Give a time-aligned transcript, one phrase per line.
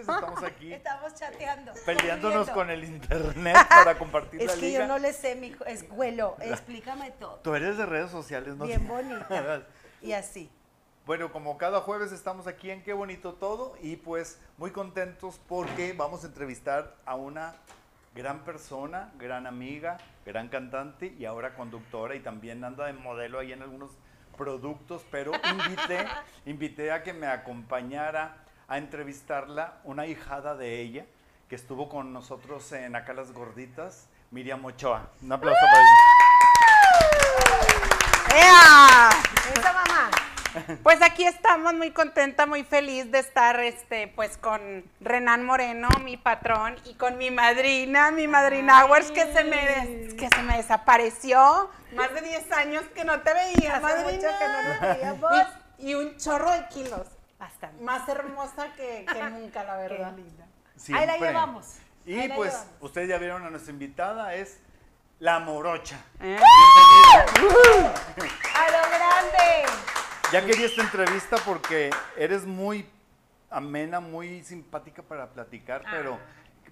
[0.00, 0.08] buenas noches.
[0.08, 1.72] Estamos aquí Estamos chateando.
[1.84, 4.80] peleándonos con el internet para compartir Es la que liga.
[4.80, 5.64] yo no le sé, mijo.
[5.64, 7.36] Escuelo, explícame todo.
[7.42, 8.64] Tú eres de redes sociales, ¿no?
[8.64, 9.62] Bien bonita.
[10.02, 10.50] Y así.
[11.06, 15.92] Bueno, como cada jueves estamos aquí en Qué Bonito Todo y pues muy contentos porque
[15.92, 17.54] vamos a entrevistar a una
[18.12, 23.52] gran persona, gran amiga, gran cantante y ahora conductora y también anda de modelo ahí
[23.52, 23.92] en algunos
[24.36, 26.06] productos, pero invité,
[26.46, 28.41] invité a que me acompañara
[28.72, 31.04] a entrevistarla una hijada de ella
[31.48, 35.10] que estuvo con nosotros en Acá las Gorditas, Miriam Ochoa.
[35.20, 35.90] Un aplauso para ella.
[38.34, 39.10] ¡Ea!
[39.58, 40.10] Esa mamá.
[40.82, 46.16] Pues aquí estamos muy contenta, muy feliz de estar este, pues con Renan Moreno, mi
[46.16, 50.56] patrón, y con mi madrina, mi madrina Hours, que se me des- que se me
[50.56, 51.70] desapareció.
[51.94, 54.10] Más de 10 años que no te veía, Hace madrina.
[54.12, 55.32] mucho que no nos veíamos.
[55.78, 57.06] Y, y un chorro de kilos.
[57.42, 57.82] Bastante.
[57.82, 60.14] Más hermosa que, que nunca, la Qué verdad.
[60.16, 60.46] linda.
[60.76, 61.10] Siempre.
[61.10, 61.78] Ahí la llevamos.
[62.06, 62.72] Y Ahí pues llevamos.
[62.80, 64.60] ustedes ya vieron a nuestra invitada, es
[65.18, 65.98] la morocha.
[66.20, 66.38] ¿Eh?
[66.38, 66.42] ¡A
[68.70, 69.64] lo grande!
[70.32, 72.88] Ya quería esta entrevista porque eres muy
[73.50, 76.20] amena, muy simpática para platicar, pero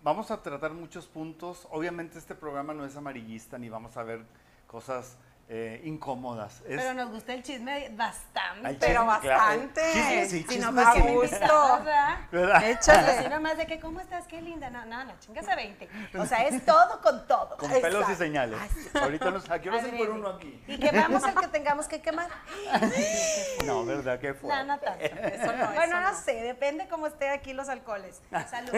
[0.04, 1.66] vamos a tratar muchos puntos.
[1.72, 4.24] Obviamente este programa no es amarillista ni vamos a ver
[4.68, 5.16] cosas
[5.52, 6.60] eh, incómodas.
[6.60, 8.68] Es Pero nos gusta el chisme bastante.
[8.68, 9.40] Ay, Pero chisme, claro.
[9.40, 9.82] bastante.
[9.92, 10.98] Chisme, sí, Si chisme no, ¿para sí.
[10.98, 12.18] qué me invitabas, verdad?
[12.30, 12.70] ¿Verdad?
[12.70, 13.10] Échale.
[13.10, 14.28] Así nomás de que, ¿cómo estás?
[14.28, 14.70] Qué linda.
[14.70, 15.88] No, no, no, chingas a 20.
[16.20, 17.56] O sea, es todo con todo.
[17.56, 18.14] Con pelos y Exacto.
[18.14, 18.60] señales.
[18.94, 19.98] Ahorita nos, aquí nos Adrede.
[19.98, 20.62] por uno aquí.
[20.68, 22.28] Y quemamos el que tengamos que quemar.
[23.66, 24.20] No, ¿verdad?
[24.20, 24.48] ¿Qué fue?
[24.48, 25.04] No, no tanto.
[25.04, 26.12] Eso no, bueno, eso no.
[26.12, 26.19] no.
[26.19, 28.22] sé, depende cómo esté aquí los alcoholes.
[28.48, 28.70] Salud.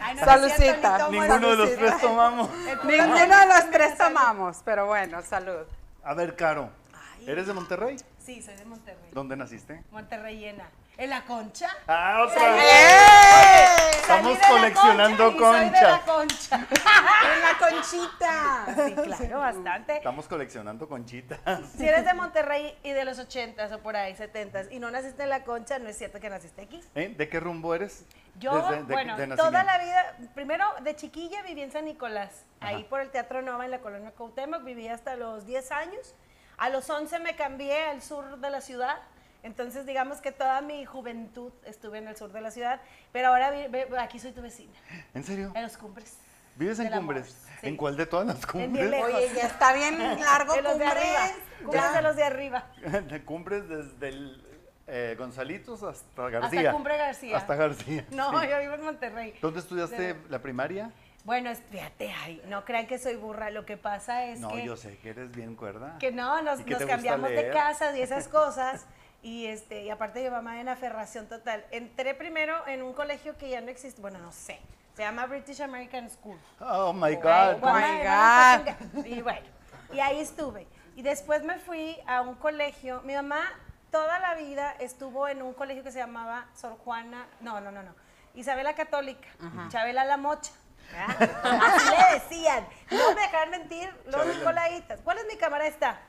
[0.00, 0.98] Ay, no, Salucita.
[0.98, 2.50] no Ninguno de los tres tomamos.
[2.84, 5.66] Ninguno de los tres tomamos, pero bueno, salud.
[6.02, 7.28] A ver, Caro, Ay.
[7.28, 7.96] ¿eres de Monterrey?
[8.18, 9.10] Sí, soy de Monterrey.
[9.12, 9.82] ¿Dónde naciste?
[9.90, 10.68] Monterreyena.
[11.00, 11.66] ¿En la concha?
[11.88, 12.62] Ah, otra vez.
[12.62, 13.90] ¡Eh!
[14.02, 16.00] Estamos coleccionando conchas.
[16.02, 16.66] concha.
[17.22, 18.66] En la conchita.
[18.86, 19.96] Sí, claro, bastante.
[19.96, 21.38] Estamos coleccionando conchitas.
[21.74, 25.22] Si eres de Monterrey y de los 80s o por ahí, 70s, y no naciste
[25.22, 26.82] en la concha, no es cierto que naciste aquí.
[26.94, 27.14] ¿Eh?
[27.16, 28.04] ¿De qué rumbo eres?
[28.38, 32.44] Yo, Desde- de- bueno, de toda la vida, primero de chiquilla viví en San Nicolás,
[32.60, 36.14] ahí por el Teatro Nova en la colonia Cuauhtémoc, viví hasta los 10 años.
[36.58, 38.98] A los 11 me cambié al sur de la ciudad,
[39.42, 42.80] entonces digamos que toda mi juventud estuve en el sur de la ciudad,
[43.12, 44.72] pero ahora vi- ve- aquí soy tu vecina,
[45.14, 45.52] ¿En serio?
[45.54, 46.16] en los cumbres.
[46.56, 47.26] ¿Vives en Cumbres?
[47.60, 47.68] sí.
[47.68, 48.90] ¿En cuál de todas las Cumbres?
[48.90, 49.14] lejos.
[49.14, 51.04] Oye, ya está bien largo De los de cumbres.
[51.04, 51.92] arriba, cumbres Ya.
[51.92, 52.66] de los de arriba.
[53.08, 54.44] De Cumbres desde el
[54.86, 56.60] eh, Gonzalitos hasta García.
[56.60, 57.36] Hasta Cumbre García.
[57.36, 58.04] Hasta García.
[58.10, 58.48] No, sí.
[58.48, 59.34] yo vivo en Monterrey.
[59.40, 60.90] ¿Dónde estudiaste De- la primaria?
[61.24, 64.64] Bueno, fíjate, ay, no crean que soy burra, lo que pasa es No, que...
[64.64, 65.96] yo sé que eres bien cuerda.
[65.98, 67.52] Que no, nos, ¿Y que nos cambiamos de leer?
[67.52, 68.84] casa y esas cosas.
[69.22, 71.64] Y este, y aparte mi mamá en aferración total.
[71.70, 74.60] Entré primero en un colegio que ya no existe, bueno, no sé.
[74.94, 76.38] Se llama British American School.
[76.60, 77.60] Oh my God.
[77.60, 79.06] bueno, my God.
[79.06, 79.46] Y bueno,
[79.92, 80.66] y ahí estuve.
[80.96, 83.00] Y después me fui a un colegio.
[83.02, 83.42] Mi mamá
[83.90, 87.82] toda la vida estuvo en un colegio que se llamaba Sor Juana, no, no, no,
[87.82, 87.94] no.
[88.34, 89.28] Isabela Católica,
[89.68, 90.52] Chabela la Mocha.
[90.96, 92.66] Así le decían.
[92.90, 94.38] No me dejaron mentir los Chabela.
[94.38, 95.00] Nicolaitas.
[95.02, 96.00] ¿Cuál es mi cámara esta?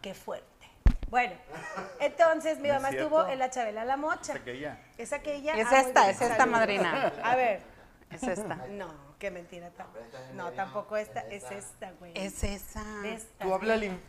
[0.00, 0.57] Qué fuerte.
[1.10, 1.34] Bueno,
[2.00, 3.06] entonces mi No es mamá cierto.
[3.20, 4.32] estuvo en la Chabela la Mocha.
[4.34, 4.78] Es aquella.
[4.98, 5.54] Es aquella.
[5.54, 7.12] Es ah, esta, es esta, madrina.
[7.22, 7.62] A ver.
[8.10, 8.56] Es esta.
[8.70, 9.70] No, qué mentira.
[10.34, 12.12] No, tampoco esta, es esta, güey.
[12.14, 12.82] Es esa.
[13.04, 13.44] esta.
[13.44, 13.58] Tú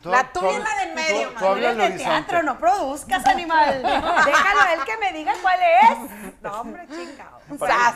[0.01, 3.81] tú- La tuya es la del medio, tú- Tú de teatro, no produzcas, animal.
[4.25, 6.41] Déjalo a él que me diga cuál es.
[6.41, 7.39] No, hombre, chingado.
[7.59, 7.95] ¡Sas!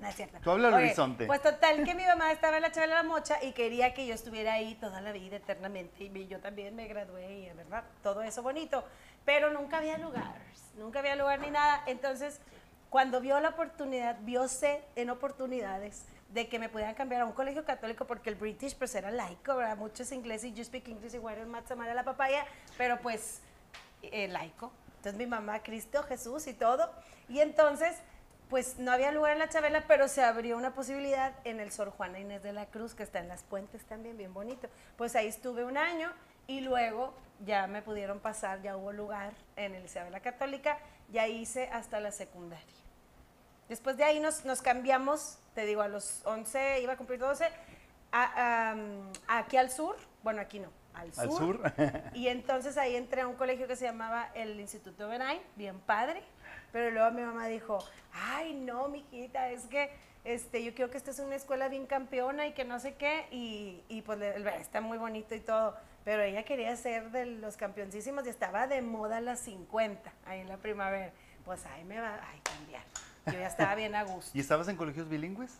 [0.00, 0.38] No es cierto.
[0.42, 1.26] Tú habla al horizonte.
[1.26, 4.14] Pues total, que mi mamá estaba en la Chabela la Mocha y quería que yo
[4.14, 6.04] estuviera ahí toda la vida, eternamente.
[6.04, 7.84] Y yo también me gradué y, ¿verdad?
[8.02, 8.84] Todo eso bonito.
[9.24, 10.34] Pero nunca había lugar,
[10.76, 11.82] nunca había lugar ni nada.
[11.86, 12.40] Entonces,
[12.88, 17.32] cuando vio la oportunidad, vio sed en oportunidades de que me pudieran cambiar a un
[17.32, 19.76] colegio católico porque el British pues era laico, ¿verdad?
[19.76, 22.46] Muchos ingleses, you speak English, igual matzah, mara la papaya,
[22.78, 23.42] pero pues
[24.02, 24.72] eh, laico.
[24.96, 26.90] Entonces mi mamá, Cristo, Jesús y todo.
[27.28, 27.96] Y entonces,
[28.50, 31.90] pues no había lugar en la Chabela, pero se abrió una posibilidad en el Sor
[31.90, 34.68] Juana Inés de la Cruz, que está en las puentes también, bien bonito.
[34.96, 36.12] Pues ahí estuve un año
[36.46, 37.14] y luego
[37.46, 40.78] ya me pudieron pasar, ya hubo lugar en el Isabela Católica,
[41.10, 42.66] ya hice hasta la secundaria.
[43.68, 47.48] Después de ahí nos, nos cambiamos, te digo, a los 11, iba a cumplir 12,
[48.12, 48.72] a-
[49.28, 51.22] a, aquí al sur, bueno, aquí no, al sur.
[51.22, 51.72] Al sur.
[52.14, 56.20] Y entonces ahí entré a un colegio que se llamaba el Instituto Benay, bien padre,
[56.72, 57.78] pero luego mi mamá dijo,
[58.12, 59.90] ay, no, mijita, es que
[60.24, 63.26] este, yo quiero que esta es una escuela bien campeona y que no sé qué,
[63.30, 64.20] y, y pues
[64.60, 68.82] está muy bonito y todo, pero ella quería ser de los campeoncísimos y estaba de
[68.82, 71.12] moda a las 50, ahí en la primavera.
[71.44, 72.82] Pues ahí me va a cambiar.
[73.26, 74.30] Yo ya estaba bien a gusto.
[74.34, 75.58] ¿Y estabas en colegios bilingües?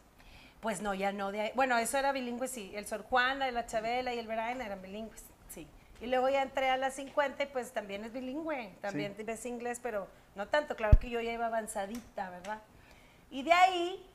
[0.61, 1.33] Pues no, ya no.
[1.33, 2.71] De ahí- Bueno, eso era bilingüe, sí.
[2.75, 5.67] El Sor Juana, la Chabela y el Veraina eran bilingües, sí.
[6.00, 8.73] Y luego ya entré a las 50 y pues también es bilingüe.
[8.81, 9.23] También Sí.
[9.23, 10.76] ves inglés, pero no tanto.
[10.76, 12.61] Claro que yo ya iba avanzadita, ¿verdad?
[13.31, 14.06] Y de ahí,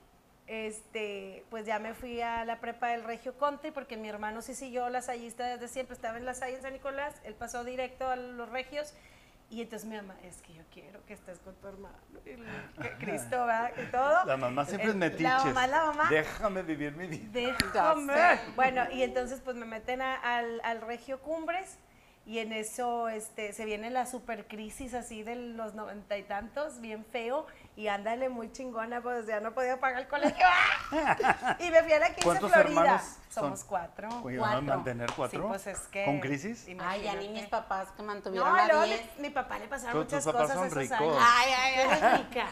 [0.47, 4.55] este, pues ya me fui a la prepa del Regio Country porque mi hermano sí
[4.55, 5.95] siguió la sayista desde siempre.
[5.95, 7.15] Estaba en la Salle en San Nicolás.
[7.23, 8.93] Él pasó directo a los Regios.
[9.49, 11.95] Y entonces mi mamá, es que yo quiero que estés con tu hermano.
[12.81, 13.71] Que Cristo, ¿verdad?
[13.77, 14.25] Y todo.
[14.25, 15.23] La mamá siempre es metiche.
[15.23, 16.07] La mamá, la mamá.
[16.09, 17.29] Déjame vivir mi vida.
[17.31, 18.13] Déjame.
[18.55, 21.77] Bueno, y entonces pues me meten a- al, al Regio Cumbres
[22.25, 27.05] y en eso este, se viene la supercrisis así de los noventa y tantos, bien
[27.05, 27.45] feo,
[27.77, 30.45] y ándale muy chingona, pues ya no podía pagar el colegio.
[30.93, 31.57] ¡Ah!
[31.59, 32.79] Y me fui a la 15 ¿Cuántos Florida.
[32.81, 33.43] hermanos son?
[33.43, 34.07] Somos cuatro.
[34.23, 34.57] Oye, Cuatro.
[34.61, 35.41] ¿van a mantener cuatro?
[35.41, 36.05] Sí, pues es que.
[36.05, 36.65] ¿Con crisis?
[36.67, 37.31] Ay, ya ni imagínate.
[37.33, 39.15] mis papás que mantuvieron No, a 10.
[39.17, 41.17] mi, mi papá le pasaron Tus- tus muchas papás cosas son esos ricos.
[41.17, 41.17] años.
[41.21, 41.87] Ay, ay, ay.
[41.87, 42.47] eres rica.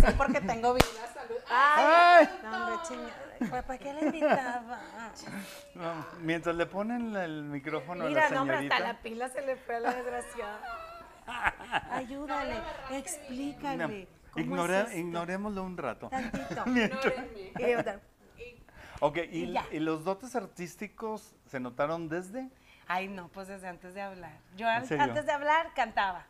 [0.06, 1.36] Sí, porque tengo vida, salud.
[1.50, 3.62] Ay, no, hombre, chingada.
[3.66, 4.80] ¿Para qué le invitaba?
[5.74, 8.76] No, mientras le ponen el micrófono Mira, a la no, hombre, señorita.
[8.76, 10.60] hasta la pila se le fue a la desgraciada.
[11.90, 12.54] Ayúdale,
[12.92, 14.08] explícale.
[14.36, 16.10] Ignorémoslo un rato.
[16.10, 17.10] Tantito.
[19.00, 19.64] Ok, Y ¿y, ya.
[19.72, 22.48] y los dotes artísticos se notaron desde?
[22.86, 24.38] Ay, no, pues desde antes de hablar.
[24.56, 26.24] Yo antes de hablar cantaba,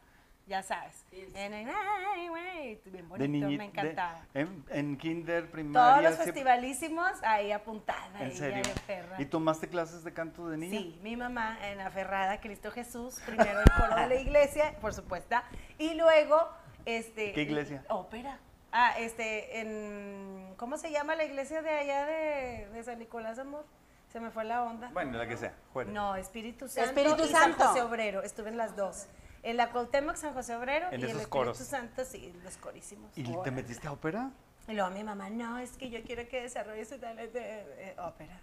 [0.47, 1.05] ya sabes.
[1.13, 4.23] En el- ay, güey, bien bonito, niñi- me encantaba.
[4.33, 5.81] de- en, en kinder, primaria.
[5.91, 8.19] Todos los siempre- festivalísimos ahí apuntada.
[8.21, 8.63] ¿En ella serio?
[8.63, 9.21] de perra.
[9.21, 10.79] ¿Y tomaste clases de canto de niña?
[10.81, 15.37] Sí, mi mamá en Aferrada, Cristo Jesús, primero el coro de la iglesia, por supuesto,
[15.79, 16.49] y luego,
[16.85, 17.33] este...
[17.33, 17.85] ¿Qué iglesia?
[17.89, 18.39] Ópera.
[18.73, 20.55] Ah, este, en...
[20.57, 23.65] ¿Cómo se llama la iglesia de allá de, de San Nicolás, amor?
[24.13, 24.91] Se me fue la onda.
[24.93, 25.91] Bueno, la que sea, fuera.
[25.91, 27.59] No, Espíritu Santo Espíritu y Santo.
[27.59, 29.07] San José Obrero, estuve en las dos.
[29.43, 31.59] En la Cuauhtémoc, San José Obrero En y el esos Espíritu coros.
[31.59, 33.11] Santo, sí, los corísimos.
[33.17, 34.31] ¿Y te metiste a ópera?
[34.69, 38.41] Y luego mi mamá, no, es que yo quiero que desarrolle su talento de ópera.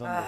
[0.00, 0.24] Ah,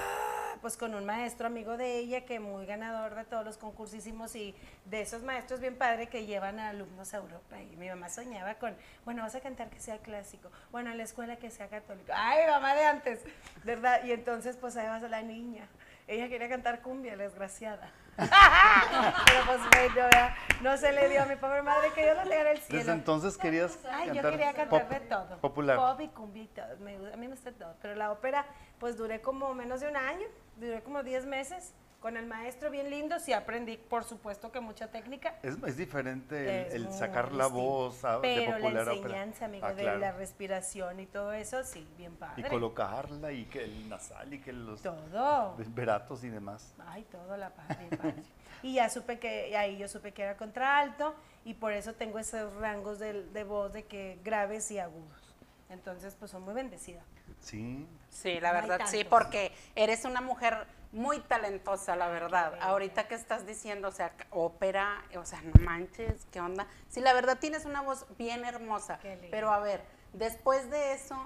[0.60, 4.54] pues con un maestro amigo de ella que muy ganador de todos los concursísimos y
[4.84, 7.60] de esos maestros bien padre que llevan a alumnos a Europa.
[7.60, 11.04] Y mi mamá soñaba con, bueno, vas a cantar que sea clásico, bueno, en la
[11.04, 12.12] escuela que sea católico.
[12.14, 13.20] Ay, mamá de antes,
[13.64, 14.04] ¿verdad?
[14.04, 15.66] Y entonces pues ahí vas a la niña.
[16.06, 17.90] Ella quería cantar cumbia, la desgraciada.
[18.18, 19.60] Pero pues
[20.04, 20.34] ¿verdad?
[20.60, 22.78] no se le dio a mi pobre madre que yo no le diera el cielo.
[22.80, 25.38] Desde entonces querías Ay, yo cantar quería cantar pop de todo.
[25.40, 25.76] Popular.
[25.76, 27.74] Pop y gusta- a mí me gusta todo.
[27.80, 28.44] Pero la ópera,
[28.80, 30.26] pues duré como menos de un año,
[30.56, 33.18] duré como 10 meses con el maestro bien lindo.
[33.18, 35.34] Sí aprendí, por supuesto, que mucha técnica.
[35.42, 38.96] Es, es diferente Es el, sacar la voz a- de Pero popular la a ópera.
[39.22, 39.98] enseñanza, amigo, Ah, de claro.
[39.98, 42.42] la respiración y todo eso, sí, bien padre.
[42.46, 45.56] Y colocarla y que el nasal y que los Todo.
[45.68, 46.72] veratos y demás.
[46.86, 48.14] Ay, todo la bien padre.
[48.62, 52.54] Y ya supe que, ahí yo supe que era contralto y por eso tengo esos
[52.56, 55.34] rangos de, de voz de que graves y agudos.
[55.70, 57.00] Entonces, pues soy muy bendecida.
[57.40, 57.86] Sí.
[58.08, 59.10] Sí, la No verdad, sí, tantos.
[59.10, 62.54] porque eres una mujer muy talentosa, la verdad.
[62.60, 66.66] Ahorita que estás diciendo, o sea, ópera, o sea, no manches, ¿qué onda?
[66.88, 68.98] Sí, la verdad tienes una voz bien hermosa.
[68.98, 69.28] Qué lindo.
[69.30, 71.16] Pero a ver, después de eso,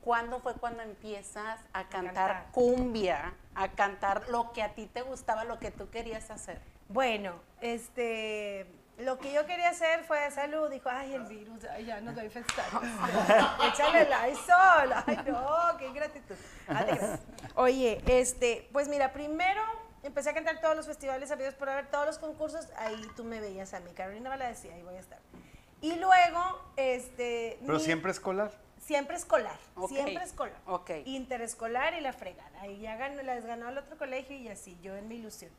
[0.00, 2.52] ¿cuándo fue cuando empiezas a cantar, cantar.
[2.52, 6.60] cumbia, a cantar lo que a ti te gustaba, lo que tú querías hacer?
[6.88, 8.66] Bueno, este,
[8.98, 10.70] lo que yo quería hacer fue de salud.
[10.70, 12.64] Dijo, ay, el virus, ay, ya nos va a infectar.
[13.72, 14.92] Échale el Lysol.
[15.06, 16.34] Ay, no, qué gratitud.
[16.66, 17.20] Te creas.
[17.54, 19.62] Oye, este, pues mira, primero
[20.02, 22.68] empecé a cantar todos los festivales habidos por haber, todos los concursos.
[22.76, 25.18] Ahí tú me veías a mí, Carolina Valadecía, ahí voy a estar.
[25.82, 26.40] Y luego,
[26.76, 27.58] este...
[27.60, 28.50] Pero mi- siempre escolar.
[28.80, 30.56] Siempre escolar, siempre escolar.
[30.66, 30.90] ok.
[31.06, 32.60] Interescolar y la fregada.
[32.60, 35.50] Ahí ya ganó, las ganó el otro colegio y así, yo en mi ilusión.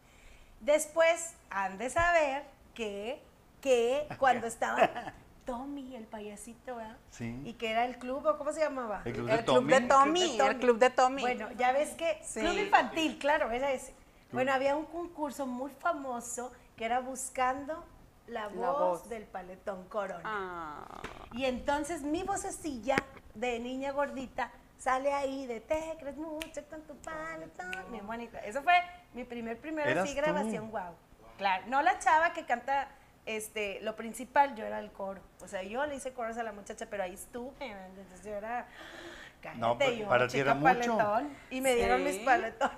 [0.61, 3.21] Después, han de saber que,
[3.61, 5.13] que cuando estaba
[5.45, 6.97] Tommy, el payasito, ¿verdad?
[7.09, 7.41] Sí.
[7.45, 9.01] Y que era el club, ¿o cómo se llamaba?
[9.05, 9.71] El club El de club Tommy.
[9.73, 10.49] de Tommy, Tommy.
[10.49, 11.21] el club de Tommy.
[11.21, 12.41] Bueno, ya ves que Sí.
[12.41, 13.93] club infantil, claro, era ese.
[14.31, 17.85] Bueno, había un concurso muy famoso que era buscando
[18.27, 19.09] la voz, La voz.
[19.09, 20.21] del paletón corona.
[20.25, 21.01] Ah.
[21.31, 22.97] Y entonces mi vocecilla
[23.35, 27.71] de niña gordita sale ahí de te crees mucho con tu paletón.
[27.89, 28.39] Bien bonita.
[28.39, 28.73] Eso fue
[29.13, 30.21] mi primer, primera ¿Eras sí, tú?
[30.21, 30.93] grabación, wow.
[31.37, 32.89] Claro, no la chava que canta
[33.27, 35.21] este, lo principal, yo era el coro.
[35.41, 37.53] O sea, yo le hice coros a la muchacha, pero ahí estuve.
[37.59, 38.67] Entonces yo era,
[39.41, 40.97] cállate, No, yo, para ti era mucho.
[40.97, 41.29] paletón.
[41.51, 42.03] Y me dieron Sí.
[42.05, 42.77] mis paletones.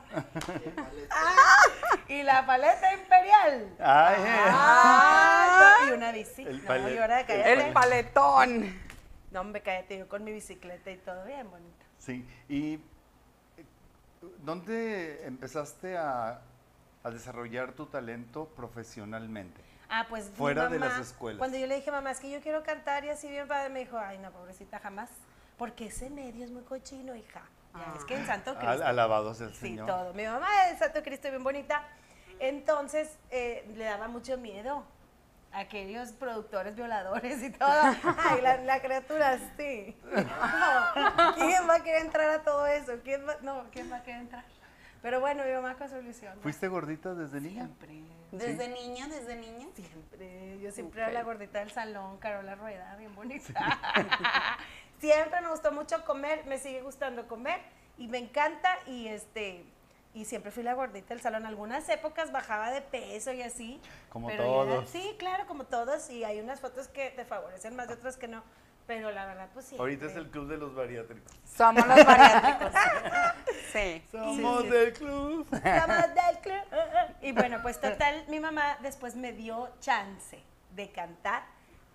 [1.11, 1.55] Ah,
[2.07, 3.75] y la paleta imperial.
[3.79, 4.15] Ay,
[4.51, 6.41] Ah, y una bici.
[6.43, 8.75] El no, palet- yo era el paletón.
[9.31, 11.85] No, hombre, cállate, yo con mi bicicleta y todo bien bonito.
[11.99, 12.25] Sí.
[12.47, 12.79] ¿Y
[14.39, 16.41] dónde empezaste a,
[17.03, 19.61] a desarrollar tu talento profesionalmente?
[19.89, 21.39] Ah, pues Fuera de las escuelas.
[21.39, 23.79] Cuando yo le dije, mamá, es que yo quiero cantar y así bien padre, me
[23.79, 25.09] dijo, ay, no, pobrecita, jamás.
[25.57, 27.41] Porque ese medio es muy cochino, hija.
[27.73, 28.69] Ya, es que en Santo Cristo.
[28.69, 29.87] Al- alabado sea el Sí, Señor.
[29.87, 30.13] todo.
[30.13, 31.83] Mi mamá es Santo Cristo bien bonita.
[32.39, 34.83] Entonces eh, le daba mucho miedo
[35.51, 37.69] a aquellos productores violadores y todo.
[38.17, 39.97] Ay, la, la criatura, sí.
[40.13, 42.93] No, ¿Quién va a querer entrar a todo eso?
[43.03, 44.45] ¿Quién va, no, ¿quién va a querer entrar?
[45.01, 46.37] Pero bueno, mi mamá con solución.
[46.41, 47.65] ¿Fuiste gordita desde niña?
[47.65, 48.03] Siempre.
[48.31, 49.67] Desde niña, desde niña.
[49.73, 50.59] Siempre.
[50.59, 53.79] Yo siempre era la gordita del salón, Carola Rueda, bien bonita.
[54.99, 57.61] siempre me gustó mucho comer, me sigue gustando comer
[57.97, 59.65] y me encanta y este
[60.13, 61.45] y siempre fui la gordita del salón.
[61.45, 63.79] Algunas épocas bajaba de peso y así.
[64.09, 64.89] Como pero todos.
[64.89, 68.27] sí, claro, como todos y hay unas fotos que te favorecen más y otras que
[68.27, 68.43] no.
[68.89, 69.75] Pero la verdad, pues sí.
[69.77, 71.31] Ahorita es el club de los bariátricos.
[71.45, 72.73] Somos los bariátricos.
[73.71, 74.03] Sí.
[74.11, 74.69] Somos sí.
[74.69, 75.47] del club.
[75.51, 76.63] Somos del club.
[77.21, 80.41] Y bueno, pues total, mi mamá después me dio chance
[80.75, 81.43] de cantar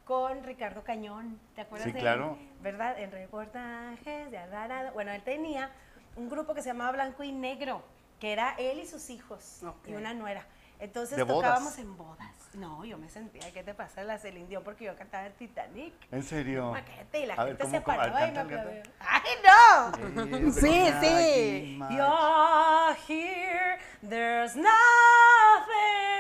[0.05, 1.41] con Ricardo Cañón.
[1.57, 2.05] ¿Te acuerdas Sí, de él?
[2.05, 2.39] claro.
[2.63, 2.97] ¿Verdad?
[3.01, 4.93] En reportajes de Arrarado.
[4.93, 5.73] Bueno, él tenía
[6.15, 7.83] un grupo que se llamaba Blanco y Negro,
[8.21, 10.47] que era él y sus hijos y una nuera.
[10.81, 11.51] Entonces ¿De bodas?
[11.51, 12.31] tocábamos en bodas.
[12.55, 14.05] No, yo me sentía, ¿qué te pasa?
[14.05, 15.93] La Celine Dion porque yo cantaba el Titanic.
[16.13, 16.73] ¿En serio?
[16.73, 18.65] Paquete, y la A ver, gente se ver, paraba y me canta.
[19.01, 20.53] ¡Ay, no!
[20.53, 21.79] Sí, sí.
[21.91, 23.79] You're here,
[24.09, 24.71] there's nothing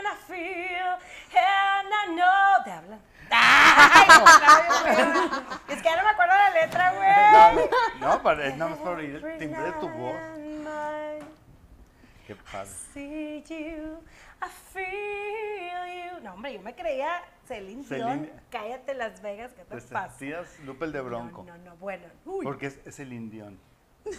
[0.06, 0.98] I feel,
[1.36, 2.64] and I know.
[2.64, 3.00] ¿Te hablan?
[3.30, 4.24] Ay, no,
[5.72, 7.68] es que ya no me acuerdo la letra, güey.
[8.00, 10.16] No, para, es nada más oír el timbre de tu voz.
[12.26, 12.70] Qué padre.
[12.94, 13.98] See you,
[14.42, 16.20] I feel you.
[16.22, 18.10] No, hombre, yo me creía Celine Dion.
[18.20, 18.32] Celine.
[18.50, 20.08] Cállate Las Vegas, ¿qué te Te pasa?
[20.10, 21.44] sentías Lupe el de Bronco.
[21.44, 22.06] No, no, no, bueno.
[22.24, 23.58] Uy, Porque es, es el indión.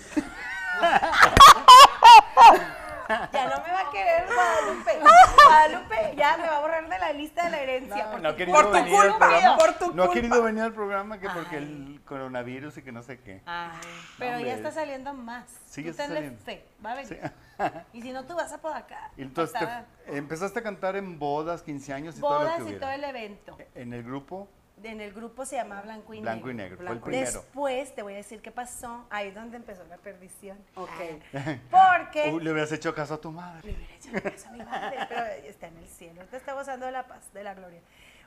[3.07, 4.99] ya no me va a querer Guadalupe.
[5.45, 8.05] Guadalupe ya me va a borrar de la lista de la herencia.
[8.05, 9.57] No, porque no Por tu culpa, programa.
[9.57, 10.13] por tu no ha culpa.
[10.13, 11.63] querido venir al programa que porque Ay.
[11.63, 13.41] el coronavirus y que no sé qué.
[13.45, 13.77] Ay,
[14.17, 14.47] pero hombre.
[14.49, 15.45] ya está saliendo más.
[15.67, 16.43] Sigue Tú tenle saliendo.
[16.43, 17.19] fe, va a venir.
[17.21, 17.29] Sí.
[17.93, 19.11] Y si no, tú vas a por acá.
[19.15, 22.61] Y entonces te- empezaste a cantar en bodas, 15 años y todo lo bodas que
[22.61, 22.79] y hubiera.
[22.81, 23.57] todo el evento.
[23.75, 24.49] En el grupo
[24.85, 26.51] En el grupo se llama Blanco y Blanco Negro.
[26.51, 27.31] y Negro, fue el Blanco y primero.
[27.31, 29.05] Después te voy a decir qué pasó.
[29.09, 30.57] Ahí es donde empezó la perdición.
[30.75, 30.89] Ok.
[31.71, 32.31] Porque.
[32.31, 33.71] Uy, le hubieras hecho caso a tu madre.
[33.71, 36.21] Le hubiera hecho caso a mi madre, pero está en el cielo.
[36.21, 37.81] Ahorita está gozando de la paz, de la gloria.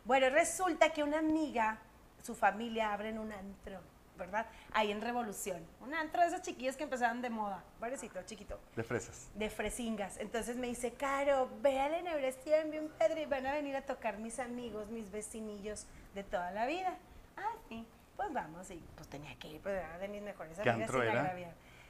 [0.05, 1.79] Bueno, resulta que una amiga,
[2.23, 3.81] su familia, abren un antro,
[4.19, 4.47] ¿verdad?
[4.73, 5.65] Ahí en Revolución.
[5.81, 7.65] Un antro de esos chiquillos que empezaron de moda.
[7.81, 8.59] Varecito, chiquito.
[8.77, 9.31] De fresas.
[9.35, 10.19] De fresingas.
[10.19, 13.83] Entonces me dice, Caro, ve a la inauguración, bien padre, y van a venir a
[13.83, 16.97] tocar mis amigos, mis vecinillos de toda la vida.
[17.37, 18.71] Ah, sí, pues vamos.
[18.71, 20.91] Y pues tenía que ir, pues era de mis mejores ¿Qué amigas.
[20.91, 21.33] antro era?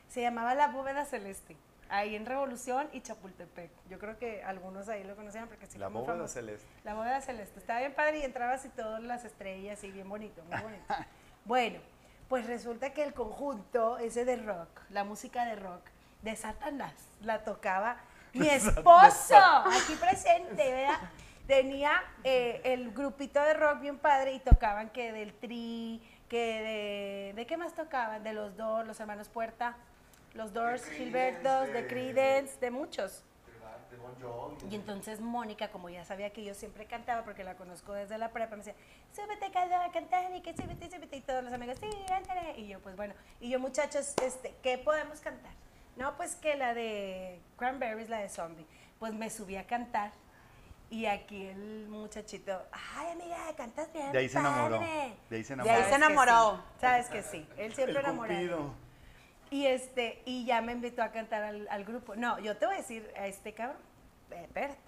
[0.08, 1.56] Se llamaba La Bóveda Celeste.
[1.90, 3.70] Ahí en Revolución y Chapultepec.
[3.88, 6.34] Yo creo que algunos ahí lo conocían porque sí La bóveda famoso.
[6.34, 6.66] celeste.
[6.84, 7.58] La bóveda celeste.
[7.58, 10.84] Estaba bien padre y entrabas y todas las estrellas y bien bonito, muy bonito.
[11.46, 11.80] bueno,
[12.28, 15.82] pues resulta que el conjunto ese de rock, la música de rock
[16.22, 17.96] de Satanás, la tocaba
[18.34, 20.98] mi esposo, aquí presente, ¿verdad?
[21.46, 21.92] Tenía
[22.24, 27.32] eh, el grupito de rock bien padre y tocaban que del Tri, que de...
[27.34, 28.22] ¿De qué más tocaban?
[28.22, 29.74] De los Doors, los hermanos Puerta,
[30.34, 33.24] los Doors, Gilbertos, de Creedence, de muchos.
[34.70, 38.30] Y entonces Mónica, como ya sabía que yo siempre cantaba, porque la conozco desde la
[38.32, 38.74] prepa, me decía,
[39.12, 41.16] súbete a cantar y que súbete, súbete.
[41.16, 42.58] Y todos los amigos, sí, ándale.
[42.58, 43.14] Y yo, pues bueno.
[43.40, 45.52] Y yo, muchachos, este, ¿qué podemos cantar?
[45.96, 48.66] No, pues que la de Cranberries, la de Zombie.
[48.98, 50.12] Pues me subí a cantar.
[50.90, 54.10] Y aquí el muchachito, ay amiga, cantas bien.
[54.10, 54.78] De ahí se enamoró.
[54.78, 55.14] padre".
[55.28, 55.84] De ahí se De ahí enamoró.
[55.84, 56.56] se Sabes que enamoró.
[56.56, 57.48] sí, Sabes que sí.
[57.58, 58.38] Él siempre El enamorado.
[58.40, 58.87] Cupido.
[59.50, 62.14] Y este, y ya me invitó a cantar al, al grupo.
[62.16, 63.78] No, yo te voy a decir a este cabrón,
[64.30, 64.78] espérate.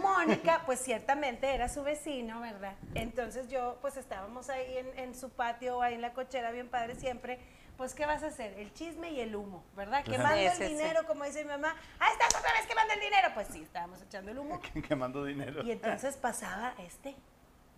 [0.00, 2.74] Mónica, pues ciertamente era su vecino, ¿verdad?
[2.94, 6.94] Entonces yo, pues estábamos ahí en, en su patio, ahí en la cochera, bien padre
[6.94, 7.38] siempre.
[7.76, 8.56] Pues, ¿qué vas a hacer?
[8.58, 10.04] El chisme y el humo, ¿verdad?
[10.04, 10.22] Claro.
[10.22, 10.68] Quemando Sí, el sí, sí.
[10.76, 11.74] dinero, como dice mi mamá.
[11.98, 13.28] ¡Ah, estás otra vez quemando el dinero!
[13.34, 14.60] Pues sí, estábamos echando el humo.
[14.88, 15.64] Quemando dinero.
[15.64, 17.16] Y entonces pasaba este,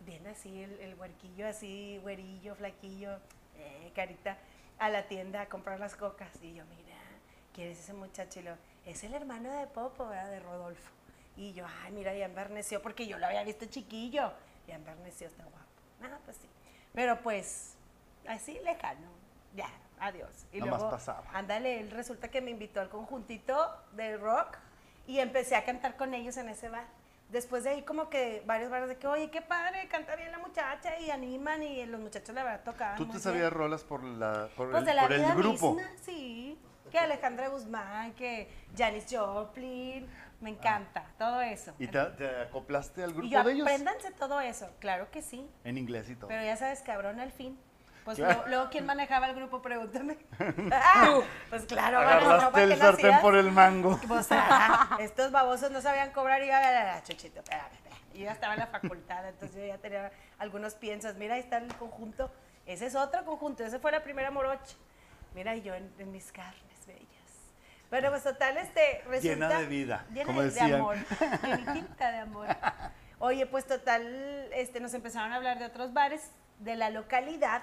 [0.05, 3.19] bien así, el, el huerquillo así, güerillo, flaquillo,
[3.57, 4.37] eh, carita,
[4.79, 6.29] a la tienda a comprar las cocas.
[6.43, 6.97] Y yo, mira,
[7.53, 8.41] ¿quién es ese muchacho?
[8.41, 10.31] Y lo, es el hermano de Popo, ¿verdad?
[10.31, 10.91] De Rodolfo.
[11.37, 14.33] Y yo, ay, mira, ya enverneció, porque yo lo había visto chiquillo.
[14.69, 15.59] Ya enverneció, está guapo.
[16.03, 16.49] Ah, pues sí.
[16.93, 17.75] Pero pues,
[18.29, 19.09] así lejano,
[19.55, 20.47] ya, adiós.
[20.53, 21.25] Y Nomás luego, pasaba.
[21.33, 24.59] ándale, él resulta que me invitó al conjuntito de rock
[25.07, 26.87] y empecé a cantar con ellos en ese bar.
[27.31, 30.39] Después de ahí como que varios bares de que, oye, qué padre, canta bien la
[30.39, 34.49] muchacha y animan y los muchachos la verdad tocaban ¿Tú te sabías rolas por, la,
[34.57, 35.75] por, Pues el, de la por el vida grupo?
[35.75, 36.59] misma, sí.
[36.93, 40.07] Que Alejandra Guzmán, que Janis Joplin,
[40.41, 41.73] Me encanta, todo eso.
[41.79, 43.67] ¿Y te, te acoplaste al grupo Y yo, de ellos?
[43.67, 45.49] apréndanse todo eso, claro que sí.
[45.65, 46.29] En inglés y todo.
[46.29, 47.59] Pero ya sabes, cabrón, al fin.
[48.05, 48.35] Pues Claro.
[48.35, 49.63] luego, luego, ¿quién manejaba el grupo?
[49.63, 50.19] Pregúntame.
[50.73, 51.21] Ah,
[51.51, 53.21] pues claro, Agarraste ¿para el sartén hacías?
[53.23, 53.99] por el mango.
[54.07, 58.01] Pues, ah, estos babosos no sabían cobrar y yo, ah, chuchito, espérame, espérame.
[58.13, 61.15] Y yo ya estaba en la facultad, entonces yo ya tenía algunos piensos.
[61.17, 62.31] Mira, ahí está el conjunto.
[62.67, 64.77] Ese es otro conjunto, ese fue la primera morocha.
[65.35, 67.09] Mira, y yo en, en mis carnes bellas.
[67.91, 69.49] Bueno, pues total, este, resulta...
[69.49, 70.75] Llena de vida, llena como de, de decían.
[70.75, 70.97] amor,
[71.43, 72.47] llenita de amor.
[73.19, 74.03] Oye, pues total,
[74.55, 77.63] este, nos empezaron a hablar de otros bares de la localidad,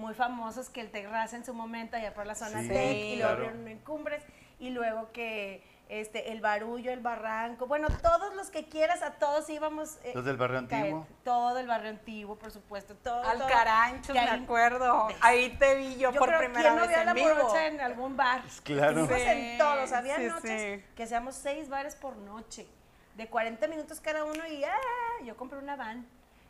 [0.00, 3.16] muy famosos, que el Terraza en su momento, allá por la zona Sí, Tec, y
[3.16, 3.32] luego claro.
[3.44, 4.22] abrieron en Cumbres,
[4.58, 9.50] y luego que este, el Barullo, el Barranco, bueno, todos los que quieras, a todos
[9.50, 9.98] íbamos.
[10.04, 11.04] eh, Los del barrio antiguo.
[11.24, 13.22] Todo el barrio antiguo, por supuesto, todo.
[13.22, 13.30] todo.
[13.30, 15.08] Alcaranchos, Que me ahí- acuerdo.
[15.20, 17.12] Ahí te vi yo, Yo por creo, primera ¿quién no vez vio a en la
[17.14, 17.28] vivo.
[17.34, 18.42] morocha en algún bar?
[18.62, 19.00] Claro.
[19.02, 19.92] Estuvimos en Sí, todos.
[19.92, 20.84] Había sí, noches sí.
[20.94, 22.68] que hacíamos seis bares por noche,
[23.16, 25.24] de 40 minutos cada uno y ¡ah!
[25.24, 26.06] yo compré una van.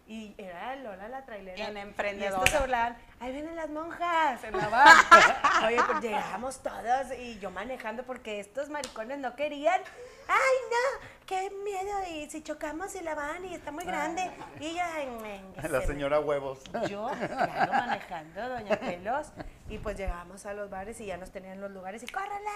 [0.06, 1.68] Y era Lola la trailera.
[1.68, 2.36] En Y emprendedora.
[2.38, 4.96] estos se hablaban, ahí vienen las monjas en la van.
[5.66, 9.80] Oye, pues llegamos todos y yo manejando porque estos maricones no querían.
[10.26, 11.08] ¡Ay, no!
[11.26, 11.92] ¡Qué miedo!
[12.10, 14.30] Y si chocamos y la van y está muy grande.
[14.58, 16.60] Y yo, ay, venga, La se me- señora huevos.
[16.88, 19.28] yo, claro, manejando, doña Pelos,
[19.68, 22.50] y pues llegábamos a los bares y ya nos tenían los lugares y ¡córrele!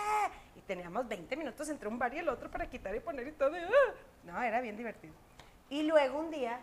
[0.57, 3.33] Y teníamos 20 minutos entre un bar y el otro para quitar y poner y
[3.33, 3.57] todo.
[3.57, 3.95] y, ¡ah!
[4.25, 5.15] No, era bien divertido.
[5.71, 6.59] Y luego un día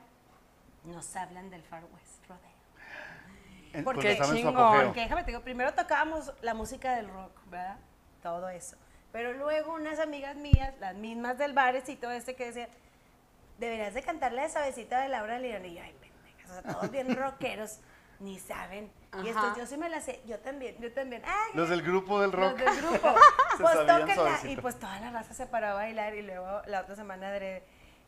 [0.83, 3.83] nos hablan del Far West Rodeo.
[3.83, 4.85] Porque chingón.
[4.85, 7.77] Porque déjame te digo, primero tocábamos la música del rock, ¿verdad?
[8.21, 8.75] Todo eso.
[9.11, 12.69] Pero luego unas amigas mías, las mismas del barecito este que decían,
[13.59, 15.65] deberías de cantarle esa besita de Laura León.
[15.65, 17.79] Y yo, ay, pendejas, o sea, todos bien rockeros,
[18.19, 18.91] ni saben.
[19.23, 19.47] Y Ajá.
[19.47, 21.21] esto yo sí me la sé, yo también, yo también.
[21.25, 22.59] Ay, Los del grupo del rock.
[22.59, 23.15] los del grupo.
[23.57, 24.39] Pues tóquenla.
[24.45, 27.61] Y pues toda la raza se paró a bailar y luego la otra semana de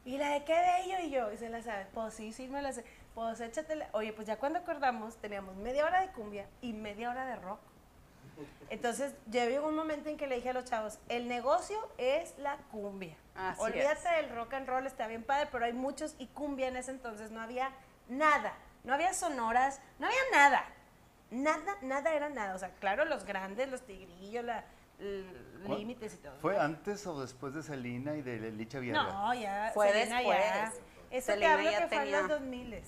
[0.06, 1.00] ¿y la de qué bello?
[1.06, 2.84] Y yo, y se la sabe, pues sí, sí me la sé.
[3.16, 3.88] Pues échatela.
[3.92, 7.60] Oye, pues ya cuando acordamos teníamos media hora de cumbia y media hora de rock.
[8.70, 12.36] Entonces, yo llegó un momento en que le dije a los chavos, el negocio es
[12.40, 13.16] la cumbia.
[13.36, 16.78] Así Olvídate del rock and roll, está bien padre, pero hay muchos y cumbia en
[16.78, 17.72] ese entonces no había
[18.10, 18.54] nada.
[18.84, 20.66] No había sonoras, no había nada.
[21.32, 22.56] Nada, nada era nada.
[22.56, 24.64] O sea, claro, los grandes, los tigrillos, la.
[25.68, 26.36] Límites y todo.
[26.40, 29.04] ¿Fue antes o después de Selena y de Licha Vierra?
[29.04, 29.72] No, ya.
[29.74, 30.38] Fue Selena después.
[30.40, 30.66] ya.
[30.66, 32.84] Eso te Selena hablo ya que fue en tenía- los 2000.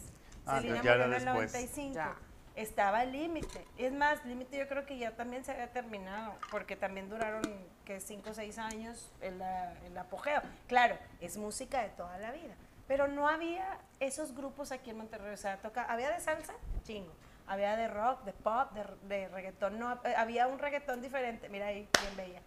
[0.45, 1.51] Ah, Selena ya era en el después.
[1.53, 1.95] 95.
[1.95, 2.15] Ya.
[2.55, 3.65] Estaba el límite.
[3.77, 7.41] Es más, límite yo creo que ya también se había terminado, porque también duraron
[7.83, 10.41] que 5 o 6 años el, la- el apogeo.
[10.67, 12.55] Claro, es música de toda la vida.
[12.87, 15.33] Pero no había esos grupos aquí en Monterrey.
[15.33, 17.11] O sea, toca, había de salsa, chingo.
[17.47, 19.77] Había de rock, de pop, de, de reggaetón.
[19.79, 21.49] No, eh, había un reggaetón diferente.
[21.49, 22.41] Mira ahí, bien bella.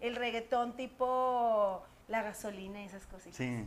[0.00, 3.36] El reggaetón tipo la gasolina y esas cositas.
[3.36, 3.66] Sí.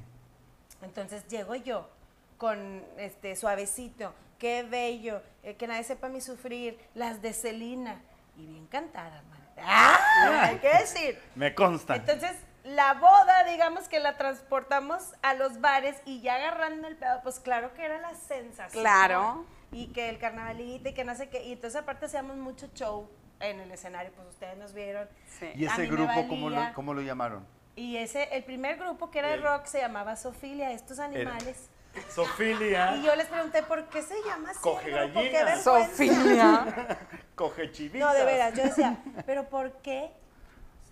[0.81, 1.89] Entonces llego yo
[2.37, 7.99] con este suavecito, qué bello, eh, que nadie sepa mi sufrir, las de Celina,
[8.35, 9.39] y bien cantadas, man.
[9.59, 9.97] ¡Ah!
[10.43, 11.19] Hay que decir.
[11.33, 11.95] Me consta.
[11.95, 17.21] Entonces, la boda, digamos que la transportamos a los bares y ya agarrando el pedo,
[17.23, 18.83] pues claro que era la sensación.
[18.83, 19.45] Claro.
[19.71, 21.43] Y que el carnavalito y que no sé qué.
[21.43, 25.07] Y entonces aparte hacíamos mucho show en el escenario, pues ustedes nos vieron.
[25.39, 25.47] Sí.
[25.55, 27.45] ¿Y ese grupo cómo lo, cómo lo llamaron?
[27.75, 31.69] Y ese, el primer grupo que era de rock se llamaba Sofilia, estos animales.
[32.09, 32.95] Sofilia.
[32.95, 34.59] Y yo les pregunté, ¿por qué se llama así?
[34.61, 35.21] Coge el grupo?
[35.21, 35.65] ¡Qué gallinas.
[35.65, 35.95] vergüenza!
[35.95, 36.97] Sofía.
[37.35, 37.99] Coge chivitas.
[37.99, 40.11] No, de veras, yo decía, ¿pero por qué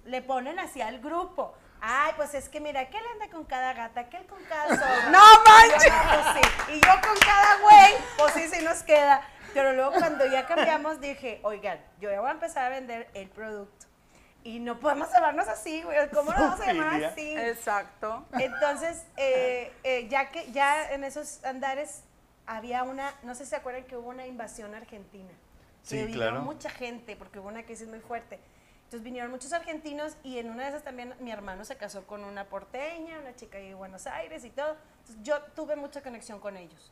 [0.05, 1.55] le ponen así al grupo?
[1.81, 5.09] Ay, pues es que mira, aquel anda con cada gata, aquel con cada zorra.
[5.09, 5.93] ¡No Y yo, manches!
[5.93, 6.73] "No, pues sí".
[6.73, 9.21] Y yo con cada güey, pues sí, sí nos queda.
[9.53, 13.29] Pero luego cuando ya cambiamos dije, oigan, yo ya voy a empezar a vender el
[13.29, 13.85] producto.
[14.43, 15.97] Y no podemos llamarnos así, güey.
[16.09, 17.35] ¿Cómo lo vamos a llamar así?
[17.35, 18.25] Exacto.
[18.33, 22.03] Entonces, eh, eh, ya que ya en esos andares
[22.45, 25.31] había una, no sé si se acuerdan que hubo una invasión argentina.
[25.81, 26.41] Sí, que vino claro.
[26.41, 28.39] mucha gente, porque hubo una crisis muy fuerte.
[28.85, 32.23] Entonces vinieron muchos argentinos y en una de esas también mi hermano se casó con
[32.23, 34.77] una porteña, una chica de Buenos Aires y todo.
[34.99, 36.91] Entonces yo tuve mucha conexión con ellos.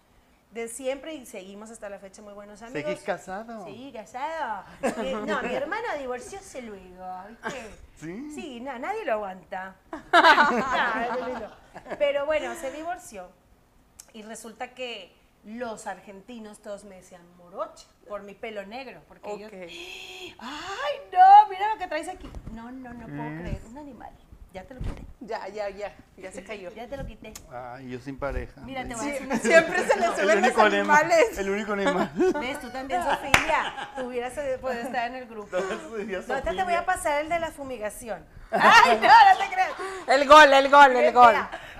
[0.51, 2.83] De siempre y seguimos hasta la fecha muy buenos amigos.
[2.83, 3.65] ¿Seguís casado?
[3.65, 4.63] Sí, casado.
[4.81, 7.71] Eh, no, mi hermano divorcióse luego, ¿viste?
[7.95, 8.31] ¿Sí?
[8.35, 9.75] Sí, no, nadie lo aguanta.
[11.39, 11.97] No.
[11.97, 13.29] Pero bueno, se divorció
[14.13, 15.11] y resulta que
[15.45, 20.33] los argentinos todos me decían morocha por mi pelo negro, porque ellos, Ok.
[20.39, 22.29] ay, no, mira lo que traes aquí.
[22.53, 23.39] No, no, no puedo Mm.
[23.41, 24.11] creer, un animal.
[24.53, 25.01] Ya te lo quité.
[25.21, 26.69] Ya, ya, ya, ya se cayó.
[26.75, 27.33] Ya te lo quité.
[27.51, 28.61] Ay, yo sin pareja.
[28.61, 31.37] Mira, te voy a decir una Siempre se le El suben los animales.
[31.39, 32.11] El único animal.
[32.39, 32.59] ¿Ves?
[32.59, 33.89] Tú también, Sofía.
[33.97, 35.57] Tú hubieras podido estar en el grupo.
[35.57, 38.23] Ahorita te voy a pasar el de la fumigación.
[38.51, 39.71] Ay, no, no te creas.
[40.07, 41.35] El gol, el gol, el gol.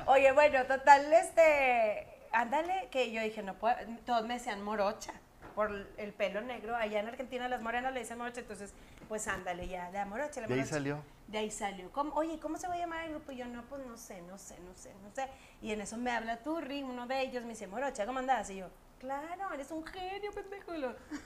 [0.08, 5.14] Oye, bueno, total, este, ándale, que yo dije, no puedo, todos me decían morocha
[5.56, 6.76] por el pelo negro.
[6.76, 8.74] Allá en Argentina las morenas le dicen morocha, entonces,
[9.08, 10.76] pues ándale ya, de morocha, la De ahí morocha.
[10.76, 11.04] salió.
[11.28, 11.92] De ahí salió.
[11.92, 12.14] ¿Cómo?
[12.16, 13.32] Oye, ¿cómo se va a llamar el grupo?
[13.32, 15.28] Y yo, no, pues no sé, no sé, no sé, no sé.
[15.62, 18.50] Y en eso me habla Turri, uno de ellos, me dice, Morocha, ¿cómo andás?
[18.50, 18.68] Y yo,
[19.00, 20.74] claro, eres un genio, pendejo.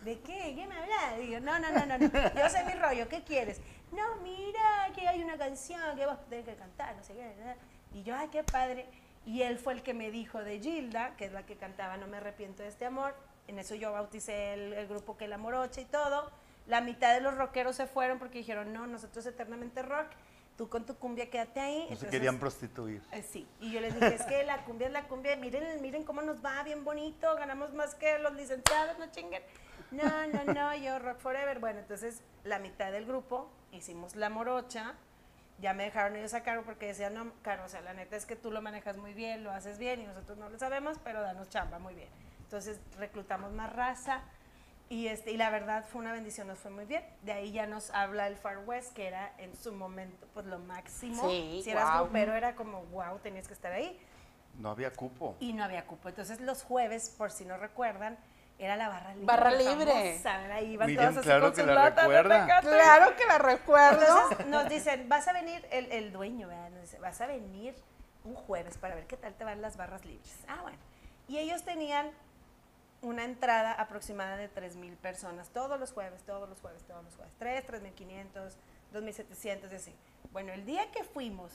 [0.03, 0.53] ¿De qué?
[0.55, 1.19] ¿Qué me hablas?
[1.21, 2.07] Y yo, no, no, no, no, no.
[2.07, 3.59] Yo sé mi rollo, ¿qué quieres?
[3.91, 7.55] No, mira, que hay una canción que vas a tener que cantar, no sé qué.
[7.93, 8.85] Y yo, ay, qué padre.
[9.27, 12.07] Y él fue el que me dijo de Gilda, que es la que cantaba No
[12.07, 13.13] me arrepiento de este amor.
[13.47, 16.31] En eso yo bauticé el, el grupo que la morocha y todo.
[16.65, 20.07] La mitad de los rockeros se fueron porque dijeron, no, nosotros eternamente rock.
[20.57, 21.87] Tú con tu cumbia quédate ahí.
[21.89, 23.03] No se querían prostituir.
[23.11, 26.03] eh, sí, y yo les dije, es que la cumbia es la cumbia, miren, miren
[26.03, 29.43] cómo nos va, bien bonito, ganamos más que los licenciados, no chinguen.
[29.91, 31.59] No, no, no, yo rock forever.
[31.59, 34.95] Bueno, entonces la mitad del grupo hicimos la morocha,
[35.59, 38.25] ya me dejaron ellos a cargo porque decían, no, Caro, o sea, la neta es
[38.25, 41.21] que tú lo manejas muy bien, lo haces bien y nosotros no lo sabemos, pero
[41.21, 42.09] danos chamba muy bien.
[42.43, 44.21] Entonces reclutamos más raza
[44.89, 47.03] y, este, y la verdad fue una bendición, nos fue muy bien.
[47.23, 50.59] De ahí ya nos habla el Far West, que era en su momento pues lo
[50.59, 51.29] máximo.
[51.29, 52.03] Sí, si eras guau.
[52.05, 53.99] grupero era como, wow, tenías que estar ahí.
[54.57, 55.35] No había cupo.
[55.39, 56.07] Y no había cupo.
[56.09, 58.17] Entonces los jueves, por si no recuerdan,
[58.59, 59.25] era la barra libre.
[59.25, 60.19] Barra libre.
[60.21, 62.61] famosa, iban Miriam, todos así claro con que la latas de recuerda.
[62.61, 64.05] Claro que la recuerdo.
[64.31, 66.69] Entonces nos dicen, vas a venir, el, el dueño, ¿verdad?
[66.71, 67.75] Nos dice, vas a venir
[68.23, 70.37] un jueves para ver qué tal te van las barras libres.
[70.47, 70.77] Ah, bueno.
[71.27, 72.11] Y ellos tenían
[73.01, 77.33] una entrada aproximada de 3.000 personas todos los jueves, todos los jueves, todos los jueves.
[77.37, 78.55] 3, 3.500,
[78.93, 79.95] 2.700 y así.
[80.31, 81.51] Bueno, el día que fuimos,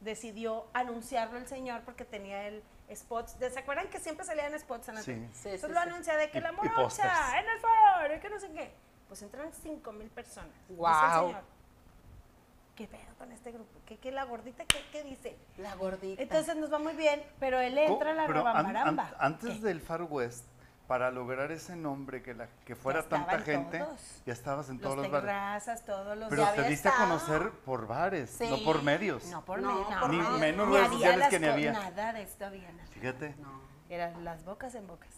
[0.00, 2.62] decidió anunciarlo el señor porque tenía el
[2.94, 3.36] spots.
[3.38, 5.12] ¿Se acuerdan que siempre salían spots en la Sí.
[5.12, 5.28] tele?
[5.32, 5.88] Sí, Entonces sí, lo sí.
[5.88, 8.72] anuncia de que Y- la morocha, en el foro, y que no sé qué.
[9.08, 10.50] Pues entraron 5.000 personas.
[10.52, 11.26] Dice el Guau.
[11.28, 11.42] señor,
[12.74, 13.70] ¿Qué pedo con este grupo?
[13.86, 15.34] ¿Qué, qué la gordita qué, qué dice?
[15.56, 16.22] La gordita.
[16.22, 19.60] Entonces nos va muy bien, pero él entra a la Pero an- an- antes ¿Qué?
[19.60, 20.44] del Far West,
[20.86, 24.22] para lograr ese nombre, que, la, que fuera tanta gente, todos.
[24.24, 25.26] ya estabas en los todos los bares.
[25.26, 28.48] terrazas, todos los Pero Ya te había diste a conocer por bares, Sí.
[28.48, 29.24] no por medios.
[29.26, 30.38] No, por No, medio, por Ni medios.
[30.40, 31.72] menos redes sociales que ni había.
[31.72, 32.70] Nada de esto había.
[32.72, 32.86] nada.
[32.90, 33.60] Fíjate, No.
[33.88, 35.10] Eran las bocas en bocas.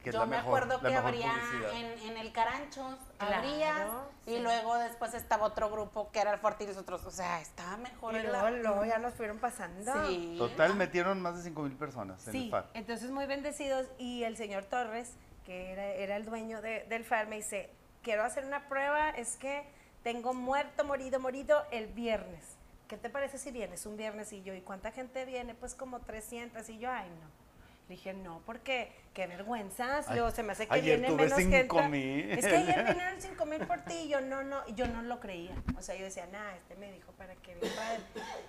[0.00, 1.32] Que es Yo la me mejor, acuerdo la que abría
[1.74, 3.88] en, en el Caranchos, Claro, abrías
[4.24, 4.32] sí.
[4.32, 7.04] y luego después estaba otro grupo que era el Forti y los otros.
[7.04, 9.92] O sea, estaba mejor Y el luego, luego ya nos fueron pasando.
[10.06, 10.34] Sí.
[10.38, 12.70] Total, metieron más de 5 mil personas en Sí, el FAR.
[12.74, 15.12] entonces muy bendecidos y el señor Torres,
[15.44, 17.70] que era, era el dueño de- del FAR, me dice,
[18.02, 19.64] quiero hacer una prueba, es que
[20.02, 22.56] tengo muerto, morido, morido el viernes.
[22.88, 24.32] ¿Qué te parece si vienes un viernes?
[24.32, 25.54] Y yo, ¿y cuánta gente viene?
[25.54, 27.41] Pues como 300 y yo, ay no.
[27.88, 31.24] Le dije, no, porque qué vergüenza, Ay, luego se me hace que ayer viene tuve
[31.24, 31.88] menos cinco gente.
[31.90, 32.30] mil.
[32.30, 35.20] Es que ayer vinieron 5 mil por ti y yo no, no, yo no lo
[35.20, 35.54] creía.
[35.76, 38.00] O sea, yo decía, nah, este me dijo para que padre".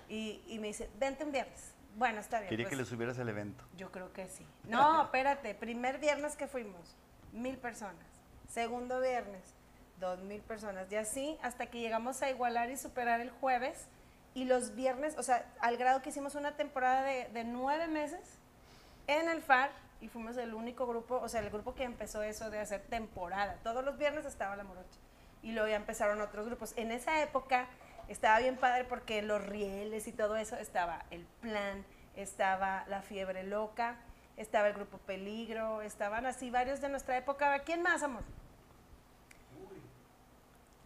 [0.08, 1.74] Y, y me dice, vente un viernes.
[1.96, 2.50] Bueno, está bien.
[2.50, 3.64] Quería pues, que le subieras el evento.
[3.76, 4.46] yo creo que sí.
[4.68, 5.54] No, espérate.
[5.54, 6.96] Primer viernes que fuimos,
[7.32, 8.06] mil personas.
[8.48, 9.54] Segundo viernes,
[10.00, 10.90] dos mil personas.
[10.90, 13.88] Y así hasta que llegamos a igualar y superar el jueves.
[14.32, 18.40] Y los viernes, o sea, al grado que hicimos una temporada de, de nueve meses
[19.06, 22.50] en el FAR y fuimos el único grupo, o sea, el grupo que empezó eso
[22.50, 23.58] de hacer temporada.
[23.62, 24.98] Todos los viernes estaba la morocha.
[25.42, 26.72] Y luego ya empezaron otros grupos.
[26.76, 27.66] En esa época
[28.08, 31.84] estaba bien padre porque los rieles y todo eso estaba el plan,
[32.16, 33.96] estaba la fiebre loca,
[34.36, 37.58] estaba el grupo Peligro, estaban así varios de nuestra época.
[37.60, 38.22] ¿Quién más, amor?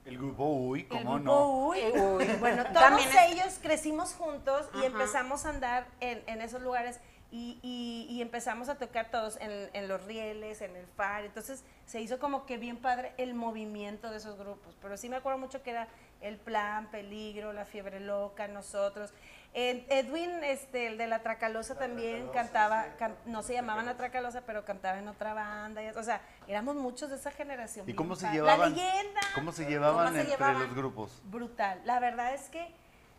[0.05, 1.67] El grupo Uy, El ¿cómo grupo no?
[1.69, 1.79] Uy.
[1.95, 2.27] Uy.
[2.41, 4.87] Bueno, todos También es- ellos crecimos juntos y Ajá.
[4.87, 6.99] empezamos a andar en, en esos lugares
[7.31, 11.25] y, y- y empezamos a tocar todos en, en los rieles, en el far.
[11.25, 14.77] Entonces se hizo como que bien padre el movimiento de esos grupos.
[14.81, 15.89] Pero sí me acuerdo mucho que era
[16.21, 19.13] el plan, peligro, la fiebre loca, nosotros.
[19.55, 24.65] Edwin, este, el de la Tracalosa también cantaba, can- no se llamaban la Tracalosa, pero
[24.65, 25.83] cantaba en otra banda.
[25.83, 27.89] y- o sea, éramos muchos de esa generación.
[27.89, 28.37] ¿Y cómo se padre.
[28.39, 28.61] llevaban?
[28.61, 30.63] La leyenda ¿Cómo se llevaban ¿Cómo se entre llevaban?
[30.63, 31.23] los grupos?
[31.25, 31.81] brutal.
[31.85, 32.69] La verdad es que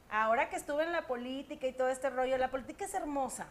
[0.10, 3.48] ahora que estuve en la política y todo este rollo, la política es hermosa,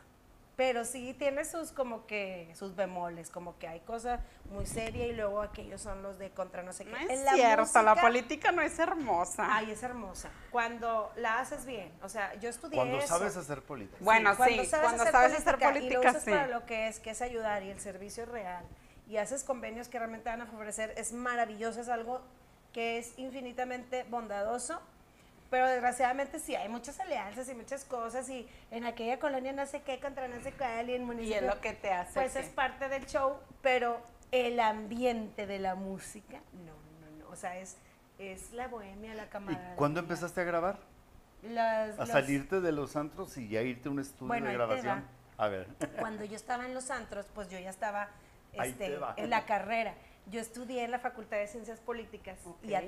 [0.58, 4.18] pero sí tiene sus como que sus bemoles, como que hay cosas
[4.50, 6.90] muy serias y luego aquellos son los de contra no sé qué.
[6.90, 9.46] No es En cierto, la música, política no es hermosa.
[9.48, 10.30] Ay, es hermosa.
[10.50, 13.06] Cuando la haces bien, o sea, yo estudié Cuando eso.
[13.06, 13.98] sabes hacer política.
[14.00, 16.30] Bueno, cuando sí, sabes cuando hacer sabes hacer política y lo política, usas sí.
[16.30, 18.64] para lo que es, que es ayudar y el servicio es real
[19.08, 22.20] y haces convenios que realmente van a favorecer, es maravilloso, es algo
[22.72, 24.80] que es infinitamente bondadoso.
[25.50, 29.80] Pero desgraciadamente sí, hay muchas alianzas y muchas cosas y en aquella colonia no sé
[29.82, 31.36] qué contra no sé cuál y en Y municipio.
[31.40, 32.12] es lo que te hace.
[32.14, 33.98] Pues es parte del show, pero
[34.30, 37.30] el ambiente de la música, no, no, no.
[37.30, 37.76] O sea, es,
[38.18, 39.76] es la bohemia, la ¿Y camaradería.
[39.76, 40.78] cuándo empezaste a grabar?
[41.42, 44.52] Las- A los- salirte de los antros y ya irte a un estudio Bueno, de
[44.54, 45.04] grabación.
[45.38, 45.66] A ver.
[45.98, 48.08] Cuando yo estaba en los antros, pues yo ya estaba
[48.52, 49.94] este, en la carrera.
[50.26, 52.82] Yo estudié en la Facultad de Ciencias Políticas y Ok.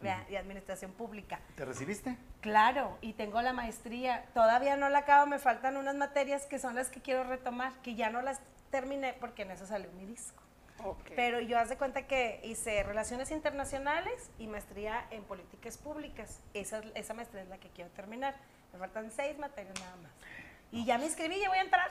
[0.00, 0.24] ¿Verdad?
[0.28, 1.40] y Administración Pública.
[1.54, 2.16] ¿Te recibiste?
[2.40, 4.24] Claro, y tengo la maestría.
[4.34, 7.94] Todavía no la acabo, me faltan unas materias que son las que quiero retomar, que
[7.94, 10.42] ya no las terminé porque en eso salió mi disco.
[10.84, 11.12] Ok.
[11.16, 16.40] Pero yo haz de cuenta que hice Relaciones Internacionales y maestría en Políticas Públicas.
[16.52, 18.34] Esa, esa maestría es la que quiero terminar.
[18.72, 20.12] Me faltan seis materias nada más.
[20.70, 21.90] Y ya me inscribí, ya voy a entrar.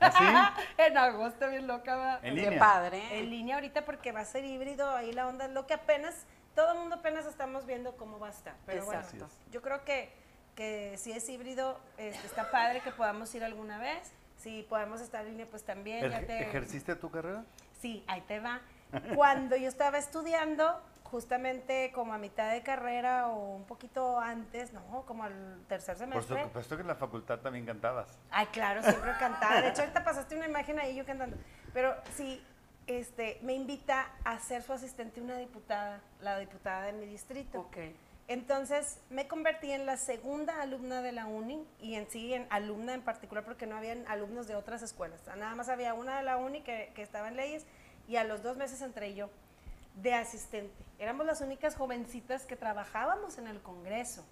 [0.00, 1.96] ¿Ah, en agosto, bien loca.
[1.96, 2.14] va.
[2.22, 2.58] En Qué línea.
[2.58, 3.18] padre.
[3.18, 6.26] En línea ahorita porque va a ser híbrido, ahí la onda es lo que apenas,
[6.56, 8.54] todo el mundo apenas estamos viendo cómo va a estar.
[8.66, 9.10] Pero Exacto.
[9.18, 10.12] bueno, yo creo que,
[10.56, 14.10] que si es híbrido, este, está padre que podamos ir alguna vez.
[14.38, 16.10] Si podemos estar en línea, pues también.
[16.10, 17.44] ya te- ¿Ejerciste tu carrera?
[17.80, 18.60] Sí, ahí te va.
[19.14, 25.04] Cuando yo estaba estudiando, justamente como a mitad de carrera o un poquito antes, no,
[25.06, 26.42] como al tercer Por semestre.
[26.44, 28.18] supuesto que en la facultad también cantabas.
[28.30, 29.60] Ay, claro, siempre cantaba.
[29.60, 31.36] De hecho, ahorita pasaste una imagen ahí yo cantando.
[31.72, 32.44] Pero sí,
[32.86, 37.68] este, me invita a ser su asistente una diputada, la diputada de mi distrito.
[38.28, 42.94] Entonces me convertí en la segunda alumna de la uni y en sí en alumna
[42.94, 45.20] en particular porque no habían alumnos de otras escuelas.
[45.26, 47.64] Nada más había una de la uni que, que estaba en leyes
[48.08, 49.30] y a los dos meses entré yo
[49.96, 50.84] de asistente.
[50.98, 54.24] Éramos las únicas jovencitas que trabajábamos en el Congreso,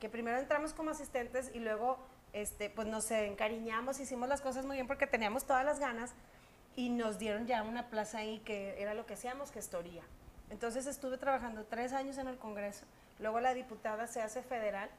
[0.00, 1.98] que primero entramos como asistentes y luego
[2.32, 6.14] este, pues nos encariñamos, hicimos las cosas muy bien porque teníamos todas las ganas
[6.76, 10.02] y nos dieron ya una plaza ahí que era lo que hacíamos, gestoría.
[10.50, 12.84] Entonces estuve trabajando tres años en el Congreso,
[13.18, 14.90] luego la diputada se hace federal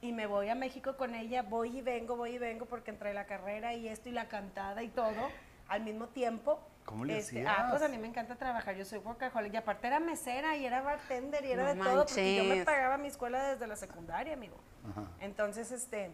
[0.00, 3.14] y me voy a México con ella, voy y vengo, voy y vengo porque entre
[3.14, 5.28] la carrera y esto y la cantada y todo
[5.68, 6.60] al mismo tiempo.
[6.84, 7.82] ¿Cómo le este, Ah, pues hacías?
[7.82, 11.44] a mí me encanta trabajar, yo soy workaholic y aparte era mesera y era bartender
[11.44, 12.66] y era No de todo porque yo me manches.
[12.66, 14.56] pagaba mi escuela desde la secundaria, amigo.
[14.88, 15.08] Ajá.
[15.18, 16.12] Entonces, este,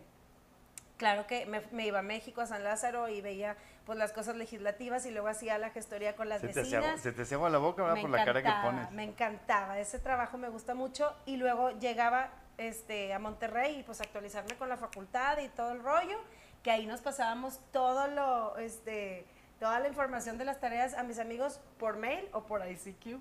[0.96, 4.36] claro que me, me iba a México, a San Lázaro y veía pues las cosas
[4.36, 7.00] legislativas y luego hacía la gestoría con las Se te, hacía, vecinas.
[7.00, 7.96] se te hacía agua la boca, ¿verdad?
[7.96, 8.90] Me Por la cara que encantaba, pones.
[8.92, 14.00] Me encantaba, ese trabajo me gusta mucho y luego llegaba este, a Monterrey y pues
[14.00, 16.18] actualizarme con la facultad y todo el rollo,
[16.62, 19.26] que ahí nos pasábamos todo lo, este,
[19.62, 23.20] toda la información de las tareas a mis amigos por mail o por ICQ.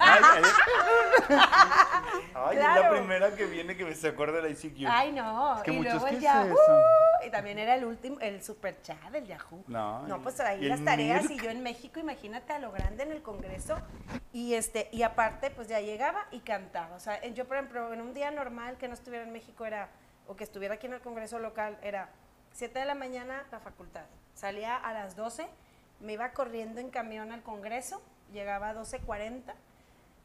[0.00, 0.42] Ay, ay,
[2.34, 2.90] Ay, es la Claro.
[2.96, 4.84] primera que viene que me se acuerda de la ICQ.
[4.88, 5.56] Ay, no.
[5.58, 6.46] Es que y muchos, luego ¿qué el Yahoo.
[6.54, 6.80] eso?
[7.24, 9.62] Y también era el último, el super chat del Yahoo.
[9.68, 11.40] No, No, y- pues ahí las tareas Mirk.
[11.40, 13.80] y yo en México, imagínate a lo grande en el Congreso.
[14.32, 16.96] Y este, y aparte, pues ya llegaba y cantaba.
[16.96, 19.88] O sea, yo, por ejemplo, en un día normal que no estuviera en México era,
[20.26, 22.08] o que estuviera aquí en el Congreso local, era
[22.50, 24.06] 7 de la mañana la facultad.
[24.34, 25.46] Salía a las 12,
[26.00, 29.54] me iba corriendo en camión al Congreso, llegaba a 12.40.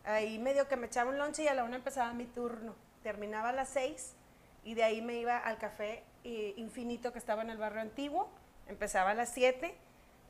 [0.03, 2.75] Ahí medio que me echaba un lonche y a la una empezaba mi turno.
[3.03, 4.15] Terminaba a las 6
[4.63, 8.29] y de ahí me iba al café eh, Infinito que estaba en el barrio antiguo.
[8.67, 9.75] Empezaba a las 7.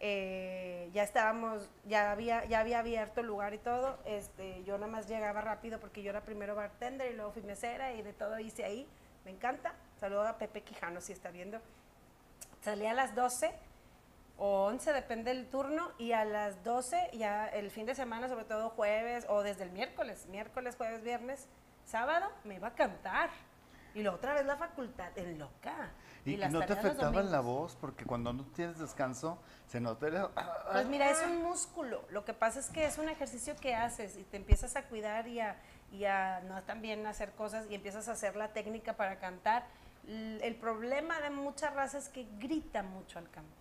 [0.04, 4.00] eh, ya estábamos, ya había, ya había abierto el lugar y todo.
[4.06, 7.94] Este, yo nada más llegaba rápido porque yo era primero bartender y luego fui mesera
[7.94, 8.88] y de todo hice ahí.
[9.26, 9.74] Me encanta.
[10.00, 11.60] Saludo a Pepe Quijano si está viendo.
[12.62, 13.54] Salía a las 12
[14.44, 18.44] o 11, depende del turno, y a las 12 ya el fin de semana, sobre
[18.46, 21.48] todo jueves o desde el miércoles, miércoles, jueves, viernes,
[21.86, 23.30] sábado, me iba a cantar.
[23.94, 25.92] Y luego otra vez la facultad, en loca.
[26.26, 27.46] ¿Y, las no te afectaba la domingos.
[27.46, 27.76] voz?
[27.76, 30.28] Porque cuando no tienes descanso, se nota el-
[30.72, 32.04] Pues mira, es un músculo.
[32.10, 35.28] Lo que pasa es que es un ejercicio que haces y te empiezas a cuidar
[35.28, 35.56] y a,
[35.92, 39.66] y a no también hacer cosas y empiezas a hacer la técnica para cantar.
[40.08, 43.61] El problema de muchas razas es que grita mucho al cantar.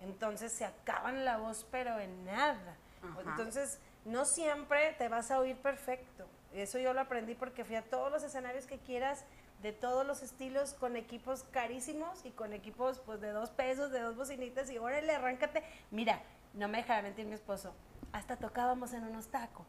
[0.00, 2.76] Entonces se acaban la voz, pero en nada.
[3.02, 3.30] Ajá.
[3.30, 6.26] Entonces no siempre te vas a oír perfecto.
[6.52, 9.24] Eso yo lo aprendí porque fui a todos los escenarios que quieras,
[9.62, 14.00] de todos los estilos, con equipos carísimos y con equipos pues de dos pesos, de
[14.00, 15.62] dos bocinitas y órale, arráncate.
[15.90, 16.22] Mira,
[16.54, 17.74] no me dejaba mentir mi esposo,
[18.12, 19.66] hasta tocábamos en unos tacos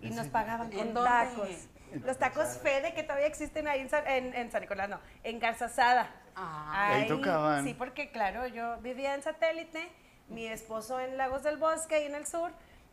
[0.00, 1.10] y nos pagaban ¿En con dónde?
[1.10, 1.68] tacos.
[2.04, 5.38] Los tacos Fede que todavía existen ahí en San, en, en San Nicolás, no, en
[5.38, 6.10] Garzazada.
[6.34, 7.64] Ah, Ahí tocaban.
[7.64, 9.88] Sí, porque claro, yo vivía en satélite,
[10.28, 12.50] mi esposo en Lagos del Bosque, ahí en el sur,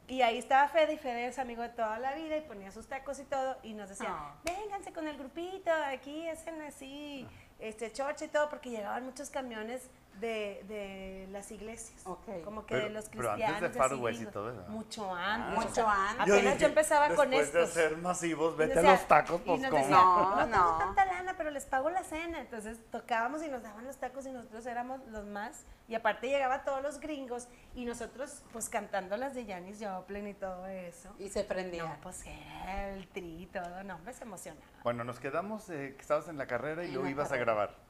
[0.07, 2.87] y ahí estaba Fede, y Fede es amigo de toda la vida, y ponía sus
[2.87, 4.35] tacos y todo, y nos decía, Ah.
[4.43, 7.27] vénganse con el grupito, aquí hacen así,
[7.59, 12.01] este, chorcha y todo, porque llegaban muchos camiones de, de las iglesias.
[12.05, 12.43] Ok.
[12.43, 13.55] Como que Pero- de los pero cristianos.
[13.55, 14.69] antes de Far West y todo eso, ¿no?
[14.69, 15.65] Mucho antes.
[15.65, 16.19] Mucho antes.
[16.21, 17.73] Apenas dije, yo empezaba con después de estos.
[17.73, 19.77] ser masivos, vete nos a los decía- tacos, pues ¿cómo?
[19.77, 20.77] decía, No, no, tengo no.
[20.77, 22.39] tanta lana, pero les pago la cena.
[22.41, 25.65] Entonces tocábamos y nos daban los tacos y nosotros éramos los más.
[25.87, 30.33] Y aparte llegaba todos los gringos y nosotros pues cantando las de Janis Joplin y
[30.35, 31.09] todo eso.
[31.17, 31.83] Y se prendía.
[31.83, 34.65] No, pues era el tri y todo, no, me se emocionaba.
[34.83, 37.45] Bueno, nos quedamos eh, que estabas en la carrera y En luego ibas a carrera.
[37.53, 37.88] grabar.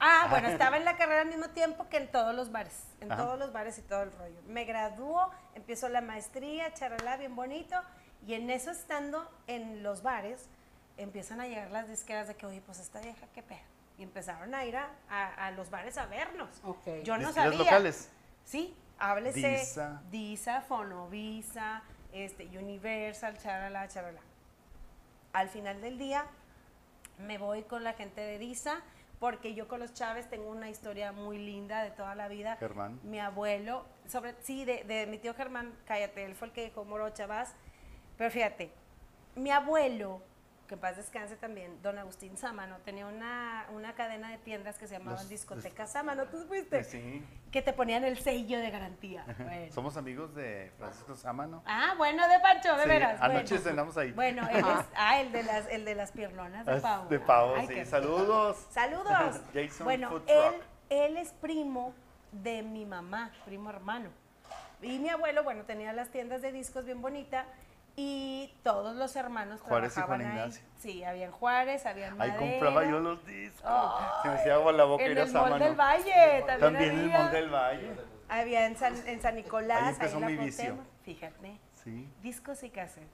[0.00, 3.12] Ah, bueno, estaba en la carrera al mismo tiempo que en todos los bares, en
[3.12, 3.22] Ajá.
[3.22, 4.40] todos los bares y todo el rollo.
[4.48, 7.76] Me graduó, empiezo la maestría, charalá, bien bonito,
[8.26, 10.46] y en eso estando en los bares,
[10.96, 13.60] empiezan a llegar las disqueras de que, oye, pues esta vieja, qué pedo.
[13.98, 16.48] Y empezaron a ir a, a- a los bares a vernos.
[16.64, 17.02] Ok.
[17.04, 17.58] Yo no sabía.
[17.58, 18.10] locales.
[18.46, 19.58] Sí, háblese.
[19.58, 20.00] Disa.
[20.10, 21.82] Disa, Fonovisa,
[22.12, 24.20] este, Universal, charala, charala.
[25.34, 26.24] Al final del día
[27.18, 28.80] me voy con la gente de Disa
[29.20, 32.56] porque yo con los Chávez tengo una historia muy linda de toda la vida.
[32.56, 32.98] Germán.
[33.04, 36.84] Mi abuelo, sobre sí, de, de mi tío Germán, cállate, él fue el que dijo
[36.84, 37.54] Morocha, vas.
[38.16, 38.72] Pero fíjate,
[39.36, 40.22] mi abuelo,
[40.70, 44.86] que en paz descanse también, don Agustín Sámano, tenía una, una cadena de tiendas que
[44.86, 46.84] se llamaban Los- Discoteca Sámano, ¿tú fuiste?
[46.84, 47.26] Sí.
[47.50, 49.24] que te ponían el sello de garantía.
[49.38, 49.72] Bueno.
[49.72, 51.64] Somos amigos de Francisco Sámano.
[51.66, 53.20] Ah, bueno, de Pancho, de Sí, veras.
[53.20, 53.62] anoche bueno.
[53.70, 54.12] cenamos ahí.
[54.12, 57.54] Bueno, él es, ah, el de las, el de las piernonas de pavo.
[57.54, 57.74] De Ay, sí.
[57.74, 58.64] qué- Saludos.
[58.70, 59.40] Saludos.
[59.52, 60.54] Jason bueno, Food él,
[60.90, 61.92] él es primo
[62.30, 64.10] de mi mamá, primo hermano.
[64.82, 67.44] Y mi abuelo, bueno, tenía las tiendas de discos bien bonita
[68.02, 70.38] y todos los hermanos Juárez y trabajaban Juan ahí.
[70.38, 70.64] Ignacio.
[70.78, 73.62] Sí, había en Juárez, había en Ahí compraba yo los discos.
[73.64, 76.60] Oh, Se me hacía agua la boca en ir a el Mall del Valle también,
[76.60, 77.18] También en el había.
[77.18, 77.90] Mall del Valle.
[78.28, 80.64] Había en San, en San Nicolás, Ahí empezó en la mi vicio.
[80.64, 81.02] Cuauhtémoc.
[81.04, 83.08] Fíjate, Sí, discos y cassettes.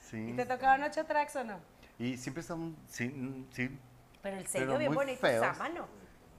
[0.00, 0.30] sí.
[0.30, 1.58] ¿Y te tocaban ocho tracks o no?
[1.98, 3.78] Y siempre estaban, sí, mm, sí.
[4.22, 5.26] Pero el sello Pero bien muy bonito.
[5.26, 5.86] Sámano.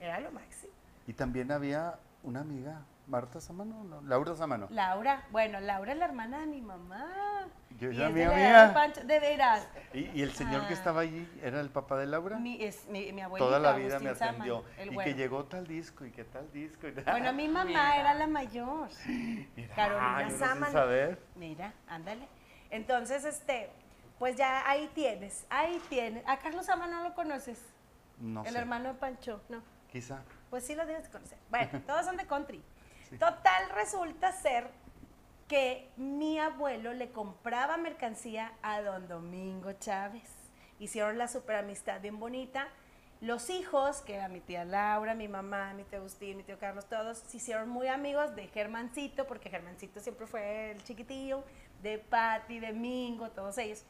[0.00, 0.72] Era lo máximo.
[1.06, 4.66] Y también había una amiga, Marta Sámano, no, Laura Sámano.
[4.70, 7.46] Laura, bueno, Laura es la hermana de mi mamá.
[7.78, 8.66] Yo Y de la edad amiga.
[8.68, 9.68] de Pancho, de veras.
[9.92, 10.76] Y, y el señor que Ah.
[10.76, 12.38] estaba allí era el papá de Laura.
[12.38, 14.54] Mi, es, mi, mi abuelito, Toda la vida me Agustín atendió.
[14.62, 16.88] Sámano, el Y que llegó tal disco y que tal disco.
[16.88, 17.96] y- Bueno, mi mamá Mira.
[18.00, 18.88] era la mayor.
[19.06, 20.72] Mira, Carolina yo no sin Sámano.
[20.72, 21.22] saber.
[21.36, 22.26] Mira, ándale.
[22.70, 23.70] Entonces, este,
[24.18, 26.24] pues ya ahí tienes, ahí tienes.
[26.26, 27.62] A Carlos Sámano no lo conoces.
[28.18, 29.62] No el sé, hermano de Pancho, no.
[29.92, 30.22] quizá.
[30.50, 31.38] Pues sí lo debes de conocer.
[31.50, 32.60] Bueno, todos son de country.
[33.10, 34.68] Total, resulta ser
[35.48, 40.28] que mi abuelo le compraba mercancía a don Domingo Chávez.
[40.78, 42.68] Hicieron la super amistad bien bonita.
[43.20, 46.86] Los hijos, que era mi tía Laura, mi mamá, mi tío Agustín, mi tío Carlos,
[46.86, 51.42] todos se hicieron muy amigos de Germancito, porque Germancito siempre fue el chiquitillo,
[51.82, 53.84] de Patti, de Mingo, todos ellos.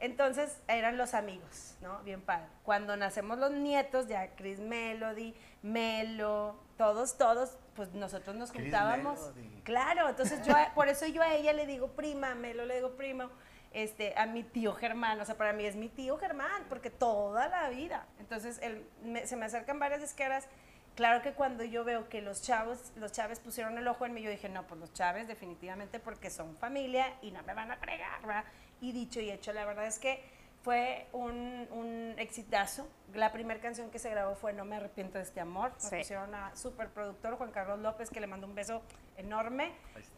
[0.00, 2.02] Entonces eran los amigos, ¿no?
[2.02, 2.48] Bien padre.
[2.64, 5.32] Cuando nacemos los nietos, ya Chris Melody,
[5.62, 9.20] Melo, todos, todos, pues nosotros nos juntábamos.
[9.62, 12.96] Claro, entonces yo, por eso yo a ella le digo prima, a Melo le digo
[12.96, 13.30] primo,
[13.72, 17.48] este, a mi tío Germán, o sea, para mí es mi tío Germán, porque toda
[17.48, 18.06] la vida.
[18.18, 20.48] Entonces él, me- se me acercan varias disqueras.
[20.96, 24.20] Claro que cuando yo veo que los chavos, los Chávez pusieron el ojo en mí,
[24.22, 27.76] yo dije, no, pues los Chávez definitivamente porque son familia y no me van a
[27.76, 28.44] fregar, ¿verdad?
[28.80, 30.22] Y dicho y hecho, la verdad es que
[30.62, 32.86] fue un, un exitazo.
[33.14, 35.72] La primera canción que se grabó fue No me arrepiento de este amor.
[35.74, 35.96] Nos Sí.
[35.98, 38.82] pusieron a super productor Juan Carlos López, que le mando un beso
[39.16, 39.72] enorme,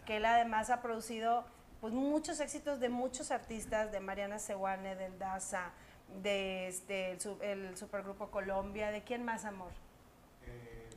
[0.07, 1.44] que él además ha producido
[1.80, 5.70] pues muchos éxitos de muchos artistas, de Mariana Seguane, del Daza,
[6.22, 9.70] de este, el supergrupo Colombia, ¿de quién más, amor?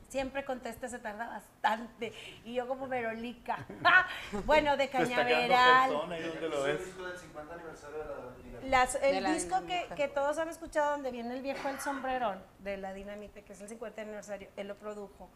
[0.08, 2.12] Siempre contesta, se tarda bastante.
[2.44, 3.66] Y yo como Verolica.
[4.46, 5.90] bueno, de Cañaveral.
[6.10, 6.84] ahí donde lo ves.
[6.86, 8.70] disco del 50 aniversario de la dinastía.
[8.70, 9.94] Las- De el disco que, Dinamita.
[9.94, 13.60] que todos han escuchado donde viene el viejo El Sombrerón de la Dinamite, que es
[13.60, 15.28] el 50 aniversario, él lo produjo.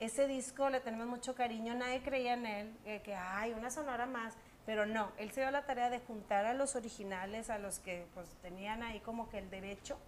[0.00, 4.06] Ese disco le tenemos mucho cariño, nadie creía en él, eh, que hay una sonora
[4.06, 7.80] más, pero no, él se dio la tarea de juntar a los originales, a los
[7.80, 9.98] que pues tenían ahí como que el derecho,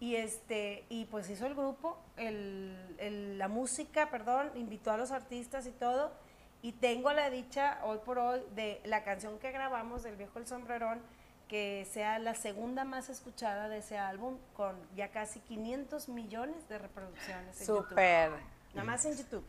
[0.00, 5.10] y este y pues hizo el grupo el- el- la música perdón invitó a los
[5.12, 6.10] artistas y todo
[6.62, 10.46] y tengo la dicha hoy por hoy de la canción que grabamos del viejo el
[10.46, 11.00] sombrerón
[11.48, 16.78] que sea la segunda más escuchada de ese álbum con ya casi 500 millones de
[16.78, 17.88] reproducciones en YouTube.
[17.88, 18.30] Súper.
[18.72, 19.44] nada más en YouTube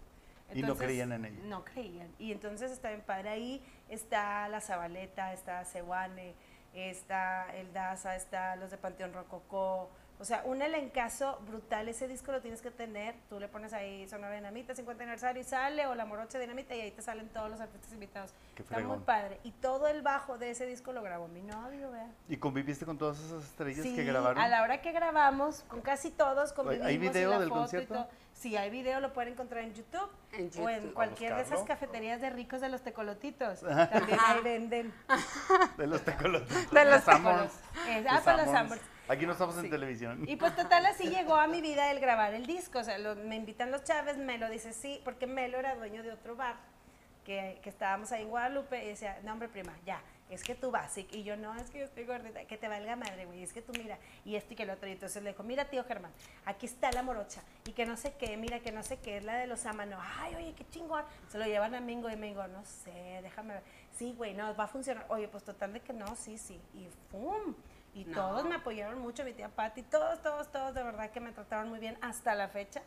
[0.53, 1.39] Y no creían en ella.
[1.45, 6.33] no creían y entonces está bien padre ahí está la Zabaleta está Ceguane
[6.73, 9.89] está el Daza está los de Panteón Rococó
[10.21, 11.89] O sea, un elencazo brutal.
[11.89, 13.15] Ese disco lo tienes que tener.
[13.27, 16.81] Tú le pones ahí Sonora Dinamita, 50 aniversario y sale, o La Morocha Dinamita, y
[16.81, 18.31] ahí te salen todos los artistas invitados.
[18.53, 19.39] Qué Está muy padre.
[19.43, 22.07] Y todo el bajo de ese disco lo grabó mi novio, vea.
[22.29, 24.37] ¿Y conviviste con todas esas estrellas Sí, que grabaron?
[24.37, 26.85] a la hora que grabamos, con casi todos convivimos.
[26.85, 27.93] ¿Hay y video la del foto y concierto?
[27.95, 28.07] todo.
[28.33, 30.93] Sí, hay video, lo pueden encontrar en YouTube, En o en YouTube.
[30.93, 33.59] cualquier de esas cafeterías de ricos de los tecolotitos.
[33.91, 34.93] También ahí venden.
[35.77, 36.71] De los tecolotitos.
[36.71, 38.83] De los De ah, para los Sanborns.
[39.11, 40.23] Aquí no estamos en televisión.
[40.27, 42.79] Y pues total así llegó a mi vida el grabar el disco.
[42.79, 46.11] O sea, lo- me invitan los Chávez, Melo dice sí, porque Melo era dueño de
[46.11, 46.55] otro bar
[47.25, 50.71] que, que estábamos ahí en Guadalupe y decía, no hombre prima, ya, es que tú
[50.71, 50.97] vas.
[50.97, 53.53] Y, y yo, no, es que yo estoy gordita, que te valga madre, güey, es
[53.53, 54.87] que tú mira, y esto y que lo otro.
[54.87, 56.11] Y entonces le dijo, mira tío Germán,
[56.45, 59.23] aquí está la morocha, y que no sé qué, mira que no sé qué, es
[59.23, 59.99] la de los amanos.
[60.19, 61.03] Ay, oye, qué chingón.
[61.27, 63.63] Se lo llevan a Mingo y Mingo, no sé, déjame ver.
[63.95, 65.05] Sí, güey, no, va a funcionar.
[65.09, 66.59] Oye, pues total de que no, sí, sí.
[66.73, 67.53] Y ¡pum!
[67.93, 68.15] Y No.
[68.15, 71.69] todos me apoyaron mucho, mi tía Patti, todos, todos, todos, de verdad que me trataron
[71.69, 72.81] muy bien hasta la fecha.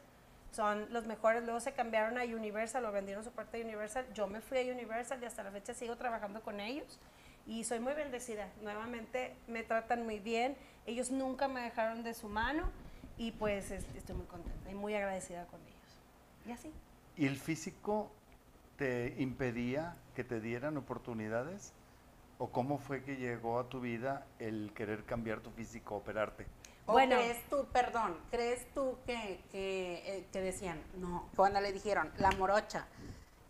[0.50, 1.42] Son los mejores.
[1.44, 4.06] Luego se cambiaron a Universal, o vendieron su parte de Universal.
[4.14, 6.98] Yo me fui a Universal y hasta la fecha sigo trabajando con ellos.
[7.46, 8.48] Y soy muy bendecida.
[8.62, 10.56] Nuevamente me tratan muy bien.
[10.86, 12.70] Ellos nunca me dejaron de su mano.
[13.18, 15.98] Y pues es- estoy muy contenta y muy agradecida con ellos.
[16.46, 16.72] Y así.
[17.16, 18.10] ¿Y el físico
[18.76, 21.72] te impedía que te dieran oportunidades?
[22.38, 26.46] ¿O cómo fue que llegó a tu vida el querer cambiar tu físico, operarte?
[26.86, 27.16] ¿O Bueno.
[27.16, 32.30] crees tú, perdón, crees tú que, que, eh, que decían, no, cuando le dijeron, la
[32.32, 32.86] morocha,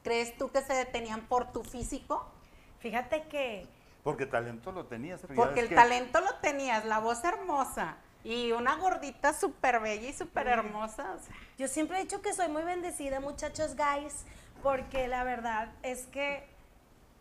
[0.03, 2.31] ¿crees tú que se detenían por tu físico?
[2.79, 3.67] Fíjate que
[4.05, 5.21] Porque talento lo tenías.
[5.23, 9.81] pero ya Porque el que- talento lo tenías, la voz hermosa y una gordita súper
[9.81, 11.15] bella y súper hermosa.
[11.15, 14.27] o sea, Yo siempre he dicho que soy muy bendecida, muchachos, guys,
[14.63, 16.47] porque la verdad es que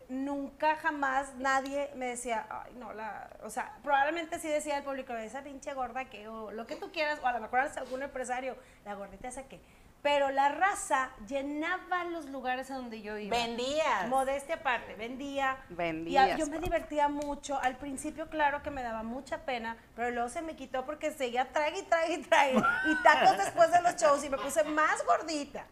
[0.08, 5.12] nunca jamás nadie me decía, ay, no, la, o sea, probablemente sí decía el público,
[5.14, 8.02] esa pinche gorda que, o lo que tú quieras, o a lo mejor hasta algún
[8.02, 9.60] empresario, la gordita esa que,
[10.02, 13.34] pero la raza llenaba los lugares a donde yo iba.
[13.34, 14.06] vendías.
[14.08, 15.56] Modestia aparte, vendía.
[15.70, 17.58] Vendías, Y a- yo me divertía mucho.
[17.58, 21.50] Al principio, claro que me daba mucha pena, pero luego se me quitó porque seguía
[21.52, 22.52] trague y trague y trague.
[22.58, 25.64] Y tacos después de los shows y me puse más gordita.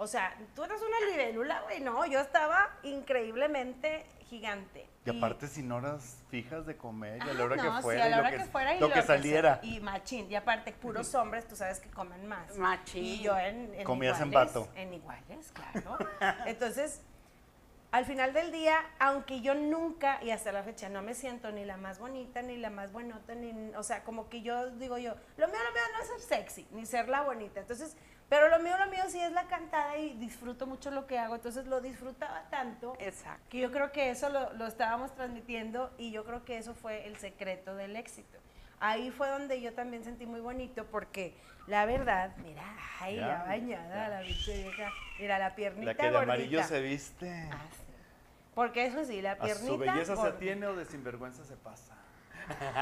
[0.00, 1.80] O sea, tú eres una libélula, güey.
[1.80, 4.86] No, yo estaba increíblemente gigante.
[5.04, 7.82] Y aparte sin horas fijas de comer, y a la Ah, hora no, que sí,
[7.82, 9.58] fuera, a y la lo hora que, que fuera y lo que saliera.
[9.62, 10.30] Y machín.
[10.30, 12.56] Y aparte, puros hombres, tú sabes que comen más.
[12.56, 13.04] Machín.
[13.04, 14.68] Y yo en, en Comías en vato.
[14.76, 15.98] En iguales, claro.
[16.46, 17.00] Entonces,
[17.90, 21.64] al final del día, aunque yo nunca, y hasta la fecha, no me siento ni
[21.64, 25.14] la más bonita, ni la más buenota, ni, o sea, como que yo digo yo,
[25.38, 27.60] lo mío, lo mío no es ser sexy, ni ser la bonita.
[27.60, 27.96] Entonces,
[28.28, 31.34] pero lo mío, lo mío sí es la cantada y disfruto mucho lo que hago.
[31.36, 33.42] Entonces, lo disfrutaba tanto Exacto.
[33.48, 37.06] que yo creo que eso lo, lo estábamos transmitiendo y yo creo que eso fue
[37.06, 38.38] el secreto del éxito.
[38.80, 41.34] Ahí fue donde yo también sentí muy bonito porque
[41.66, 42.62] la verdad, mira,
[43.00, 44.08] ay, ya, Ya, bañada ya.
[44.08, 47.48] la pinche vieja, mira la piernita La que de amarillo se viste.
[47.52, 47.82] Ah, sí.
[48.54, 51.94] Porque eso sí, la ¿A piernita su belleza se atiene o de sinvergüenza se pasa?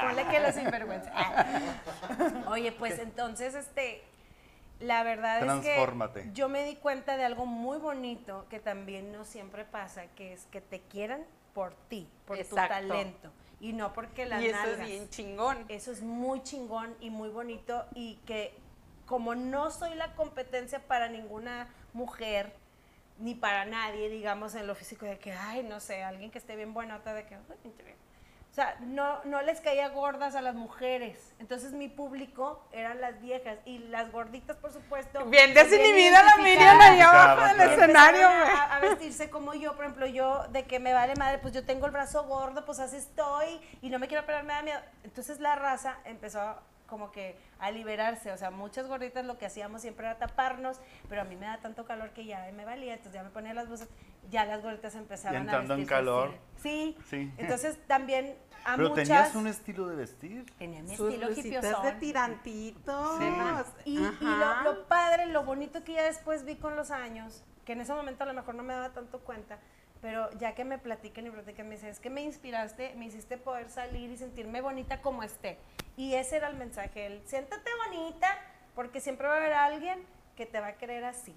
[0.01, 1.11] Ponle que los sinvergüenza.
[2.47, 4.03] Oye, pues entonces, este,
[4.79, 5.75] la verdad es que
[6.33, 10.45] yo me di cuenta de algo muy bonito que también no siempre pasa, que es
[10.47, 14.85] que te quieran por ti, por tu talento y no porque las y eso es
[14.85, 15.65] bien chingón.
[15.67, 18.53] Eso es muy chingón y muy bonito y que
[19.05, 22.53] como no soy la competencia para ninguna mujer
[23.19, 26.55] ni para nadie, digamos, en lo físico de que, ay, no sé, alguien que esté
[26.55, 27.97] bien buenota de que, "Ay, pinche vieja".
[27.97, 28.06] o
[28.59, 31.33] sea, no, no les caía gordas a las mujeres.
[31.39, 35.23] Entonces mi público eran las viejas y las gorditas, por supuesto.
[35.25, 40.05] Bien desinhibida la Miriam ahí abajo del escenario, a, a vestirse como yo, por ejemplo,
[40.07, 43.59] yo de que me vale madre, pues yo tengo el brazo gordo, pues así estoy
[43.81, 44.79] y no me quiero operar, me da miedo.
[45.03, 46.55] Entonces la raza empezó
[46.87, 50.79] como que a liberarse, o sea, muchas gorditas lo que hacíamos siempre era taparnos,
[51.09, 53.53] pero a mí me da tanto calor que ya me valía, entonces ya me ponía
[53.53, 53.89] las blusas,
[54.29, 56.29] ya las gorditas empezaban entrando a en vestirse calor.
[56.29, 56.37] así.
[56.63, 57.31] Sí, Sí.
[57.37, 58.37] entonces también
[58.67, 59.07] a Pero muchas...
[59.07, 60.45] tenías un estilo de vestir.
[60.57, 61.83] tenía mi Sus estilo hipiosón.
[61.85, 63.17] de tirantitos.
[63.17, 63.25] Sí.
[63.85, 64.25] Y, y
[64.63, 68.23] lo padre, lo bonito que ya después vi con los años, que en ese momento
[68.23, 69.57] a lo mejor no me daba tanto cuenta,
[70.01, 73.37] pero ya que me platican y platican, me dicen, es que me inspiraste, me hiciste
[73.37, 75.57] poder salir y sentirme bonita como esté.
[75.95, 78.27] Y ese era el mensaje, el siéntate bonita,
[78.75, 80.03] porque siempre va a haber alguien
[80.35, 81.33] que te va a querer así.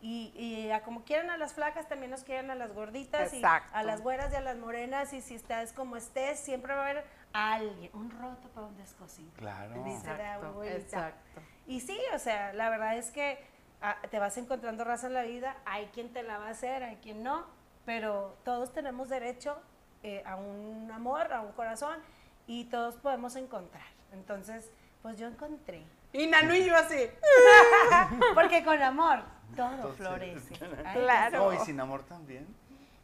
[0.00, 3.36] Y, y a como quieren a las flacas, también nos quieren a las gorditas, y
[3.38, 3.70] Exacto.
[3.76, 6.90] a las güeras y a las morenas, y si estás como estés, siempre va a
[6.90, 9.30] haber alguien, un roto para un descosido.
[9.34, 9.82] Claro.
[9.84, 10.78] Dice la Exacto, abuelita.
[10.78, 11.40] exacto.
[11.66, 13.44] Y sí, o sea, la verdad es que
[13.82, 16.82] ah, te vas encontrando raza en la vida, hay quien te la va a hacer,
[16.84, 17.44] hay quien no,
[17.84, 19.60] pero todos tenemos derecho
[20.04, 21.98] eh, a un amor, a un corazón
[22.46, 23.86] y todos podemos encontrar.
[24.12, 24.70] Entonces,
[25.02, 25.84] Pues yo encontré.
[26.12, 26.96] Y Nanu y yo así.
[28.34, 29.22] Porque con amor
[29.58, 30.54] todo Entonces, florece.
[30.84, 31.38] Ay, Claro.
[31.38, 32.46] No, y sin amor también.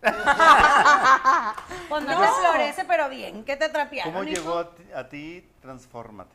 [1.88, 4.12] Pues no, te florece, pero bien, que te trapearon.
[4.12, 4.34] ¿Cómo hijo?
[4.34, 6.34] llegó a ti, a ti Transfórmate?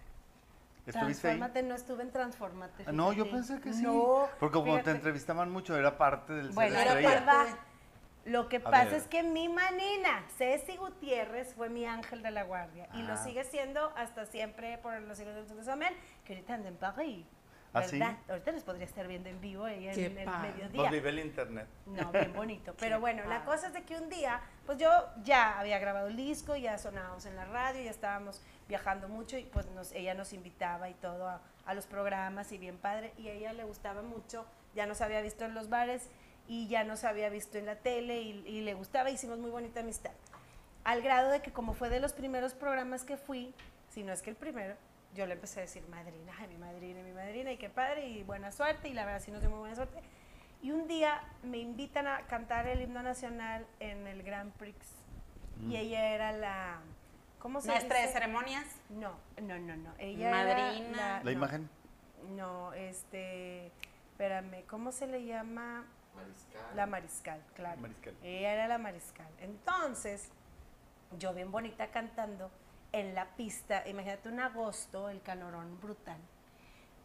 [0.85, 1.37] ¿Estuviste ahí?
[1.37, 2.83] Transfórmate, no estuve en Transfórmate.
[2.87, 3.83] Ah, No, yo pensé que sí.
[3.83, 7.45] No, Porque como te entrevistaban mucho, era parte del Bueno, ser era verdad.
[8.25, 8.93] Lo que A pasa ver.
[8.95, 12.87] es que mi manina, Ceci Gutiérrez, fue mi ángel de la guardia.
[12.93, 13.17] Y lo Ah.
[13.17, 15.93] sigue siendo hasta siempre por los siglos de amén,
[16.25, 17.25] que ahorita anda en París.
[17.73, 18.17] ¿Ah.
[18.29, 20.81] Ahorita les podría estar viendo en vivo ella Qué en el mediodía.
[20.81, 21.67] Nos vive el internet.
[21.85, 22.73] No, bien bonito.
[22.79, 23.45] Pero bueno, la padre.
[23.45, 24.89] cosa es de que un día, pues yo
[25.23, 29.43] ya había grabado el disco, ya sonábamos en la radio, ya estábamos viajando mucho y
[29.43, 33.13] pues nos, ella nos invitaba y todo a, a los programas y bien padre.
[33.17, 34.45] Y a ella le gustaba mucho,
[34.75, 36.09] ya nos había visto en los bares
[36.47, 39.81] y ya nos había visto en la tele y, y le gustaba, hicimos muy bonita
[39.81, 40.11] amistad.
[40.83, 43.53] Al grado de que como fue de los primeros programas que fui,
[43.91, 44.75] si no es que el primero,
[45.15, 48.23] yo le empecé a decir madrina, ay, mi madrina, mi madrina, y qué padre, y
[48.23, 49.99] buena suerte, y la verdad sí nos dio muy buena suerte.
[50.61, 54.77] Y un día me invitan a cantar el himno nacional en el Grand Prix.
[55.57, 55.71] Mm.
[55.71, 56.79] Y ella era la.
[57.39, 58.13] ¿Cómo se Maestra de dice?
[58.13, 58.65] ceremonias.
[58.89, 59.93] No, no, no, no.
[59.97, 60.89] Ella Madrina.
[60.89, 61.69] Era ¿La no, imagen?
[62.35, 63.71] No, este.
[64.11, 65.85] Espérame, ¿cómo se le llama?
[66.13, 66.75] Mariscal.
[66.75, 67.79] La mariscal, claro.
[67.79, 68.13] Mariscal.
[68.21, 69.31] Ella era la mariscal.
[69.39, 70.29] Entonces,
[71.17, 72.51] yo bien bonita cantando
[72.91, 76.17] en la pista, imagínate un agosto, el calorón brutal,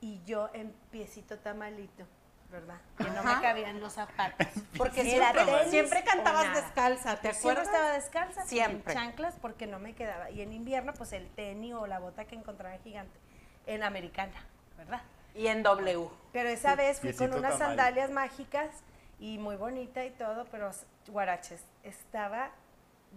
[0.01, 2.07] y yo en piecito tamalito,
[2.51, 2.79] ¿verdad?
[2.99, 4.47] Que no me cabían los zapatos.
[4.79, 7.67] Porque siempre, tenis siempre cantabas descalza, ¿te Siempre acuerdas?
[7.67, 8.93] estaba descalza, Siempre.
[8.93, 10.31] en chanclas, porque no me quedaba.
[10.31, 13.19] Y en invierno, pues el tenis o la bota que encontraba gigante,
[13.67, 14.45] en americana,
[14.77, 15.03] ¿verdad?
[15.35, 16.09] Y en W.
[16.33, 17.69] Pero esa vez fui con unas tamal.
[17.77, 18.71] sandalias mágicas
[19.19, 20.71] y muy bonita y todo, pero
[21.09, 22.51] guaraches, estaba,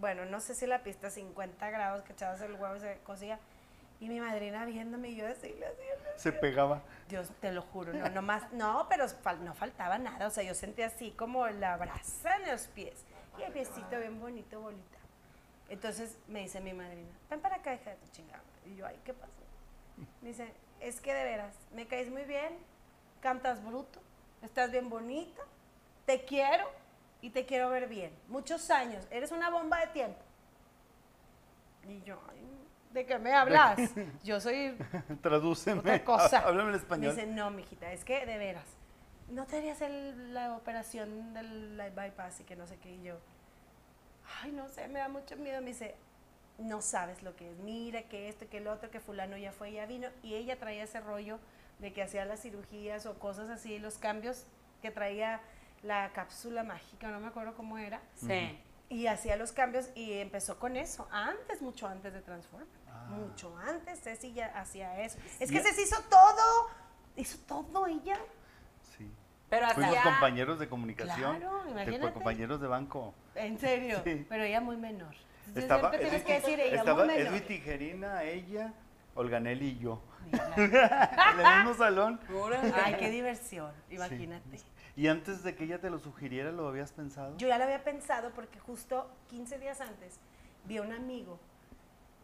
[0.00, 3.38] bueno, no sé si la pista 50 grados que echabas el huevo y se cosía.
[4.00, 5.66] Y mi madrina viéndome y yo así, le
[6.16, 6.82] Se pegaba.
[7.08, 10.44] Dios, te lo juro, no, no más, no, pero fal- no faltaba nada, o sea,
[10.44, 12.94] yo sentía así como la brasa en los pies
[13.38, 14.98] y el piecito bien bonito, bolita.
[15.68, 18.42] Entonces me dice mi madrina, ven para acá, hija de tu chingada.
[18.66, 19.32] Y yo, ay, ¿qué pasó?
[20.22, 22.56] Me dice, es que de veras, me caes muy bien,
[23.20, 24.00] cantas bruto,
[24.42, 25.42] estás bien bonita,
[26.06, 26.70] te quiero
[27.20, 28.12] y te quiero ver bien.
[28.28, 30.18] Muchos años, eres una bomba de tiempo.
[31.88, 32.38] Y yo, ay,
[32.92, 33.78] ¿de qué me hablas?
[34.24, 34.76] Yo soy
[35.22, 35.80] Tradúceme.
[35.80, 36.38] otra cosa.
[36.46, 37.14] Háblame en español.
[37.14, 38.66] Me dice, no, mijita, es que de veras,
[39.30, 42.90] no te harías el- la operación del la bypass y que no sé qué.
[42.94, 43.16] Y yo,
[44.42, 45.60] ay, no sé, me da mucho miedo.
[45.62, 45.94] Me dice,
[46.58, 47.56] no sabes lo que es.
[47.58, 50.08] Mira que esto, que el otro, que fulano ya fue, ya vino.
[50.22, 51.38] Y ella traía ese rollo
[51.78, 54.44] de que hacía las cirugías o cosas así, los cambios
[54.82, 55.40] que traía
[55.82, 58.00] la cápsula mágica, no me acuerdo cómo era.
[58.16, 58.58] Sí.
[58.90, 62.64] Y hacía los cambios y empezó con eso, antes, mucho antes de Transform.
[62.88, 63.06] Ah.
[63.10, 65.18] Mucho antes, Ceci ya hacía eso.
[65.40, 66.68] Es que Ceci hizo todo,
[67.16, 68.18] hizo todo ella.
[68.96, 69.10] Sí.
[69.50, 70.02] Pero Fuimos hacía...
[70.10, 71.36] compañeros de comunicación.
[71.38, 72.12] Claro, de- imagínate.
[72.14, 73.14] compañeros de banco.
[73.34, 74.26] En serio, Sí.
[74.28, 75.14] pero ella muy menor.
[75.46, 77.32] Entonces, Estaba, siempre tienes Edwin- que decir ella estaba muy menor.
[77.34, 78.72] Edwin Tijerina, ella,
[79.14, 80.02] Olganel y yo.
[80.56, 82.20] En el mismo salón.
[82.74, 84.60] Ay, qué diversión, imagínate.
[84.98, 87.36] Y antes de que ella te lo sugiriera, ¿lo habías pensado?
[87.36, 90.18] Yo ya lo había pensado porque justo 15 días antes
[90.64, 91.38] vi a un amigo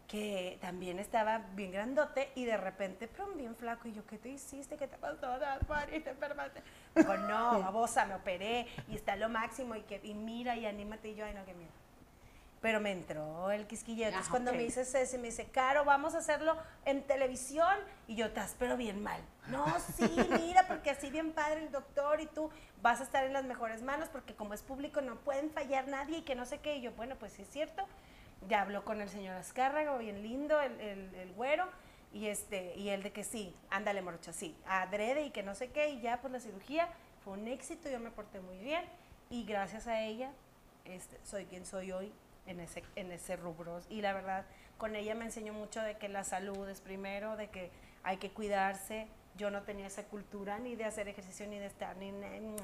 [0.09, 3.87] que también estaba bien grandote y de repente, prum, bien flaco.
[3.87, 4.77] Y yo, ¿qué te hiciste?
[4.77, 5.39] ¿Qué te pasó?
[5.89, 6.65] ¿Te enfermaste?
[6.97, 11.11] Dijo, no, babosa, me operé y está lo máximo y, que, y mira y anímate.
[11.11, 11.71] Y yo, ay, no, qué miedo.
[12.65, 14.07] Pero me entró el quisquillo.
[14.07, 14.57] Entonces, Ah, cuando ok.
[14.57, 16.57] me dice Ceci, me dice, Caro, vamos a hacerlo
[16.87, 17.77] en televisión.
[18.09, 19.21] Y yo, estás, pero bien mal.
[19.49, 20.09] No, sí,
[20.41, 22.49] mira, porque así bien padre el doctor y tú
[22.81, 26.19] vas a estar en las mejores manos porque como es público no pueden fallar nadie
[26.19, 26.77] y que no sé qué.
[26.77, 27.85] Y yo, bueno, pues sí es cierto.
[28.49, 31.69] Ya habló con el señor Azcárraga, bien lindo, el, el, el güero.
[32.15, 35.69] Y, este, y él de que sí, ándale, morocha, sí, adrede y que no sé
[35.69, 35.91] qué.
[35.91, 36.89] Y ya, pues la cirugía
[37.25, 38.87] fue un éxito, yo me porté muy bien.
[39.29, 40.31] Y gracias a ella,
[40.87, 42.11] este, soy quien soy hoy
[42.47, 43.81] en ese, en ese rubro.
[43.89, 44.45] Y la verdad,
[44.79, 47.71] con ella me enseñó mucho de que la salud es primero, de que
[48.03, 49.09] hay que cuidarse.
[49.37, 52.13] Yo no tenía esa cultura ni de hacer ejercicio ni de estar ni...
[52.13, 52.61] ni- ni-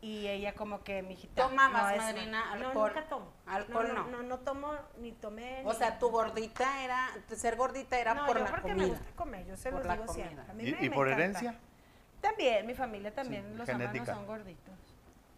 [0.00, 1.48] Y ella como que, mi hijita...
[1.48, 2.92] ¿Tomabas, es- madrina, No, alcohol?
[2.94, 3.32] nunca tomo.
[3.46, 4.04] Alcohol no.
[4.04, 4.10] no.
[4.10, 5.62] No, no tomo, ni tomé...
[5.64, 8.82] O ni- sea, tu gordita era, ser gordita era no, por yo la porque comida.
[8.82, 10.26] me gusta comer, yo se Por los digo comida.
[10.28, 10.50] siempre.
[10.50, 11.24] A mí ¿Y, me- y me por encanta.
[11.24, 11.58] herencia?
[12.20, 14.02] También, mi familia también, Sí, los genética.
[14.02, 14.74] hermanos son gorditos.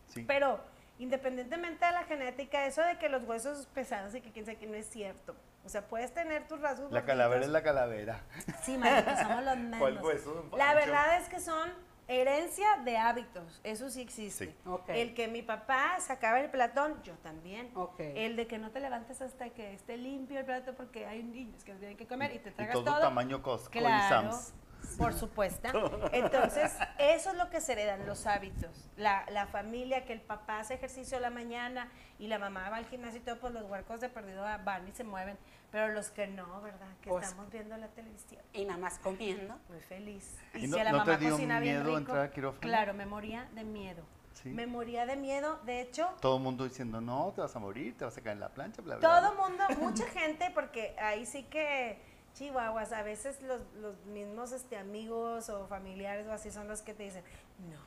[0.09, 0.25] Sí.
[0.27, 0.61] Pero
[0.99, 4.67] independientemente de la genética, eso de que los huesos pesados y que quién sabe que
[4.67, 5.35] no es cierto.
[5.65, 8.21] O sea, puedes tener tus rasgos La calavera es la calavera.
[8.63, 9.79] Sí, marico, somos los menos.
[9.81, 11.71] ¿Cuál hueso, La verdad es que son
[12.09, 14.47] Herencia de hábitos, eso sí existe.
[14.47, 14.55] Sí.
[14.87, 17.73] El que mi papá sacaba el platón, yo también.
[17.99, 21.65] El de que no te levantes hasta que esté limpio el plato porque hay niños
[21.65, 23.01] que tienen que comer y te Y tragas todo, todo.
[23.01, 24.55] tamaño Costco y Claro, Sam's.
[24.99, 25.69] Por supuesto.
[26.13, 28.89] Entonces, eso es lo que se heredan, los hábitos.
[28.97, 32.77] La, la familia, que el papá hace ejercicio a la mañana y la mamá va
[32.77, 35.37] al gimnasio y todo, pues los huercos de perdido van y se mueven.
[35.73, 36.87] Pero los que no, ¿verdad?
[37.03, 38.41] Que Pues- estamos viendo la televisión.
[38.53, 39.59] Y nada más comiendo.
[39.69, 40.37] Muy feliz.
[40.55, 42.21] ¿Y Y, no- si a la no te mamá dio cocina bien miedo rico, entrar
[42.21, 42.61] a quirófano?
[42.63, 44.03] Claro, me moría de miedo.
[44.33, 44.51] Sí.
[44.51, 45.59] Me moría de miedo.
[45.65, 48.35] De hecho, Todo el mundo diciendo, no, te vas a morir, te vas a caer
[48.35, 49.09] en la plancha, bla, bla.
[49.09, 49.43] todo bla.
[49.49, 51.99] mundo, mucha gente, porque ahí sí que
[52.37, 56.93] chihuahuas, a veces los, los mismos este, amigos o familiares o así son los que
[56.95, 57.25] te dicen,
[57.71, 57.79] no,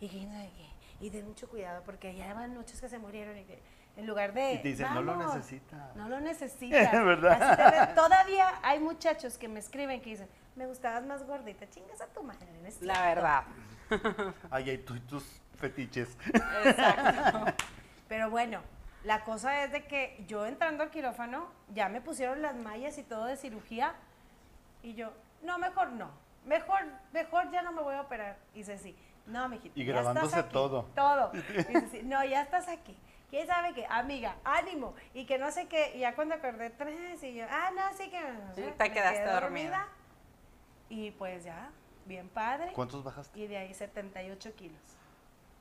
[0.00, 2.98] y que no sé qué, y ten mucho cuidado, porque ya van muchos que se
[2.98, 3.60] murieron y que
[3.96, 4.52] en lugar de...
[4.54, 5.90] Y te dicen, no lo "Vamos, necesita.
[5.94, 6.92] No lo necesitas.
[7.04, 7.42] ¿Verdad?
[7.42, 7.94] Así te ves.
[7.94, 12.22] Todavía hay muchachos que me escriben que dicen, me gustabas más gordita, chingas a tu
[12.22, 12.46] madre.
[12.60, 13.14] no es La cierto".
[13.14, 13.44] verdad.
[14.50, 15.24] Ay, ay, tú y tus
[15.56, 16.10] fetiches.
[16.64, 17.54] Exacto.
[18.08, 18.60] Pero bueno,
[19.06, 23.04] la cosa es de que yo entrando al quirófano, ya me pusieron las mallas y
[23.04, 23.94] todo de cirugía,
[24.82, 26.10] y yo, no, mejor no,
[26.44, 26.80] mejor,
[27.12, 28.36] mejor ya no me voy a operar.
[28.52, 28.96] Y dice, sí,
[29.26, 29.78] no, mijito.
[29.78, 30.52] Y ya grabándose estás aquí".
[30.52, 30.88] todo.
[30.96, 31.30] Todo.
[31.32, 32.96] Dice, sí, no, ya estás aquí.
[33.30, 33.86] ¿Quién sabe qué?
[33.88, 34.94] Amiga, ánimo.
[35.14, 38.10] Y que no sé qué, y ya cuando acordé tres, y yo, ah, no, sí
[38.10, 38.20] que...
[38.56, 39.86] sé, Te me quedaste quedé dormida.
[40.88, 41.70] Y pues ya,
[42.06, 42.72] bien padre.
[42.72, 43.38] ¿Cuántos bajaste?
[43.38, 44.80] Y de ahí 78 kilos.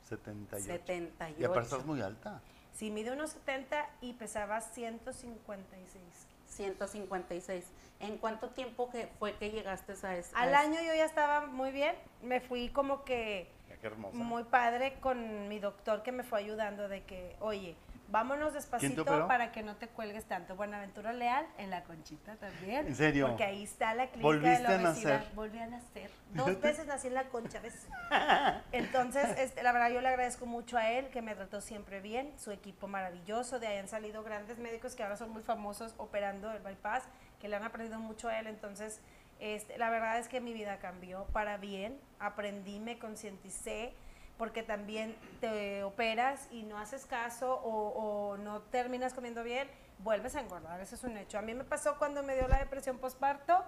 [0.01, 0.65] 78.
[0.65, 1.39] 78.
[1.39, 2.41] Y aparte estás muy alta.
[2.76, 6.03] Sí, mide unos 70 y pesaba 156.
[6.47, 7.65] 156.
[8.01, 10.36] ¿En cuánto tiempo que fue que llegaste a ese?
[10.36, 11.95] Al a año yo ya estaba muy bien.
[12.21, 13.49] Me fui como que
[13.82, 14.17] Qué hermosa.
[14.17, 17.76] muy padre con mi doctor que me fue ayudando de que, oye,
[18.10, 20.56] vámonos despacito para que no te cuelgues tanto.
[20.56, 22.88] Buenaventura Leal en la conchita también.
[22.88, 23.28] ¿En serio?
[23.28, 25.14] Porque ahí está la clínica ¿Volviste de la a obesidad.
[25.20, 25.36] nacer?
[25.36, 26.12] Volví a nacer.
[26.34, 27.88] Dos veces nací en la concha, ¿ves?
[28.72, 32.34] Entonces, este, la verdad yo le agradezco mucho a él que me trató siempre bien,
[32.38, 36.51] su equipo maravilloso, de ahí han salido grandes médicos que ahora son muy famosos operando
[36.51, 37.03] el bypass,
[37.39, 38.99] que le han aprendido mucho a él, entonces
[39.39, 43.93] este, la verdad es que mi vida cambió para bien, aprendí, me concienticé,
[44.38, 49.67] porque también te operas y no haces caso o, o no terminas comiendo bien,
[49.99, 51.38] vuelves a engordar, eso es un hecho.
[51.38, 53.63] A mí me pasó cuando me dio la depresión postparto,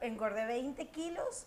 [0.00, 1.46] engordé 20 kilos,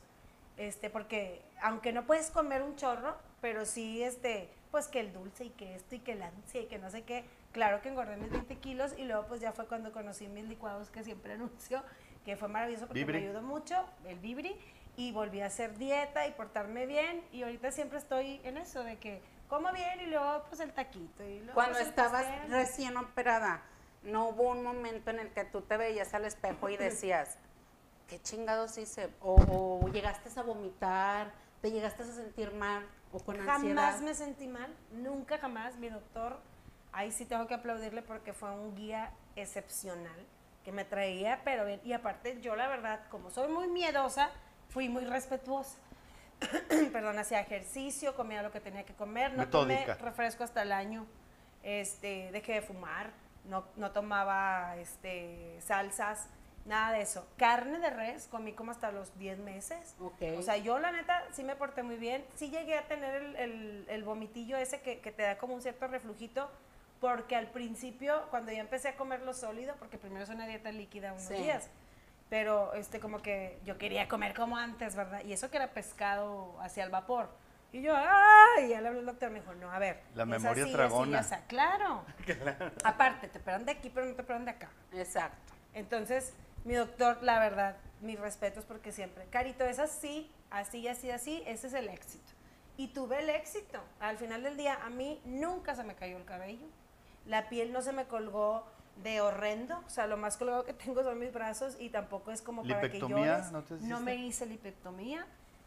[0.58, 5.45] este, porque aunque no puedes comer un chorro, pero sí, este, pues que el dulce
[5.45, 8.18] y que esto y que la ansia y que no sé qué, claro que engordé
[8.18, 11.84] mis 20 kilos y luego pues ya fue cuando conocí mis licuados que siempre anuncio,
[12.26, 13.20] que fue maravilloso porque Vibri.
[13.20, 14.55] me ayudó mucho, el Vibri,
[14.98, 18.98] y volví a hacer dieta y portarme bien y ahorita siempre estoy en eso de
[18.98, 22.52] que como bien y luego pues el taquito y luego Cuando pues, estabas pastel.
[22.52, 23.62] recién operada,
[24.04, 27.38] ¿no hubo un momento en el que tú te veías al espejo y decías,
[28.08, 29.10] qué chingados hice?
[29.22, 29.36] O,
[29.84, 31.32] o llegaste a vomitar,
[31.62, 33.76] te llegaste a sentir mal o con ansiedad.
[33.86, 35.78] Jamás me sentí mal, nunca jamás.
[35.78, 36.39] Mi doctor,
[36.91, 40.26] ahí sí tengo que aplaudirle porque fue un guía excepcional
[40.66, 41.80] que me traía, pero bien.
[41.84, 44.32] Y aparte, yo la verdad, como soy muy miedosa,
[44.70, 45.78] fui muy respetuosa.
[46.93, 49.95] Perdón, hacía ejercicio, comía lo que tenía que comer, no Metódica.
[49.97, 51.05] tomé refresco hasta el año,
[51.63, 53.11] este, dejé de fumar,
[53.45, 56.28] no, no tomaba este, salsas,
[56.65, 57.28] nada de eso.
[57.38, 59.95] Carne de res comí como hasta los 10 meses.
[59.99, 60.22] Ok.
[60.38, 62.24] O sea, yo la neta sí me porté muy bien.
[62.36, 65.61] Sí llegué a tener el, el- el vomitillo ese que, que te da como un
[65.61, 66.51] cierto reflujito,
[66.99, 70.72] porque al principio, cuando ya empecé a comer lo sólido, porque primero es una dieta
[70.72, 71.36] líquida unos Sí.
[71.36, 71.70] días,
[72.30, 75.22] pero este como que yo quería comer como antes, ¿verdad?
[75.24, 77.30] Y eso que era pescado hacia el vapor.
[77.72, 78.66] Y yo, ¡ay!
[78.66, 80.02] Y ya le hablé al doctor, me dijo, no, a ver.
[80.16, 81.20] La memoria así, tragona.
[81.20, 81.44] así, así".
[81.48, 82.04] claro.
[82.84, 84.70] Aparte, te operan de aquí, pero no te operan de acá.
[84.94, 85.54] Exacto.
[85.74, 91.44] Entonces, mi doctor, la verdad, mis respetos porque siempre, Carito, es así, así, así, así,
[91.46, 92.32] ese es el éxito.
[92.78, 93.80] Y tuve el éxito.
[94.00, 96.68] Al final del día, a mí nunca se me cayó el cabello.
[97.26, 98.66] La piel no se me colgó
[99.04, 99.78] de horrendo.
[99.86, 102.82] O sea, lo más colgado que tengo son mis brazos y tampoco es como para
[102.82, 103.26] que ¿Lipectomía?
[103.38, 103.52] llores.
[103.52, 105.26] ¿No te no me hice lipectomía.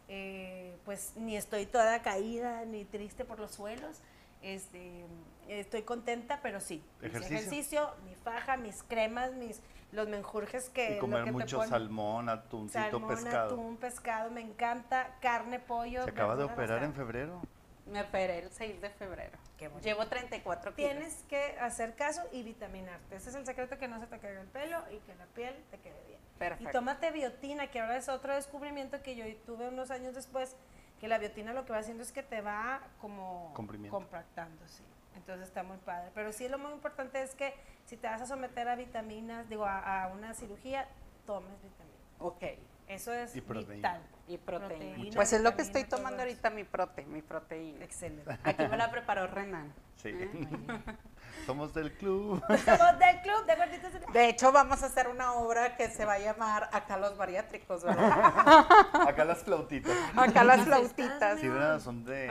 [0.08, 4.00] eh, pues ni estoy toda caída ni triste por los suelos.
[4.42, 5.04] Este,
[5.48, 6.82] estoy contenta, pero sí.
[7.02, 7.36] ¿Ejercicio?
[7.36, 9.60] ejercicio, mi faja, mis cremas, mis
[9.92, 11.70] los menjurjes que Y lo comer que mucho ponen.
[11.70, 13.46] salmón, atuncito, Salmón, pescado.
[13.54, 16.04] atún, pescado, me encanta, carne, pollo.
[16.04, 17.40] Se acaba de operar en febrero.
[17.86, 19.36] Me operé el 6 de febrero.
[19.60, 19.86] Qué bonito.
[19.86, 20.90] Llevo 34 kilos.
[20.90, 23.14] Tienes que hacer caso y vitaminarte.
[23.14, 25.54] Ese es el secreto que no se te caiga el pelo y que la piel
[25.70, 26.18] te quede bien.
[26.38, 26.70] Perfecto.
[26.70, 30.56] Y tómate biotina, que ahora es otro descubrimiento que yo tuve unos años después,
[30.98, 33.94] que la biotina lo que va haciendo es que te va como Comprimiendo.
[33.98, 34.82] compactando, sí.
[35.14, 36.10] Entonces está muy padre.
[36.14, 37.52] Pero sí lo muy importante es que
[37.84, 40.88] si te vas a someter a vitaminas, digo, a, a una cirugía,
[41.26, 42.00] tomes vitaminas.
[42.18, 42.44] Ok.
[42.90, 44.00] Eso es Y vital.
[44.26, 44.68] Y proteína.
[44.68, 47.84] Proteína, Pues es lo que estoy tomando ahorita, mi prote, mi proteína.
[47.84, 48.38] Excelente.
[48.42, 49.72] Aquí me la preparó Renan.
[49.94, 50.08] Sí.
[50.08, 50.30] ¿Eh?
[51.46, 52.42] Somos del club.
[52.64, 54.12] Somos del club de gorditos.
[54.12, 57.84] de- hecho, vamos a hacer una obra que se va a llamar Acá los bariátricos,
[57.84, 58.66] ¿verdad?
[59.08, 59.96] Acá las flautitas.
[60.16, 61.38] Acá las flautitas.
[61.38, 61.78] Sí, ¿verdad?
[61.78, 62.28] Son de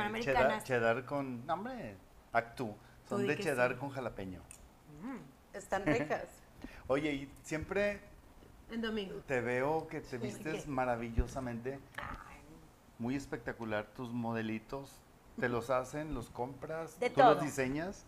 [0.66, 1.46] cheddar, con.
[1.46, 1.96] No, hombre,
[2.34, 2.76] actú.
[3.08, 3.78] Son de cheddar sí.
[3.78, 4.42] con jalapeño.
[5.54, 6.26] Están ricas.
[6.88, 8.09] Oye, y siempre
[8.72, 9.22] En domingo.
[9.28, 10.70] te veo que te vistes ¿Qué?
[10.70, 11.80] maravillosamente.
[12.98, 13.86] Muy espectacular.
[13.96, 15.00] Tus modelitos,
[15.40, 17.00] ¿te los hacen, los compras?
[17.00, 18.06] De ¿Tú los diseñas?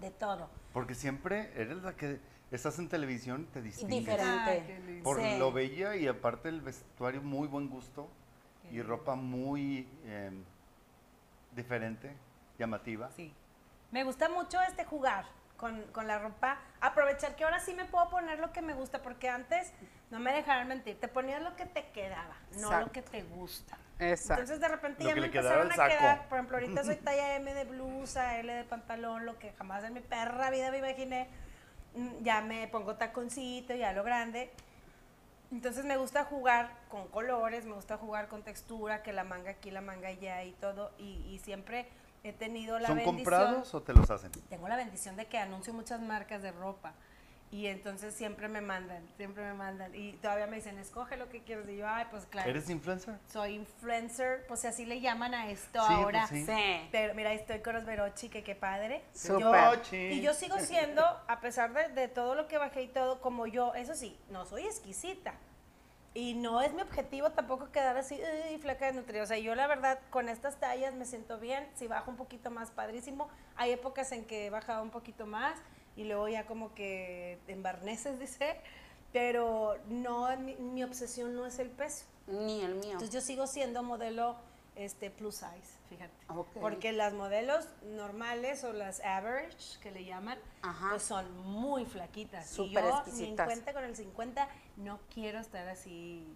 [0.00, 0.48] De todo.
[0.72, 4.00] Porque siempre eres la que estás en televisión, te distingues.
[4.00, 4.80] Diferente.
[4.86, 5.00] Ay.
[5.02, 5.38] Por Sí.
[5.38, 8.08] lo bella y aparte el vestuario muy buen gusto
[8.72, 10.30] y ropa muy eh,
[11.54, 12.16] diferente,
[12.58, 13.10] llamativa.
[13.12, 13.32] Sí.
[13.90, 16.58] Me gusta mucho este jugar con, con la ropa.
[16.80, 19.72] Aprovechar que ahora sí me puedo poner lo que me gusta, porque antes,
[20.10, 23.78] no me dejaron mentir, te ponías lo que te quedaba, no lo que te gusta.
[23.98, 24.42] Exacto.
[24.42, 25.88] Entonces de repente Lo ya que me empezaron a saco.
[25.88, 29.84] quedar, por ejemplo, ahorita soy talla M de blusa, L de pantalón, lo que jamás
[29.84, 31.28] en mi perra vida me imaginé.
[31.94, 34.50] Mm, Ya me pongo taconcito, ya lo grande.
[35.52, 39.70] Entonces me gusta jugar con colores, me gusta jugar con textura, que la manga aquí,
[39.70, 40.92] la manga allá y todo.
[40.98, 41.88] Y, y siempre
[42.22, 43.16] he tenido la ¿Son bendición.
[43.24, 44.30] comprados o te los hacen?
[44.48, 46.94] Tengo la bendición de que anuncio muchas marcas de ropa.
[47.52, 49.92] Y entonces siempre me mandan, siempre me mandan.
[49.92, 51.68] Y todavía me dicen, escoge lo que quieres.
[51.68, 52.48] Y yo, ay, pues claro.
[52.48, 53.16] ¿Eres influencer?
[53.26, 56.26] Soy influencer, pues así le llaman a esto Sí, pues ahora.
[56.28, 56.46] sí.
[56.46, 56.88] Sí.
[56.92, 59.02] Pero mira, ahí estoy con los Verochi, que qué padre.
[59.24, 59.96] Yo- Verochi.
[59.96, 63.48] y yo sigo siendo, a pesar de, de todo lo que bajé y todo, como
[63.48, 65.34] yo, eso sí, no soy exquisita.
[66.14, 68.20] Y no es mi objetivo tampoco quedar así,
[68.52, 69.22] y flaca de nutrida.
[69.22, 71.68] O sea, yo la verdad, con estas tallas me siento bien.
[71.74, 73.28] Si bajo un poquito más, padrísimo.
[73.56, 75.56] Hay épocas en que he bajado un poquito más
[75.96, 78.60] y luego ya como que en barneses, dice.
[79.12, 82.04] Pero no, mi, mi obsesión no es el peso.
[82.28, 82.92] Ni el mío.
[82.92, 84.36] Entonces yo sigo siendo modelo
[84.76, 86.14] este plus size, fíjate.
[86.60, 90.90] Porque las modelos normales o las average que le llaman, Ajá.
[90.90, 92.48] pues son muy flaquitas.
[92.48, 93.48] Súper y yo exquisitas.
[93.48, 96.26] 50 con el 50 no quiero estar así.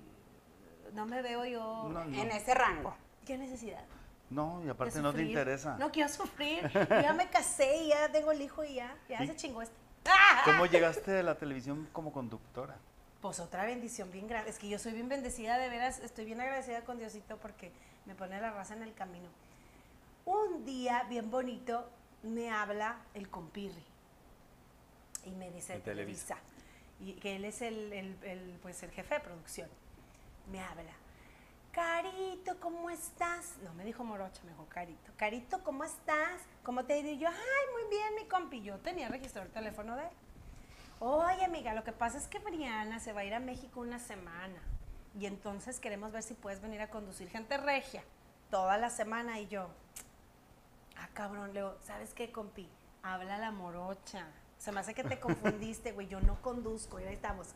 [0.92, 1.88] No me veo yo.
[1.88, 2.20] No, no.
[2.20, 2.94] En ese rango.
[3.24, 3.84] ¿Qué necesidad?
[4.30, 5.76] No, y aparte no te interesa.
[5.78, 6.68] No quiero sufrir.
[6.72, 9.26] Yo ya me casé y ya tengo el hijo y ya, ya ¿Y?
[9.28, 9.74] se chingó este.
[10.44, 12.76] ¿Cómo llegaste a la televisión como conductora?
[13.20, 14.50] Pues otra bendición bien grande.
[14.50, 17.70] Es que yo soy bien bendecida, de veras, estoy bien agradecida con Diosito porque
[18.06, 19.28] me pone la raza en el camino.
[20.26, 21.88] Un día, bien bonito,
[22.22, 23.82] me habla el compirri
[25.24, 26.34] y me dice Televisa.
[26.34, 26.36] Televisa.
[27.00, 29.68] Y que él es el, el- el, pues, el jefe de producción.
[30.50, 30.92] Me habla.
[31.74, 33.56] Carito, ¿cómo estás?
[33.64, 35.10] No me dijo Morocha, me dijo Carito.
[35.16, 36.40] Carito, ¿cómo estás?
[36.62, 37.10] ¿Cómo te ha ido?
[37.10, 38.62] Y yo, ay, muy bien, mi compi.
[38.62, 40.10] Yo tenía registrado el teléfono de él.
[41.00, 43.98] Oye, amiga, lo que pasa es que Briana se va a ir a México una
[43.98, 44.62] semana.
[45.18, 48.04] Y entonces queremos ver si puedes venir a conducir gente regia
[48.50, 49.40] toda la semana.
[49.40, 49.68] Y yo,
[50.96, 52.68] ah, cabrón, Leo, ¿sabes qué, compi?
[53.02, 54.28] Habla la morocha.
[54.58, 56.06] Se me hace que te confundiste, güey.
[56.06, 57.48] Yo no conduzco, y ahí estamos.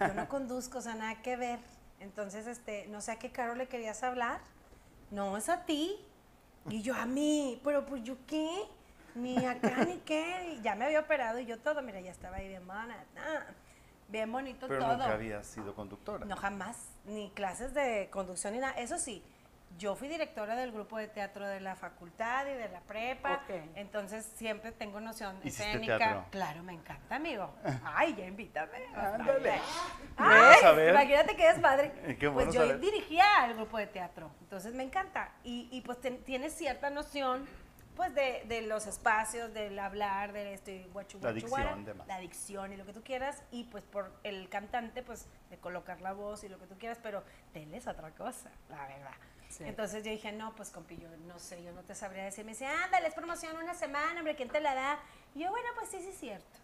[0.00, 1.60] Yo no conduzco, o sea, nada que ver.
[2.04, 4.40] Entonces, este, no sé a qué caro le querías hablar.
[5.10, 5.96] No, es a ti.
[6.68, 8.46] Y yo a mí, pero pues yo qué,
[9.14, 10.54] ni acá ni qué.
[10.54, 13.44] Y ya me había operado y yo todo, mira, ya estaba ahí bien ah,
[14.08, 14.92] bien bonito Pero todo.
[14.98, 16.26] nunca habías sido conductora.
[16.26, 16.76] No, jamás,
[17.06, 18.74] ni clases de conducción ni nada.
[18.78, 19.22] Eso sí,
[19.78, 23.50] yo fui directora del grupo de teatro de la facultad y de la prepa, Ok.
[23.74, 25.98] entonces siempre tengo noción ¿Hiciste escénica.
[25.98, 26.24] teatro?
[26.30, 27.52] Claro, me encanta, amigo.
[27.84, 28.86] Ay, ya invítame.
[28.94, 29.50] Ándale.
[30.16, 30.90] Ay, Vamos a ver.
[30.94, 31.92] imagínate que es padre.
[32.04, 32.80] Eh, qué bueno pues yo saber.
[32.80, 35.32] dirigía el grupo de teatro, entonces me encanta.
[35.42, 37.46] Y, y pues ten- tienes cierta noción
[37.96, 41.84] pues de, de los espacios, del hablar, de esto y guachu, La guachu, guara, dicción,
[41.84, 42.06] demás.
[42.08, 43.42] la dicción y lo que tú quieras.
[43.52, 46.98] Y pues por el cantante, pues de colocar la voz y lo que tú quieras,
[47.00, 47.22] pero
[47.52, 49.12] tele es otra cosa, la verdad.
[49.56, 49.62] Sí.
[49.64, 52.44] Entonces yo dije, no, pues compi, yo no sé, yo no te sabría decir.
[52.44, 54.98] Me dice, ándale, es promoción una semana, hombre, ¿quién te la da?
[55.34, 56.58] Y yo, bueno, pues sí, sí es cierto.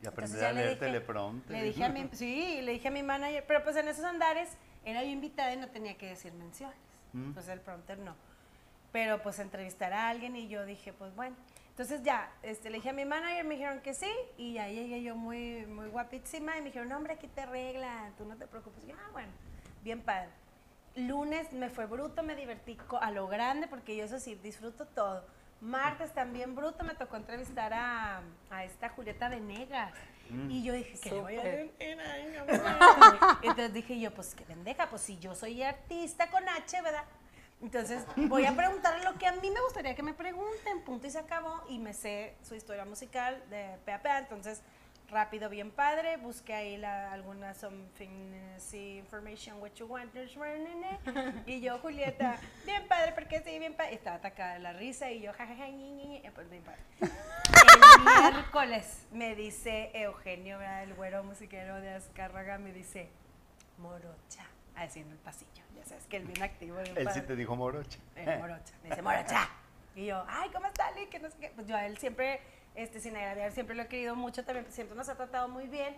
[0.00, 1.56] Y Entonces ya a le leer dije- teleprompter.
[1.56, 4.50] Le dije a mi, sí, le dije a mi manager, pero pues en esos andares
[4.84, 6.76] era yo invitada y no tenía que decir menciones.
[7.14, 7.32] Mm.
[7.32, 8.14] Pues el prompter no.
[8.92, 11.34] Pero pues entrevistar a alguien y yo dije, pues bueno.
[11.70, 15.02] Entonces ya, este, le dije a mi manager, me dijeron que sí, y ahí llegué
[15.02, 18.46] yo muy, muy guapísima y me dijeron, no, hombre, aquí te arregla, tú no te
[18.46, 18.84] preocupes.
[18.84, 19.32] Y yo, ah, bueno,
[19.82, 20.28] bien padre.
[20.96, 25.24] Lunes me fue bruto, me divertí a lo grande, porque yo eso sí, disfruto todo.
[25.60, 29.92] Martes también bruto, me tocó entrevistar a, a esta Julieta Venegas.
[30.48, 33.38] Y yo dije, que le voy a no.
[33.42, 37.04] Entonces dije yo, pues qué pendeja, pues si yo soy artista con H, ¿verdad?
[37.60, 41.10] Entonces voy a preguntarle lo que a mí me gustaría que me pregunten, punto y
[41.10, 41.62] se acabó.
[41.68, 44.62] Y me sé su historia musical de pe a pe, entonces
[45.14, 46.16] rápido, bien padre.
[46.16, 50.12] Busqué ahí la, alguna something, eh, sí, information, what you want.
[51.46, 53.94] Y yo, Julieta, bien padre, porque sí, bien padre.
[53.94, 56.82] Estaba atacada de la risa y yo, jajaja, ñi, pues bien padre.
[57.00, 60.82] El miércoles me dice Eugenio, ¿verdad?
[60.82, 63.08] el güero musiquero de Azcárraga, me dice,
[63.78, 65.62] morocha, así en el pasillo.
[65.76, 67.20] Ya sabes que él bien activo, bien Él padre.
[67.20, 67.98] sí te dijo morocha.
[68.16, 68.74] Eh, morocha.
[68.82, 69.48] Me dice, morocha.
[69.94, 71.06] Y yo, ay, ¿cómo está, Lee?
[71.06, 71.52] Que no sé qué.
[71.54, 72.40] Pues yo a él siempre,
[72.74, 75.66] este, sin agradecer, siempre lo he querido mucho también, pues siempre nos ha tratado muy
[75.66, 75.94] bien.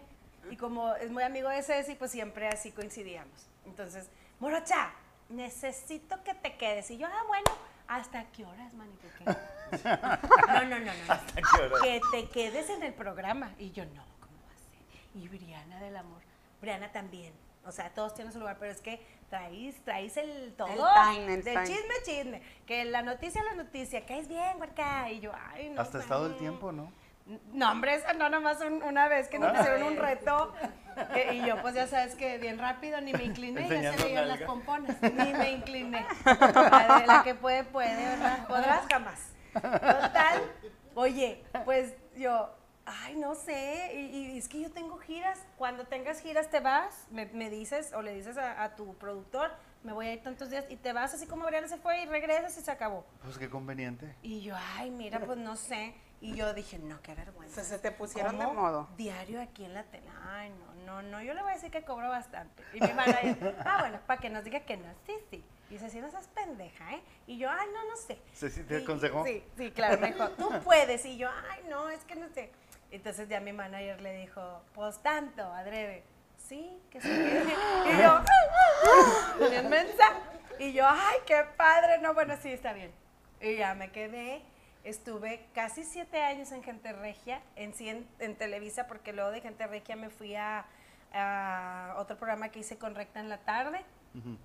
[0.51, 3.49] Y como es muy amigo de Ceci, pues siempre así coincidíamos.
[3.65, 4.09] Entonces,
[4.39, 4.93] morocha,
[5.29, 6.91] necesito que te quedes.
[6.91, 7.51] Y yo, ah, bueno,
[7.89, 9.09] ¿hasta qué horas, manito?
[9.19, 9.25] ¿Qué?
[10.47, 11.13] No, no, no, no.
[11.13, 11.83] ¿Hasta qué hora?
[11.83, 13.53] Que te quedes en el programa.
[13.59, 15.21] Y yo, no, ¿cómo va a ser?
[15.21, 16.23] Y Briana del amor.
[16.61, 17.33] Briana también.
[17.65, 20.69] O sea, todos tienen su lugar, pero es que traís, traís el todo.
[20.69, 21.67] time, el de time.
[21.67, 22.43] chisme, chisme.
[22.67, 24.05] Que la noticia, la noticia.
[24.07, 25.11] Caes bien, huerca.
[25.11, 25.81] Y yo, ay, no.
[25.81, 26.93] Hasta estado el tiempo, ¿no?
[27.53, 29.61] No, hombre, eso no, nomás un- una vez que nos Ah.
[29.61, 30.55] hicieron un reto.
[31.13, 34.29] que- y yo, pues ya sabes que bien rápido, ni me incliné, ya se veían
[34.29, 34.97] las pomponas.
[35.03, 36.07] Ni me incliné.
[36.25, 38.47] La, de- la que puede, puede, ¿verdad?
[38.47, 39.29] Podrás jamás.
[39.53, 40.43] Total.
[40.95, 42.49] Oye, pues yo,
[42.87, 43.93] ay, no sé.
[43.95, 45.39] Y, y es que yo tengo giras.
[45.59, 49.51] Cuando tengas giras, te vas, me, me dices o le dices a, a tu productor,
[49.83, 52.07] me voy a ir tantos días y te vas así como Briana se fue y
[52.07, 53.05] regresas y se acabó.
[53.23, 54.15] Pues qué conveniente.
[54.23, 55.95] Y yo, ay, mira, pues no sé.
[56.21, 57.63] Y yo dije, no, qué vergüenza.
[57.63, 58.89] Se, se te pusieron de modo.
[58.97, 60.09] Diario aquí en la tele.
[60.25, 61.23] Ay, no, no, no.
[61.23, 62.63] Yo le voy a decir que cobro bastante.
[62.73, 64.87] Y mi manager, ah, bueno, para que nos diga que no.
[65.05, 65.45] Sí, sí.
[65.69, 67.03] Y dice, sí, no seas pendeja, ¿eh?
[67.27, 68.19] Y yo, ay, no, no sé.
[68.33, 69.25] ¿Ceci te Y- aconsejó?
[69.27, 69.99] Sí, sí, claro.
[70.01, 71.05] Me dijo, tú puedes.
[71.05, 72.51] Y yo, ay, no, es que no sé.
[72.91, 76.05] Entonces ya mi manager le dijo, pues tanto, adrede.
[76.37, 77.43] Sí, que se quede.
[77.87, 78.21] Y yo,
[79.51, 80.05] bien mensa.
[80.59, 81.99] Y yo, ay, qué padre.
[81.99, 82.93] No, bueno, sí, está bien.
[83.41, 84.43] Y ya me quedé.
[84.85, 89.41] Estuve casi siete años en Gente Regia, en, sí en, en Televisa, porque luego de
[89.41, 90.65] Gente Regia me fui a,
[91.13, 93.85] a otro programa que hice con Recta en la tarde.
[94.15, 94.39] Ujú.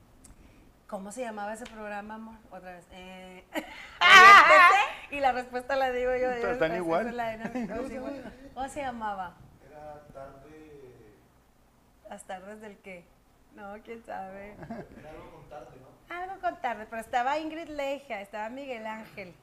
[0.92, 2.36] ¿Cómo se llamaba ese programa, amor?
[2.52, 2.86] Otra vez.
[2.92, 5.16] Eh, diviértete.
[5.16, 6.28] y la respuesta la digo yo.
[6.28, 7.16] Pero están esa igual.
[7.16, 8.34] la dinámica, igual.
[8.54, 9.38] ¿Cómo se llamaba?
[9.66, 11.16] Era tarde.
[12.10, 13.06] Las tardes del qué.
[13.56, 14.58] No, quién sabe.
[15.00, 16.14] Era algo con tarde, ¿no?
[16.14, 19.34] Algo con tarde, pero estaba Ingrid Leja, estaba Miguel Ángel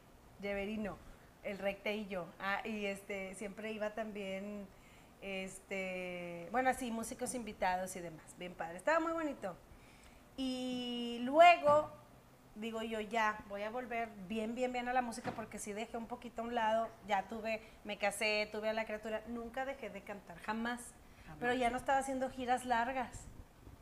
[0.42, 0.98] Lleverino,
[1.44, 2.26] el recte y yo.
[2.40, 4.66] Ah, y este, siempre iba también,
[5.22, 8.76] este, bueno, así, músicos invitados y demás, bien padre.
[8.76, 9.56] Estaba muy bonito.
[10.38, 11.90] Y luego,
[12.54, 15.96] digo yo, ya, voy a volver bien, bien, bien a la música porque sí dejé
[15.96, 19.90] un poquito a un lado, ya tuve, me casé, tuve a la criatura, nunca dejé
[19.90, 20.80] de cantar, jamás.
[21.40, 23.24] Pero ya no estaba haciendo giras largas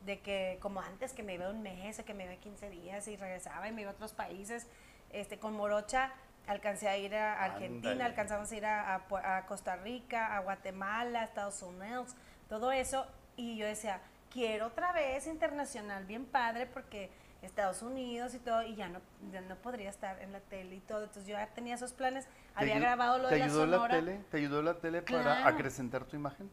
[0.07, 3.07] de que como antes que me iba un mes o que me iba 15 días
[3.07, 4.67] y regresaba y me iba a otros países.
[5.11, 6.11] Este, con Morocha
[6.47, 8.05] alcancé a ir a Argentina, Ándale.
[8.05, 12.15] alcanzamos a ir a, a Costa Rica, a Guatemala, a Estados Unidos,
[12.49, 13.07] todo eso.
[13.37, 14.01] Y yo decía,
[14.37, 17.11] quiero otra vez internacional, bien padre, porque
[17.41, 19.01] Estados Unidos y todo, y ya no,
[19.32, 21.05] ya no podría estar en la tele y todo.
[21.05, 22.30] Entonces yo ya tenía esos planes, ¿Te
[22.61, 23.95] había grabado lo ¿Te de la ayudó Sonora.
[23.95, 24.20] la tele?
[24.30, 25.49] ¿Te ayudó la tele para Claro.
[25.49, 26.51] acrecentar tu imagen?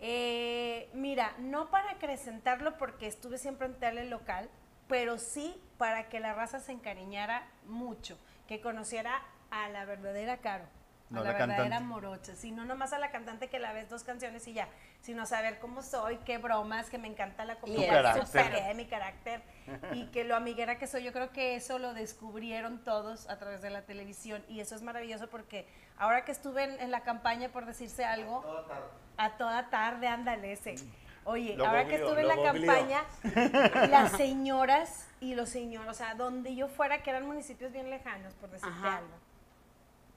[0.00, 4.50] Eh, mira, no para acrecentarlo porque estuve siempre en tele local,
[4.88, 8.18] pero sí para que la raza se encariñara mucho,
[8.48, 10.64] que conociera a la verdadera Caro,
[11.10, 11.84] No a la la, verdadera cantante.
[11.86, 14.68] morocha, sí, no nomás a la cantante que la ves dos canciones y ya,
[15.00, 18.14] sino saber cómo soy, qué bromas, que me encanta la comida,
[18.74, 19.42] mi carácter
[19.92, 23.62] y que lo amiguera que soy, yo creo que eso lo descubrieron todos a través
[23.62, 27.48] de la televisión y eso es maravilloso porque ahora que estuve en, en la campaña,
[27.48, 28.86] por decirse algo, Toda tarde.
[29.16, 30.74] a toda tarde, ándale ese.
[31.24, 33.04] Oye, Lo ahora que estuve en la campaña,
[33.90, 38.32] las señoras y los señores, o sea, donde yo fuera, que eran municipios bien lejanos,
[38.34, 38.98] por decirte Ajá.
[38.98, 39.14] algo,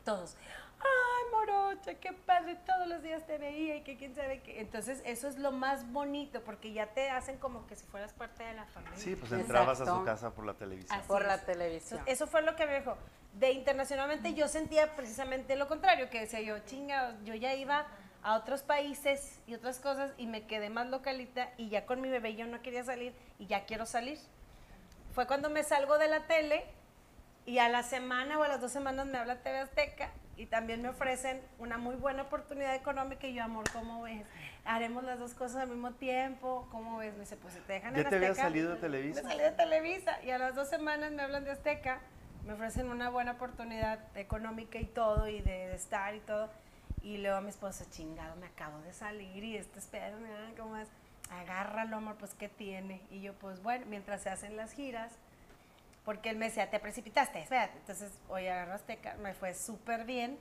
[0.06, 0.38] todos,
[0.84, 4.60] ay, morocha, qué padre, todos los días te veía y que quién sabe qué.
[4.62, 8.44] Entonces, eso es lo más bonito, porque ya te hacen como que si fueras parte
[8.44, 8.98] de la familia.
[8.98, 9.42] Sí, pues Exacto.
[9.46, 10.98] entrabas a su casa por la televisión.
[10.98, 11.46] Así Por la es.
[11.46, 12.00] televisión.
[12.00, 12.98] Entonces, eso fue lo que me dijo.
[13.34, 17.88] De internacionalmente yo sentía precisamente lo contrario, que decía yo, chinga, yo ya iba
[18.24, 22.10] a otros países y otras cosas y me quedé más localita y ya con mi
[22.10, 24.20] bebé yo no quería salir y ya quiero salir.
[25.16, 26.66] Fue cuando me salgo de la tele
[27.46, 30.12] y a la semana o a las dos semanas me habla TV Azteca
[30.42, 34.26] y también me ofrecen una muy buena oportunidad económica y yo, amor, ¿cómo ves?
[34.66, 37.14] Haremos las dos cosas al mismo tiempo, ¿cómo ves?
[37.14, 39.22] Me dice, pues si te dejan ¿Ya en te Azteca, salido de Televisa?
[39.22, 42.00] me salí de Televisa y a las dos semanas me hablan de Azteca,
[42.48, 46.50] me ofrecen una buena oportunidad económica y todo, y de, de estar y todo.
[47.04, 50.12] Y luego mi esposo, chingado, me acabo de salir y este espera,
[50.58, 50.88] ¿cómo es?
[51.30, 53.02] Agárralo, amor, pues ¿qué tiene?
[53.12, 55.14] Y yo, pues bueno, mientras se hacen las giras,
[56.06, 57.78] porque él me decía, te precipitaste, espérate.
[57.78, 60.38] Entonces, hoy agarro Azteca, me fue súper bien.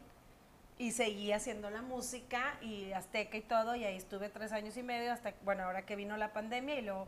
[0.78, 4.82] y seguí haciendo la música y Azteca y todo, y ahí estuve tres años y
[4.82, 7.06] medio hasta, bueno, ahora que vino la pandemia y luego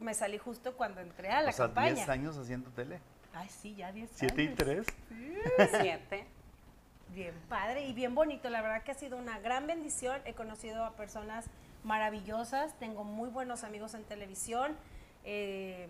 [0.00, 1.94] me salí justo cuando entré a la o sea, campaña.
[1.94, 2.98] 10 años haciendo tele.
[3.32, 4.16] Ay, sí, ya 10 años.
[4.18, 4.86] 7 y 3.
[5.80, 6.26] Siete.
[7.10, 8.50] Bien padre y bien bonito.
[8.50, 10.20] La verdad que ha sido una gran bendición.
[10.24, 11.46] He conocido a personas
[11.84, 12.76] maravillosas.
[12.80, 14.76] Tengo muy buenos amigos en televisión.
[15.24, 15.86] Eh,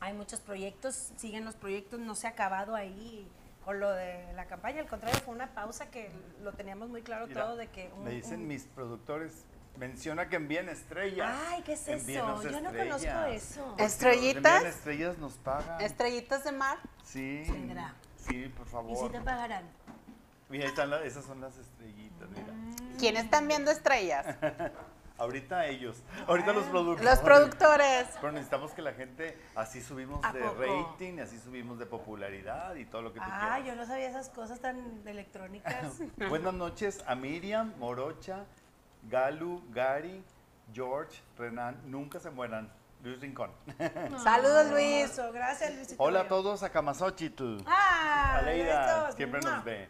[0.00, 1.12] hay muchos proyectos.
[1.16, 2.00] Siguen los proyectos.
[2.00, 3.28] No se ha acabado ahí
[3.64, 4.80] con lo de la campaña.
[4.80, 6.10] Al contrario, fue una pausa que
[6.42, 7.90] lo teníamos muy claro Mira, todo de que...
[7.96, 9.44] un- me dicen un- mis productores,
[9.76, 11.28] menciona que envíen estrellas.
[11.48, 12.42] Ay, ¿qué es eso?
[12.42, 13.74] Yo no conozco eso.
[13.78, 14.56] ¿Estrellitas?
[14.62, 15.80] envían estrellas nos pagan.
[15.80, 16.78] Estrellitas de mar.
[17.04, 17.42] Sí.
[17.46, 17.94] Tendrá.
[18.16, 19.06] Sí, por ¿Y favor.
[19.06, 19.64] si te pagarán?
[20.48, 22.54] Mira, están las- esas son las estrellitas, mira.
[22.98, 24.26] ¿Quiénes están viendo estrellas?
[25.18, 26.02] Ahorita ellos.
[26.26, 27.04] Ahorita los productores.
[27.10, 28.06] Los productores.
[28.20, 30.60] Pero necesitamos que la gente, así subimos ¿A de poco?
[30.60, 33.66] rating, y así subimos de popularidad y todo lo que tú Ah, quieras.
[33.66, 35.74] yo no sabía esas cosas tan electrónicas.
[36.28, 38.44] Buenas noches a Miriam, Morocha,
[39.08, 40.22] Galu, Gary,
[40.74, 41.80] George, Renan.
[41.86, 42.70] Nunca se mueran.
[43.02, 43.52] Luis Rincón.
[44.22, 45.18] Saludos, Luis.
[45.32, 46.02] Gracias, Luisito.
[46.02, 47.58] Hola a todos a Camasochitl.
[47.66, 49.88] Ah, Aleida, siempre nos ve.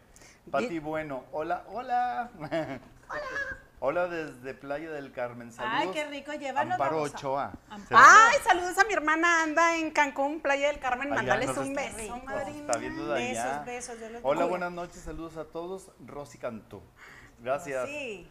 [0.51, 2.29] Pati Bueno, hola, hola.
[3.09, 5.51] Hola desde Playa del Carmen.
[5.51, 5.79] Saludos.
[5.79, 7.53] Ay, qué rico, llévanos, Amparo vamos a- Ochoa.
[7.91, 11.11] Ay, saludos a mi hermana, anda en Cancún, Playa del Carmen.
[11.13, 12.21] Allá Mándales un beso, Rico.
[12.25, 12.59] madrina.
[12.59, 13.63] Está viendo de allá.
[13.65, 15.91] Besos, besos, Hola, buenas noches, saludos a todos.
[16.05, 16.81] Rosy Cantú.
[17.39, 17.87] Gracias.
[17.87, 18.27] Sí.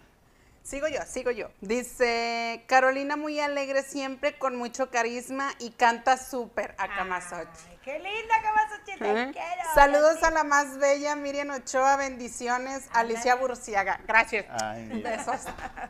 [0.63, 1.49] Sigo yo, sigo yo.
[1.61, 7.76] Dice, Carolina muy alegre siempre, con mucho carisma y canta súper a Camasochi.
[7.87, 9.31] Qué linda Camasochi, te ¿Eh?
[9.33, 9.71] quiero.
[9.77, 12.89] Saludos a la más bella Miriam Ochoa, bendiciones.
[12.93, 14.45] Alicia Burciaga, gracias.
[14.61, 14.89] Ay.
[15.05, 15.43] Besos.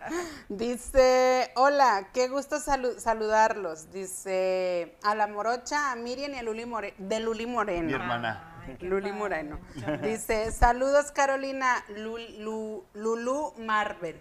[0.51, 3.91] Dice, hola, qué gusto salu- saludarlos.
[3.93, 7.87] Dice, a la morocha, a Miriam y a Luli More- de Luli Moreno.
[7.87, 8.61] Mi hermana.
[8.67, 9.61] Ay, Luli padre, Moreno.
[10.03, 14.21] Dice, saludos Carolina, Lu- Lu- Lulu Marvel.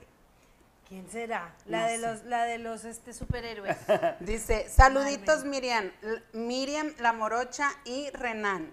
[0.88, 1.54] ¿Quién será?
[1.66, 2.02] La No de sé.
[2.02, 3.76] los, la de los este, superhéroes.
[4.20, 5.92] Dice, saluditos Miriam,
[6.34, 8.72] Miriam La Morocha y Renan.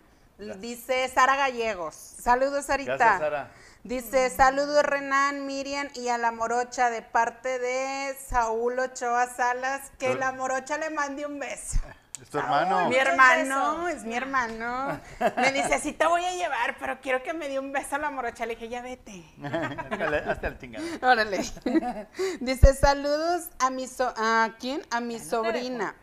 [0.58, 1.94] Dice Sara Gallegos.
[1.94, 2.96] Saludos, Sarita.
[2.96, 3.50] Gracias, Sara.
[3.84, 10.14] Dice, saludos Renan, Miriam y a la Morocha de parte de Saúl Ochoa Salas, que
[10.14, 11.78] la Morocha le mande un beso.
[12.22, 12.88] Es tu hermano.
[12.88, 15.00] Mi Muchos hermano, es mi hermano.
[15.36, 17.98] Me dice, sí te voy a llevar, pero quiero que me dé un beso a
[17.98, 18.46] la Morocha.
[18.46, 19.24] Le dije, ya vete.
[20.28, 20.84] Hasta el tingado.
[21.02, 21.40] Órale.
[22.40, 24.86] Dice, saludos a mi so- a quién?
[24.92, 25.96] A mi sobrina.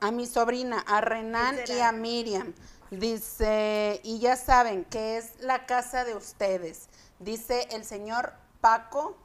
[0.00, 2.54] A mi sobrina, a Renan ¿Quién y a Miriam.
[2.90, 6.88] Dice, y ya saben que es la casa de ustedes.
[7.18, 8.32] Dice el señor
[8.62, 9.18] Paco.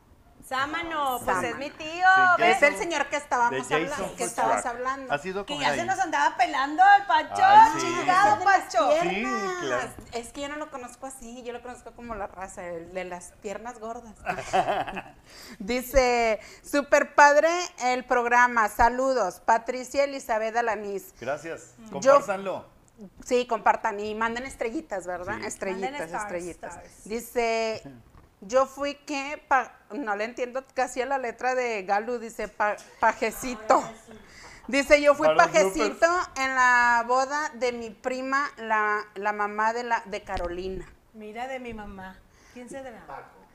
[0.50, 1.48] Sámano, pues Sámano.
[1.48, 2.08] es mi tío.
[2.38, 2.44] Sí.
[2.44, 4.16] Es el señor que estábamos hablando.
[4.16, 5.14] Que estabas hablando.
[5.14, 7.42] ¿Has ido Que ya se nos andaba pelando el Pancho.
[7.44, 7.86] Ay, sí.
[7.86, 8.92] Chingado, Pancho.
[8.92, 9.54] Sí, piernas.
[9.62, 9.90] claro.
[10.12, 13.04] Es que yo no lo conozco así, yo lo conozco como la raza, el de
[13.04, 14.16] las piernas gordas.
[15.60, 17.50] Dice, super padre
[17.84, 21.14] el programa, saludos, Patricia Elizabeth Alaniz.
[21.20, 21.76] Gracias.
[22.02, 22.80] Yo- Compártanlo.
[23.24, 25.38] Sí, compartan y manden estrellitas, ¿verdad?
[25.40, 25.46] Sí.
[25.46, 26.74] Estrellitas, stars, estrellitas.
[26.76, 27.04] stars.
[27.06, 27.82] Dice,
[28.42, 32.78] yo fui que, pa- no le entiendo casi a la letra de Galu, dice pa-
[33.00, 33.84] pajecito.
[34.68, 36.06] Dice, yo fui pajecito
[36.38, 40.88] en la boda de mi prima, la, la mamá de, la, de Carolina.
[41.14, 42.20] Mira de mi mamá.
[42.54, 43.04] ¿Quién se dará?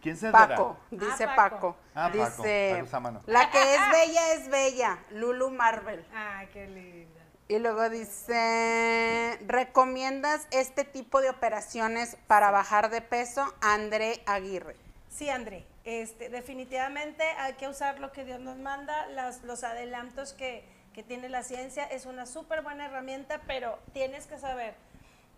[0.02, 0.48] ¿Quién se dará?
[0.56, 1.56] Paco, dice Ah, Paco.
[1.56, 1.76] Paco.
[1.94, 6.04] Ah, Paco, dice, Paco la que es bella es bella, Lulu Marvel.
[6.12, 7.13] Ay, qué linda.
[7.46, 13.44] Y luego dice, ¿recomiendas este tipo de operaciones para bajar de peso?
[13.60, 14.76] André Aguirre.
[15.10, 20.32] Sí, André, este, definitivamente hay que usar lo que Dios nos manda, las- los adelantos
[20.32, 20.64] que,
[20.94, 24.74] que tiene la ciencia, es una súper buena herramienta, pero tienes que saber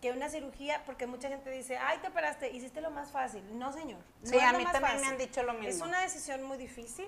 [0.01, 3.43] que una cirugía, porque mucha gente dice, ay, te operaste, hiciste lo más fácil.
[3.59, 3.99] No, señor.
[4.23, 5.11] no Sí, a mí más también me fácil.
[5.13, 5.67] han dicho lo mismo.
[5.69, 7.07] Es una decisión muy difícil,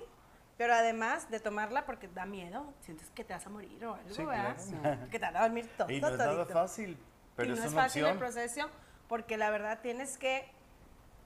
[0.60, 4.14] pero además de tomarla porque da miedo, sientes que te vas a morir o algo,
[4.14, 4.54] Sí, ¿verdad?
[4.82, 5.08] claro.
[5.10, 5.90] Que te van a dormir todo.
[5.90, 6.98] Y no es nada fácil,
[7.34, 8.68] pero y es no es fácil el proceso
[9.08, 10.46] porque la verdad tienes que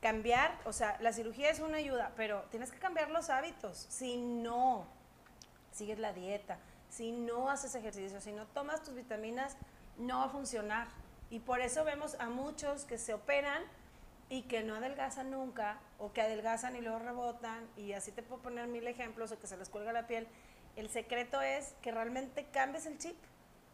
[0.01, 3.77] cambiar, o sea, la cirugía es una ayuda, pero tienes que cambiar los hábitos.
[3.89, 4.87] Si no
[5.73, 6.59] sigues la dieta,
[6.89, 9.57] si no haces ejercicio, si no tomas tus vitaminas,
[9.99, 10.87] no va a funcionar.
[11.29, 13.65] Y por eso vemos a muchos que se operan
[14.29, 18.43] y que no adelgazan nunca, o que adelgazan y luego rebotan, y así te puedo
[18.43, 20.27] poner mil ejemplos, o que se les cuelga la piel.
[20.77, 23.17] El secreto es que realmente cambies el chip.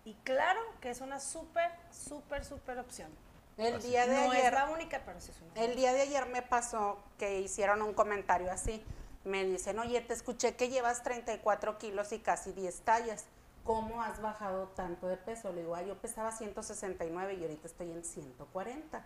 [0.04, 3.10] Y claro que es una súper, súper, súper opción.
[3.56, 5.62] El día de no ayer, es la única, pero sí es una.
[5.62, 8.82] el día de ayer me pasó que hicieron un comentario así.
[9.24, 13.26] Me dicen, oye, te escuché que llevas 34 kilos y casi 10 tallas.
[13.64, 15.52] ¿Cómo has bajado tanto de peso?
[15.52, 19.04] Le digo, "Ay, yo pesaba 169 y ahorita estoy en 140.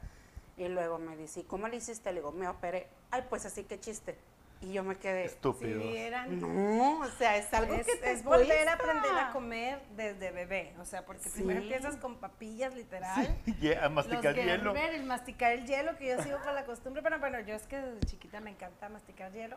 [0.56, 2.10] Y luego me dice, ¿y cómo le hiciste?
[2.12, 2.88] Le digo, me operé.
[3.10, 4.16] Ay, pues así que chiste.
[4.60, 5.82] Y yo me quedé, Si Estúpidos.
[5.82, 6.40] vieran.
[6.40, 10.30] no, o sea, es algo Es, que te es volver a aprender a comer desde
[10.30, 10.74] bebé.
[10.80, 11.66] O sea, porque primero Sí.
[11.66, 13.36] empiezas con papillas, literal.
[13.60, 14.72] Y a masticar los hielo.
[14.74, 17.66] Gerber, el masticar el hielo, que yo sigo con la costumbre, pero bueno, yo es
[17.66, 19.56] que desde chiquita me encanta masticar hielo,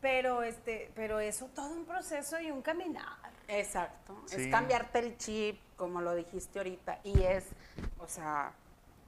[0.00, 3.16] pero este, pero eso todo un proceso y un caminar.
[3.48, 4.36] Exacto, Sí.
[4.42, 7.44] es cambiarte el chip, como lo dijiste ahorita, y es,
[7.98, 8.52] o sea,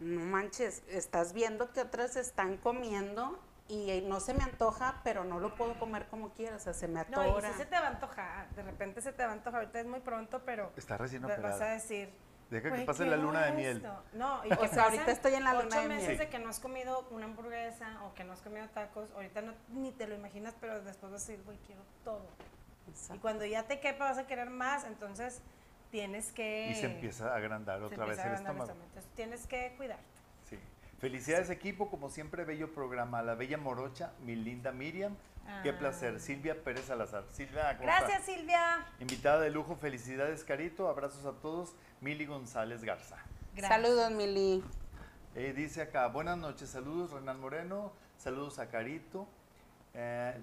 [0.01, 3.39] no manches, estás viendo que otras están comiendo
[3.69, 6.89] y no se me antoja, pero no lo puedo comer como quiera, o sea, se
[6.89, 7.53] me No, y atora.
[7.53, 9.87] sí se te va a antojar, de repente se te va a antojar, ahorita es
[9.87, 11.73] muy pronto, pero Está recién vas a operada.
[11.75, 12.11] decir,
[12.51, 13.77] Deja que "Güey, pase ¿qué la luna de miel.
[13.77, 14.03] esto?".
[14.15, 15.99] No, y O que sea, ahorita estoy en la luna ocho de miel.
[16.01, 16.17] meses Sí.
[16.19, 19.55] de que no has comido una hamburguesa o que no has comido tacos, ahorita no,
[19.69, 22.27] ni te lo imaginas, pero después vas a decir, güey, quiero todo.
[22.89, 23.23] Y Exacto.
[23.23, 25.43] cuando ya te quepa vas a querer más, entonces
[25.91, 26.69] tienes que...
[26.71, 28.85] Y se empieza a agrandar otra vez el agrandar el estómago.
[28.87, 30.05] Entonces tienes que cuidarte.
[30.49, 30.59] Sí.
[30.99, 33.23] Felicidades equipo, como siempre, bello programa.
[33.23, 35.17] La bella morocha, mi linda Miriam.
[35.63, 35.79] Qué Ah.
[35.79, 36.21] placer.
[36.21, 37.25] Silvia Pérez Salazar.
[37.33, 37.73] Silvia.
[37.75, 38.87] Gracias, Silvia.
[39.01, 40.89] Invitada de lujo, felicidades, Carito.
[40.89, 41.75] Abrazos a todos.
[42.01, 43.17] Mili González Garza.
[43.55, 43.69] Gracias.
[43.83, 44.63] Saludos, Mili.
[45.35, 49.29] Eh, dice acá, buenas noches, saludos Renan Moreno, saludos a Carito.
[49.95, 50.35] Eh,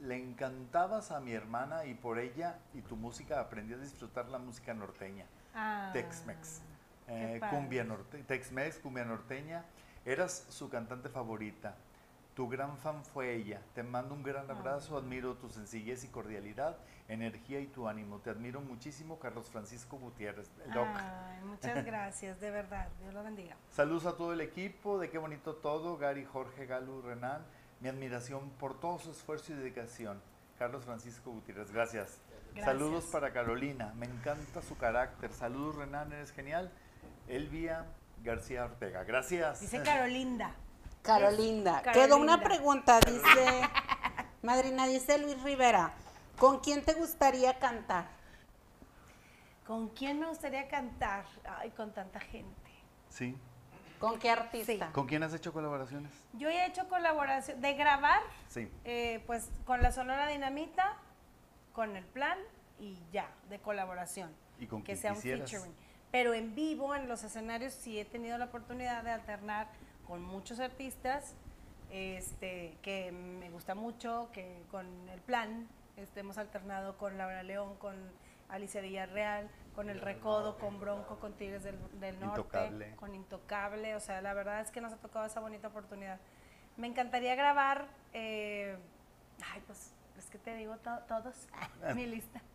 [0.00, 4.38] le encantabas a mi hermana y por ella y tu música aprendí a disfrutar la
[4.38, 5.26] música norteña.
[5.54, 6.62] Ah, Tex-Mex.
[7.06, 9.64] Eh, cumbia norte, Tex-Mex, cumbia norteña.
[10.04, 11.76] Eras su cantante favorita.
[12.34, 13.62] Tu gran fan fue ella.
[13.74, 14.96] Te mando un gran abrazo.
[14.96, 16.76] Admiro tu sencillez y cordialidad,
[17.08, 18.18] energía y tu ánimo.
[18.18, 20.50] Te admiro muchísimo, Carlos Francisco Gutiérrez.
[20.74, 20.88] Doc.
[20.94, 22.88] Ay, muchas gracias, de verdad.
[23.00, 23.56] Dios lo bendiga.
[23.70, 24.98] Saludos a todo el equipo.
[24.98, 25.96] De qué bonito todo.
[25.96, 27.46] Gary, Jorge, Galu, Renan.
[27.80, 30.20] Mi admiración por todo su esfuerzo y dedicación.
[30.58, 32.20] Carlos Francisco Gutiérrez, gracias.
[32.54, 32.64] Gracias.
[32.64, 33.92] Saludos para Carolina.
[33.96, 35.32] Me encanta su carácter.
[35.32, 36.70] Saludos, Renan, eres genial.
[37.28, 37.86] Elvia
[38.22, 39.60] García Ortega, gracias.
[39.60, 40.54] Dice Carolinda.
[41.02, 41.82] Carolinda.
[41.82, 41.92] Carolinda.
[41.92, 43.62] Quedó una pregunta, dice,
[44.42, 45.92] madrina, dice Luis Rivera,
[46.38, 48.06] ¿con quién te gustaría cantar?
[49.66, 51.24] ¿Con quién me gustaría cantar?
[51.58, 52.70] Ay, con tanta gente.
[53.08, 53.36] Sí.
[53.98, 54.90] ¿Con qué artista?
[54.92, 56.10] ¿Con quién has hecho colaboraciones?
[56.34, 58.68] Yo he hecho colaboración de grabar, Sí.
[58.84, 60.96] eh, pues con la Sonora Dinamita,
[61.72, 62.38] con el plan
[62.78, 64.30] y ya, de colaboración.
[64.58, 65.50] ¿Y con que sea un quisieras?
[65.50, 65.74] featuring.
[66.10, 69.68] Pero en vivo, en los escenarios, sí he tenido la oportunidad de alternar
[70.06, 71.34] con muchos artistas,
[71.90, 75.66] este, que me gusta mucho, que con el plan,
[75.96, 77.94] este, hemos alternado con Laura León, con
[78.48, 82.96] Alicia Villarreal, con El Recodo, con Bronco, con Tigres del, del Norte, Intocable.
[82.96, 86.18] con Intocable, o sea, la verdad es que nos ha tocado esa bonita oportunidad.
[86.76, 88.76] Me encantaría grabar, eh,
[89.52, 91.48] ay, pues, es que te digo to- todos,
[91.94, 92.40] mi lista.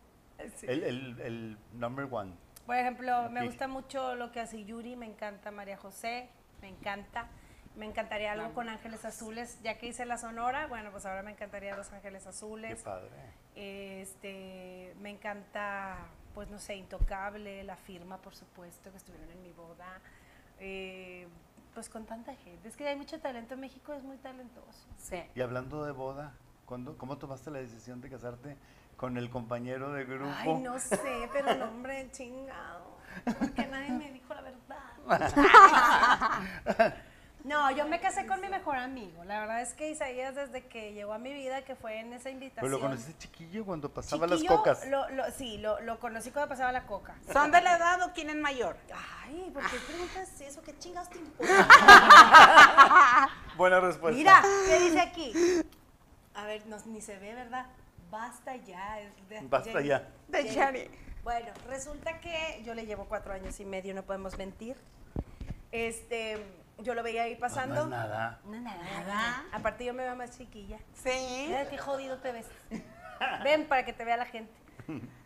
[0.55, 0.67] Sí.
[0.69, 2.31] El, el, el number one.
[2.65, 6.29] Por ejemplo, me gusta mucho lo que hace Yuri, me encanta María José,
[6.61, 7.27] me encanta.
[7.75, 11.31] Me encantaría algo con Ángeles Azules, ya que hice la Sonora, bueno, pues ahora me
[11.31, 12.81] encantaría Los Ángeles Qué Azules.
[12.83, 13.09] padre.
[13.55, 15.97] Este, me encanta,
[16.33, 19.99] pues no sé, Intocable, La Firma, por supuesto, que estuvieron en mi boda.
[20.59, 21.27] Eh,
[21.73, 22.67] pues con tanta gente.
[22.67, 24.87] Es que hay mucho talento en México, es muy talentoso.
[24.97, 25.21] Sí.
[25.35, 26.33] Y hablando de boda,
[26.65, 28.57] ¿cuándo, ¿cómo tomaste la decisión de casarte
[28.97, 30.33] con el compañero de grupo?
[30.35, 32.97] Ay, no sé, pero no, hombre, chingado.
[33.39, 34.63] Porque nadie me dijo la verdad.
[37.45, 39.23] No, yo me casé con mi mejor amigo.
[39.23, 42.25] La verdad es que Isaías, desde que llegó a mi vida, que fue en esa
[42.25, 42.71] Pero invitación.
[42.71, 44.85] lo conociste chiquillo cuando pasaba las cocas.
[44.87, 47.15] Lo, lo- sí, lo, lo conocí cuando pasaba la coca.
[47.31, 48.75] ¿Son de la edad o quién es mayor?
[49.23, 50.61] Ay, ¿por qué preguntas eso?
[50.61, 53.29] ¿Qué chingados te importa?
[53.55, 54.17] Buena respuesta.
[54.17, 55.33] Mira, ¿qué dice aquí?
[56.35, 57.67] A ver, no, ni se ve, ¿verdad?
[58.11, 58.97] Basta ya.
[59.29, 60.07] de- Basta ya.
[60.27, 60.89] De Jenny.
[61.23, 64.75] Bueno, resulta que yo le llevo cuatro años y medio, no podemos mentir.
[65.71, 66.43] Este,
[66.81, 67.75] yo lo veía ahí pasando.
[67.75, 68.39] No es nada.
[68.45, 68.83] No, nada.
[68.83, 69.45] Nada.
[69.51, 70.77] Aparte yo me veo más chiquilla.
[70.93, 71.45] Sí.
[71.47, 72.47] Mira qué jodido te ves.
[73.43, 74.51] Ven para que te vea la gente.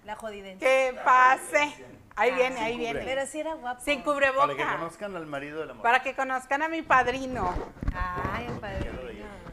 [0.06, 0.68] La jodidencia.
[0.68, 1.74] Que pase.
[2.16, 2.92] Ahí viene, ahí cubre.
[2.94, 3.06] viene.
[3.06, 3.82] Pero sí era guapo.
[3.82, 4.78] Sin Para que cubreboca.
[4.78, 5.84] conozcan al marido de la mujer.
[5.84, 7.54] Para que conozcan a mi padrino.
[7.94, 9.00] Ay, el padrino.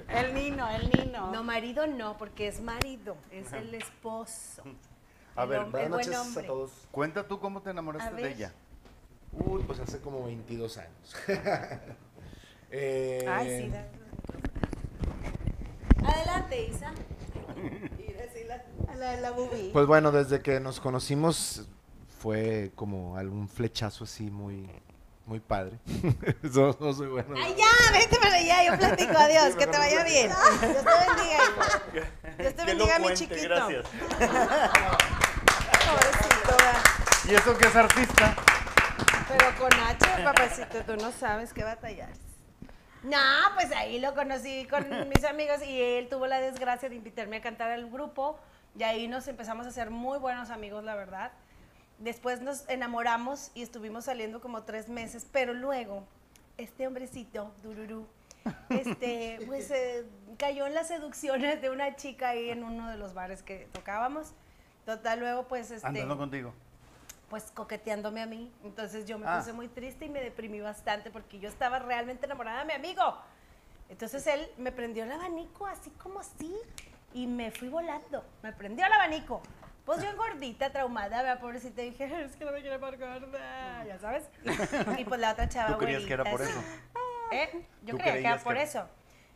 [0.09, 1.31] El Nino, el Nino.
[1.31, 4.65] No, marido no, porque es marido, es el esposo.
[5.37, 6.89] A El ver, Buenas noches a todos.
[6.91, 8.53] Cuenta tú cómo te enamoraste de ella.
[9.33, 11.15] Uy, pues hace como 22 años.
[12.71, 13.69] Eh, Ay, sí.
[13.71, 13.87] da-
[16.09, 16.93] Adelante, Isa.
[18.89, 19.33] A la de la.
[19.73, 21.67] Pues bueno, desde que nos conocimos
[22.19, 24.69] fue como algún flechazo así muy,
[25.27, 25.79] muy padre.
[26.43, 27.35] no, no soy bueno.
[27.37, 30.29] Ay, ya, vete para allá, yo platico, adiós, que te vaya bien.
[30.61, 31.39] Dios te bendiga.
[32.39, 33.43] Dios te bendiga, mi chiquito.
[33.43, 33.87] Gracias.
[35.87, 36.57] Pobrecito.
[37.29, 38.37] ¿Y eso que es artista?
[39.31, 42.11] Pero con Nacho, papacito, tú no sabes qué batallar.
[43.03, 43.17] No,
[43.55, 47.41] pues ahí lo conocí con mis amigos y él tuvo la desgracia de invitarme a
[47.41, 48.39] cantar al grupo
[48.77, 51.33] y ahí nos empezamos a hacer muy buenos amigos, la verdad.
[51.99, 56.05] Después nos enamoramos y estuvimos saliendo como tres meses, pero luego
[56.57, 58.07] este hombrecito, Dururú,
[58.69, 60.05] este, pues eh,
[60.39, 64.33] cayó en las seducciones de una chica ahí en uno de los bares que tocábamos.
[64.85, 66.53] Total, luego pues este Andando contigo.
[67.31, 68.53] Pues coqueteándome a mí.
[68.65, 69.39] Entonces yo me Ah.
[69.39, 73.17] puse muy triste y me deprimí bastante porque yo estaba realmente enamorada de mi amigo.
[73.89, 76.55] Entonces él me prendió el abanico así como así
[77.15, 78.25] y me fui volando.
[78.43, 79.41] Me prendió el abanico.
[79.87, 83.99] Pues yo gordita, traumada, vea, pobrecita, dije, es que no me quiere por gorda, ya
[83.99, 84.29] sabes.
[85.01, 86.69] Y pues la otra chava ¿Tú creías que era por güerita, eso?
[87.33, 87.67] ¿Eh?
[87.83, 88.87] Yo ¿Tú creía que era por que- eso.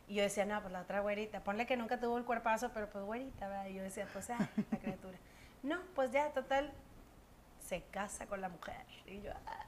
[0.06, 2.90] Y yo decía, no, pues la otra güerita, ponle que nunca tuvo el cuerpazo, pero
[2.90, 3.66] pues güerita, ¿verdad?
[3.66, 4.38] Y yo decía, pues ah,
[4.70, 5.16] la criatura.
[5.62, 6.70] No, pues ya, total,
[7.64, 8.84] se casa con la mujer.
[9.06, 9.64] Y yo, ah.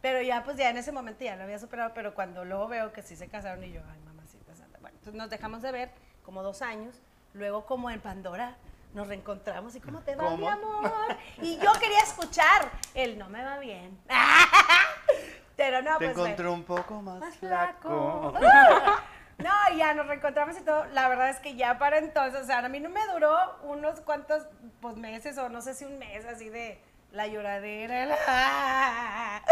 [0.00, 2.92] Pero ya, pues ya en ese momento ya lo había superado, pero cuando luego veo
[2.92, 4.78] que sí se casaron y yo, ay, mamacita santa.
[4.80, 5.90] Bueno, entonces nos dejamos de ver
[6.24, 7.00] como dos años,
[7.34, 8.56] luego como en Pandora
[8.94, 11.16] nos reencontramos y ¿cómo te va, mi amor?
[11.40, 13.98] Y yo quería escuchar, él no me va bien.
[15.56, 18.34] Pero no, Te pues encontré un poco más, más flaco.
[18.38, 19.02] flaco.
[19.38, 20.84] No, ya nos reencontramos y todo.
[20.92, 24.00] La verdad es que ya para entonces, o sea, a mí no me duró unos
[24.00, 24.46] cuantos
[24.80, 26.80] pues, meses o no sé si un mes así de
[27.12, 28.06] la lloradera.
[28.06, 29.42] la-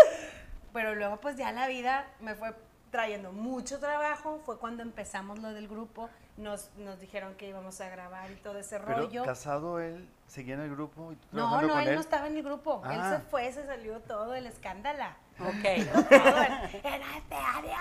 [0.73, 2.55] Pero luego pues ya la vida me fue
[2.91, 4.41] trayendo mucho trabajo.
[4.45, 6.11] Fue cuando empezamos lo del grupo.
[6.37, 9.25] Nos, nos dijeron que íbamos a grabar y todo ese Pero rollo.
[9.25, 11.95] casado él, seguía en el grupo y tú No, no, con él, él.
[11.97, 12.83] no estaba en el grupo.
[12.91, 13.17] Él Ah.
[13.17, 15.05] se fue, se salió todo el escándalo.
[15.41, 15.65] Ok.
[16.11, 16.53] Todo en,
[16.87, 17.81] en este adiós.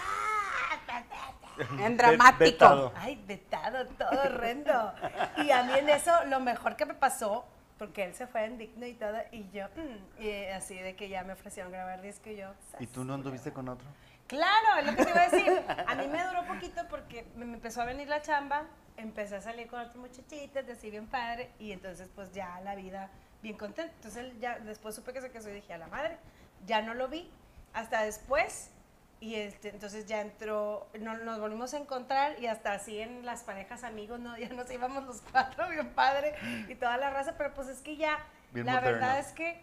[1.80, 2.40] En dramático.
[2.40, 2.94] vetado.
[2.96, 4.94] Ay, vetado, todo horrendo.
[5.38, 7.46] Y a mí en eso, lo mejor que me pasó,
[7.80, 11.08] porque él se fue en digno y todo, y yo, mm, y así de que
[11.08, 12.52] ya me ofrecieron grabar disco y yo.
[12.78, 13.88] ¿Y tú no anduviste con otro?
[14.28, 15.64] Claro, es lo que te iba a decir.
[15.88, 18.66] A mí me duró poquito porque me empezó a venir la chamba,
[18.98, 22.76] empecé a salir con otras muchachitas, de así bien padre, y entonces pues ya la
[22.76, 23.10] vida
[23.42, 23.92] bien contenta.
[23.96, 26.18] Entonces ya después supe que se casó y dije, a la madre,
[26.68, 27.32] ya no lo vi
[27.74, 28.72] hasta después.
[29.22, 33.44] Y este, entonces ya entró, no- nos volvimos a encontrar y hasta así en las
[33.44, 34.38] parejas amigos, ¿no?
[34.38, 36.36] ya nos íbamos los cuatro, bien padre,
[36.70, 38.18] y toda la raza, pero pues es que ya,
[38.52, 38.92] Bien la moderno.
[39.00, 39.62] verdad es que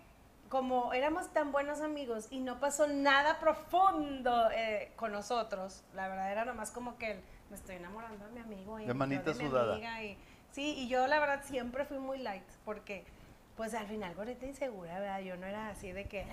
[0.50, 6.30] como éramos tan buenos amigos y no pasó nada profundo eh, con nosotros, la verdad
[6.30, 7.20] era nomás como que el,
[7.50, 9.72] me estoy enamorando de mi amigo y De manita mi sudada.
[9.74, 10.16] amiga y,
[10.52, 13.04] sí, y yo la verdad siempre fui muy light porque
[13.56, 15.20] pues al final gorita insegura, ¿verdad?
[15.20, 16.26] Yo no era así de que eh,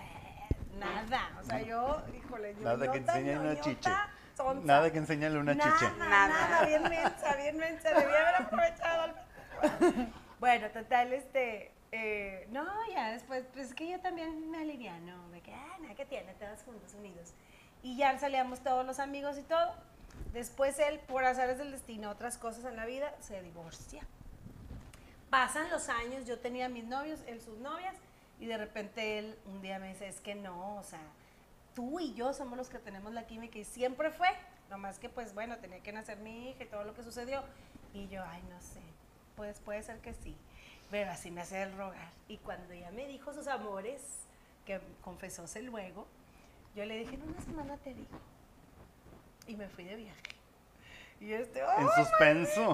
[0.79, 3.89] nada, o sea, yo, híjole, yo Nada que enseñe una chiche.
[4.63, 5.91] Nada que enseñarle una Nada, chiche.
[5.97, 6.65] Nada, Nada.
[6.65, 9.13] bien mensa, bien mensa, debía haber aprovechado.
[10.39, 15.41] bueno, total, este, eh, no, ya después, pues es que yo también me aliviano, de
[15.41, 17.33] que, ah, nada que tiene, todos juntos, unidos.
[17.83, 19.73] Y ya salíamos todos los amigos y todo.
[20.33, 24.03] Después él, por azares del destino, otras cosas en la vida, se divorcia.
[25.29, 27.95] Pasan los años, yo tenía mis novios, él sus novias,
[28.43, 30.99] y de repente él un día me dice, es que no, o sea,
[31.73, 34.27] tú y yo somos los que tenemos la química y siempre fue,
[34.69, 37.41] nomás que pues bueno, tenía que nacer mi hija y todo lo que sucedió.
[37.93, 38.81] Y yo, ay, no sé,
[39.37, 40.35] pues puede ser que sí,
[40.91, 42.11] pero así me hace el rogar.
[42.27, 44.01] Y cuando ya me dijo sus amores,
[44.65, 46.05] que confesóse luego,
[46.75, 48.19] yo le dije, en una semana te digo.
[49.47, 50.21] Y me fui de viaje.
[51.23, 52.73] Y este, En ¡ay, suspenso.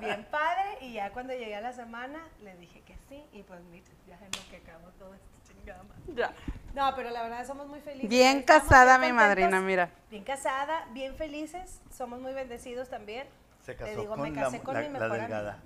[0.00, 0.78] bien padre.
[0.80, 3.24] Y ya cuando llegué a la semana, le dije que sí.
[3.32, 5.82] Y pues mira, ya es lo que acabó todo esto chingada.
[5.84, 6.02] madre.
[6.14, 6.32] Ya.
[6.74, 8.10] No, pero la verdad somos muy felices.
[8.10, 9.90] Bien Estamos casada bien mi madrina, mira.
[10.10, 11.80] Bien casada, bien felices.
[11.96, 13.28] Somos muy bendecidos también.
[13.64, 15.22] Se Te casó digo, con me la, casé con la- mi la mejor amiga.
[15.22, 15.58] delgada.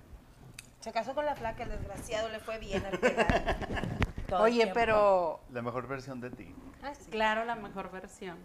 [0.80, 2.98] Se casó con la flaca, el desgraciado le fue bien al
[4.42, 4.74] Oye, tiempo.
[4.74, 6.54] pero La mejor versión de ti.
[6.82, 7.10] Ah, sí.
[7.10, 8.36] claro, la mejor versión.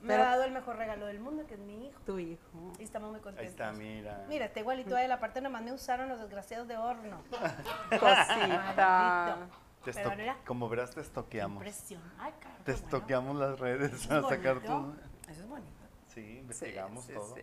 [0.00, 2.00] Me Pero ha dado el mejor regalo del mundo, que es mi hijo.
[2.06, 2.72] tu hijo.
[2.78, 3.50] Y estamos muy Ahí contentos.
[3.50, 4.24] está, mira.
[4.28, 5.10] Mira, está igualito a él.
[5.10, 7.22] Aparte, nomás me usaron los desgraciados de horno.
[7.98, 9.48] Cosita.
[9.84, 11.56] Te Pero mira, como verás, te estoqueamos.
[11.64, 12.02] Impresión.
[12.18, 12.56] Ay, claro.
[12.64, 12.84] Te bueno.
[12.86, 14.94] estoqueamos las redes Eso a es sacar bonito.
[15.24, 15.30] tu...
[15.30, 15.72] Eso es bonito.
[16.14, 17.34] Sí, investigamos Sí, sí, todo.
[17.34, 17.42] sí.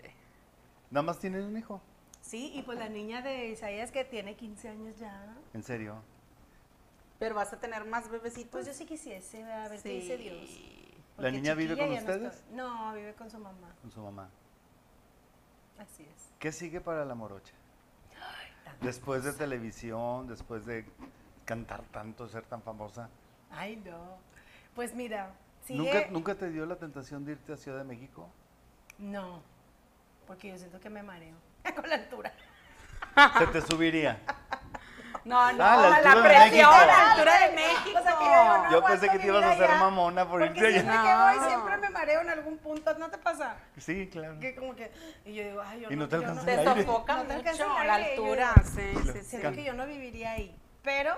[0.91, 1.81] Nada más tienes un hijo.
[2.21, 5.35] Sí, y pues la niña de Isaías que tiene 15 años ya.
[5.53, 5.95] En serio.
[7.19, 8.51] Pero vas a tener más bebecitos.
[8.51, 10.49] Pues yo sí quisiese, a ver qué dice Dios.
[11.17, 12.33] ¿La niña vive con no ustedes?
[12.35, 13.69] está- No, vive con su mamá.
[13.81, 14.29] Con su mamá.
[15.79, 16.29] Así es.
[16.39, 17.53] ¿Qué sigue para la morocha?
[18.81, 20.85] Después de televisión, después de
[21.45, 23.09] cantar tanto, ser tan famosa.
[23.51, 24.17] Ay, no.
[24.75, 25.31] Pues mira,
[25.63, 25.79] sigue...
[25.79, 28.27] ¿Nunca, ¿Nunca te dio la tentación de irte a Ciudad de México?
[28.97, 29.41] No,
[30.27, 31.35] porque yo siento que me mareo
[31.75, 32.33] con la altura.
[33.39, 34.19] Se te subiría.
[35.25, 36.85] No, no, Ah, la la, altura de presión, México.
[36.85, 37.99] la altura de México.
[37.99, 40.71] O sea, que yo no pensé que te ibas a hacer allá, mamona por irte
[40.71, 41.01] siempre allá.
[41.03, 41.47] que voy No.
[41.49, 43.57] siempre me mareo en algún punto, ¿no te pasa?
[43.77, 44.39] Sí, claro.
[44.39, 44.91] Que como que,
[45.25, 47.83] y yo digo, ay, yo Y no te yo alcanza Te sofoca No te mucho
[47.83, 48.53] la altura.
[48.63, 49.23] Sí, sí, sí.
[49.23, 50.55] Siento que yo no viviría ahí.
[50.83, 51.15] Pero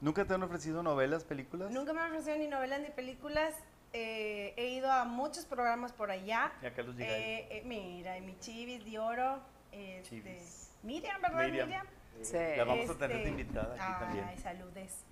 [0.00, 1.70] ¿Nunca te han ofrecido novelas, películas?
[1.70, 3.54] nunca me han ofrecido ni novelas ni películas.
[3.92, 6.52] Eh, he ido a muchos programas por allá.
[6.60, 7.10] Y a Carlos Gigay.
[7.10, 9.38] Eh, eh, mira, y mi chivis de oro.
[9.72, 10.70] Este, Chivis.
[10.82, 11.44] Miriam, ¿verdad?
[11.44, 11.68] Miriam.
[11.68, 11.86] Miriam.
[12.22, 12.36] Sí.
[12.56, 14.38] La vamos a tener de Este, invitada aquí ay, también.
[14.38, 15.04] saludes.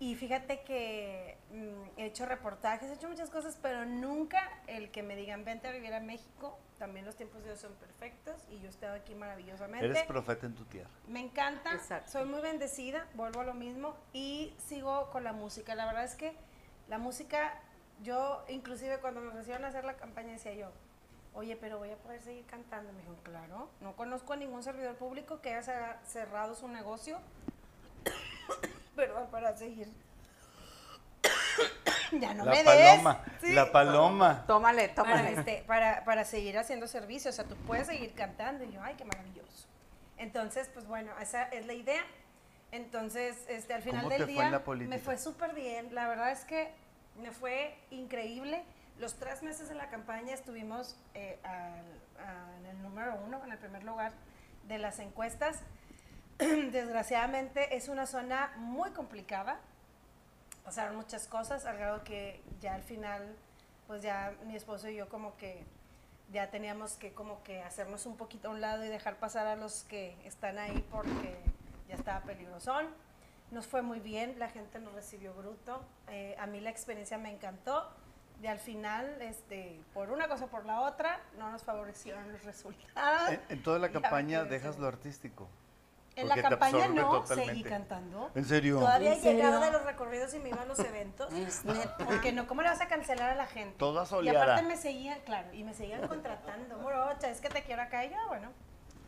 [0.00, 5.02] Y fíjate que mm, he hecho reportajes, he hecho muchas cosas, pero nunca el que
[5.04, 6.58] me digan vente a vivir a México.
[6.78, 9.86] También los tiempos de Dios son perfectos y yo he estado aquí maravillosamente.
[9.86, 10.90] Eres profeta en tu tierra.
[11.06, 12.10] Me encanta, Exacto.
[12.10, 15.76] soy muy bendecida, vuelvo a lo mismo y sigo con la música.
[15.76, 16.34] La verdad es que
[16.88, 17.54] la música,
[18.02, 20.72] yo inclusive cuando me ofrecieron hacer la campaña decía yo,
[21.34, 22.92] oye, pero voy a poder seguir cantando.
[22.92, 27.18] Me dijo, claro, no conozco a ningún servidor público que haya cer- cerrado su negocio,
[28.96, 29.88] perdón, para seguir.
[32.12, 33.40] ya no la me paloma, des.
[33.40, 33.54] Sí.
[33.54, 34.44] la paloma.
[34.46, 35.32] Tómale, Para, tómale.
[35.32, 38.64] este, para, para seguir haciendo servicio, o sea, tú puedes seguir cantando.
[38.64, 39.66] Y yo, ay, qué maravilloso.
[40.18, 42.02] Entonces, pues bueno, esa es la idea.
[42.72, 44.96] Entonces, este, al final ¿Cómo del te fue día en la política?
[44.96, 45.94] me fue súper bien.
[45.94, 46.72] La verdad es que
[47.20, 48.64] me fue increíble.
[48.98, 53.52] Los tres meses de la campaña estuvimos eh, al- a- en el número uno, en
[53.52, 54.12] el primer lugar
[54.68, 55.60] de las encuestas.
[56.38, 59.58] Desgraciadamente es una zona muy complicada.
[60.64, 63.36] Pasaron muchas cosas, al grado que ya al final,
[63.86, 65.64] pues ya mi esposo y yo como que
[66.32, 69.56] ya teníamos que como que hacernos un poquito a un lado y dejar pasar a
[69.56, 71.38] los que están ahí porque
[71.88, 72.86] ya estaba peligrosón.
[73.50, 75.84] Nos fue muy bien, la gente nos recibió bruto.
[76.08, 77.90] eh, a mí la experiencia me encantó.
[78.42, 82.42] Y al final, este, por una cosa o por la otra, no nos favorecieron los
[82.44, 83.30] resultados.
[83.30, 85.48] En, en toda la Y campaña dejas lo artístico.
[86.16, 87.52] En la campaña no, totalmente.
[87.54, 88.30] seguí cantando.
[88.36, 88.78] ¿En serio?
[88.78, 89.42] Todavía ¿En serio?
[89.44, 91.32] llegaba de los recorridos y me iba a los eventos.
[91.32, 91.96] Es neta.
[92.06, 93.76] Porque no, ¿cómo le vas a cancelar a la gente?
[93.78, 94.42] Toda Y soleada.
[94.44, 96.78] aparte me seguían, claro, y me seguían contratando.
[96.78, 98.04] Morocha, es que te quiero acá.
[98.04, 98.50] Y yo, bueno.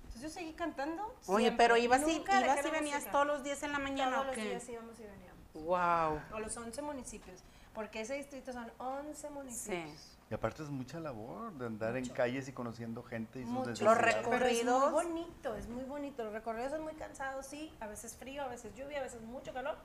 [0.07, 1.15] Entonces yo seguí cantando.
[1.27, 1.65] Oye, siempre.
[1.65, 4.37] pero ibas y, ibas y venías todos los días en la mañana Todos o los
[4.37, 4.45] qué?
[4.49, 5.37] días íbamos y veníamos.
[5.55, 6.21] Wow.
[6.37, 7.41] A los 11 municipios.
[7.77, 10.17] Porque ese distrito son 11 municipios.
[10.31, 13.85] Y aparte es mucha labor de andar en calles y conociendo gente y sus Mucho.
[13.85, 14.31] Los recorridos.
[14.31, 16.25] Pero es muy bonito, es muy bonito.
[16.25, 17.71] Los recorridos son muy cansados, sí.
[17.81, 19.77] A veces frío, a veces lluvia, a veces mucho calor.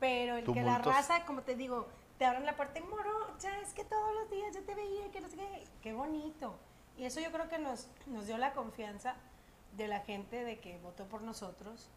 [0.00, 1.86] Pero el que la raza, como te digo,
[2.16, 5.20] te abren la puerta y morocha, es que todos los días yo te veía, que
[5.20, 5.66] no sé qué.
[5.82, 6.54] Qué bonito.
[6.96, 9.16] Y eso yo creo que nos, nos dio la confianza
[9.76, 11.90] de la gente de que votó por nosotros.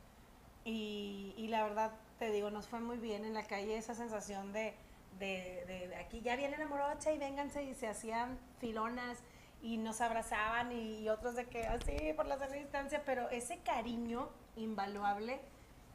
[0.66, 4.52] Y, y la verdad, te digo, nos fue muy bien en la calle esa sensación
[4.52, 4.76] de,
[5.20, 9.20] de, de- de aquí ya viene la morocha y vénganse y se hacían filonas
[9.62, 13.58] y nos abrazaban y, y otros de que así por la sana distancia, pero ese
[13.60, 15.40] cariño invaluable,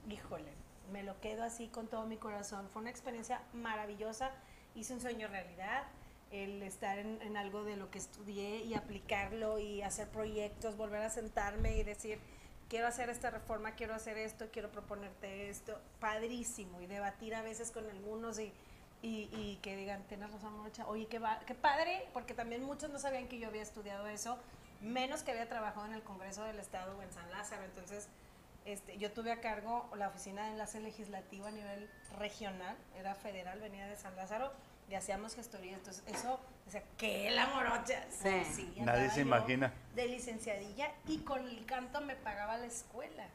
[0.08, 0.50] híjole,
[0.92, 2.68] me lo quedo así con todo mi corazón.
[2.70, 4.30] Fue una experiencia maravillosa,
[4.74, 5.84] hice un sueño realidad,
[6.32, 11.02] el estar en, en algo de lo que estudié y aplicarlo y hacer proyectos, volver
[11.02, 12.18] a sentarme y decir,
[12.68, 17.70] quiero hacer esta reforma, quiero hacer esto, quiero proponerte esto, padrísimo, y debatir a veces
[17.70, 18.52] con algunos y,
[19.02, 22.90] y, y que digan, tienes razón, Morocha, oye, qué, va- qué padre, porque también muchos
[22.90, 24.38] no sabían que yo había estudiado eso,
[24.82, 28.08] menos que había trabajado en el Congreso del Estado o en San Lázaro, entonces
[28.66, 33.58] este, yo tuve a cargo la oficina de enlace legislativo a nivel regional, era federal,
[33.60, 34.52] venía de San Lázaro,
[34.90, 38.04] y hacíamos gestoría, entonces eso, decía, ¿qué la morocha?
[38.10, 38.74] Sí.
[38.78, 39.72] Nadie andaba se imagina.
[39.94, 43.28] De licenciadilla, y con el canto me pagaba la escuela,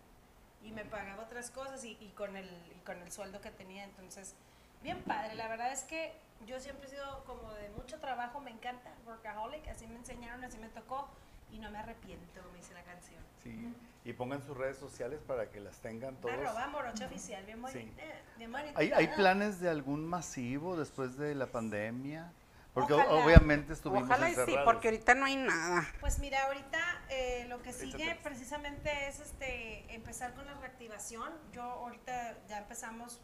[0.63, 3.83] y me pagaba otras cosas, y, y con, el, y con el sueldo que tenía,
[3.85, 4.35] entonces,
[4.83, 6.13] bien padre, la verdad es que
[6.45, 10.57] yo siempre he sido como de mucho trabajo, me encanta, workaholic, así me enseñaron, así
[10.57, 11.07] me tocó,
[11.51, 13.21] y no me arrepiento, me dice la canción.
[13.43, 13.73] Sí.
[14.03, 16.35] Y pongan sus redes sociales para que las tengan todos.
[16.35, 18.03] Arroba morocha oficial, bien bonita.
[18.03, 18.09] Sí.
[18.37, 18.79] Bien bonita.
[18.79, 22.31] ¿Hay, ¿Hay planes de algún masivo después de la pandemia?
[22.75, 23.23] Porque Ojalá.
[23.23, 25.87] obviamente estuvimos Ojalá y sí, porque ahorita no hay nada.
[26.01, 26.79] Pues mira, ahorita
[27.09, 31.31] eh, lo que sigue precisamente es este empezar con la reactivación.
[31.53, 33.21] Yo ahorita ya empezamos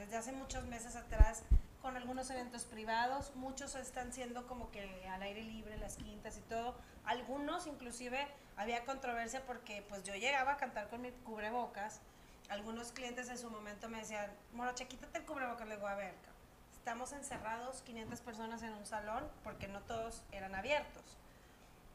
[0.00, 1.42] desde hace muchos meses atrás
[1.82, 3.32] con algunos eventos privados.
[3.36, 6.74] Muchos están siendo como que al aire libre, las quintas y todo.
[7.04, 12.00] Algunos inclusive había controversia porque pues yo llegaba a cantar con mi cubrebocas.
[12.48, 15.68] Algunos clientes en su momento me decían, Moroche, quítate el cubrebocas.
[15.68, 16.14] Le digo, a ver,
[16.72, 21.20] estamos encerrados, 500 personas en un salón, porque no todos eran abiertos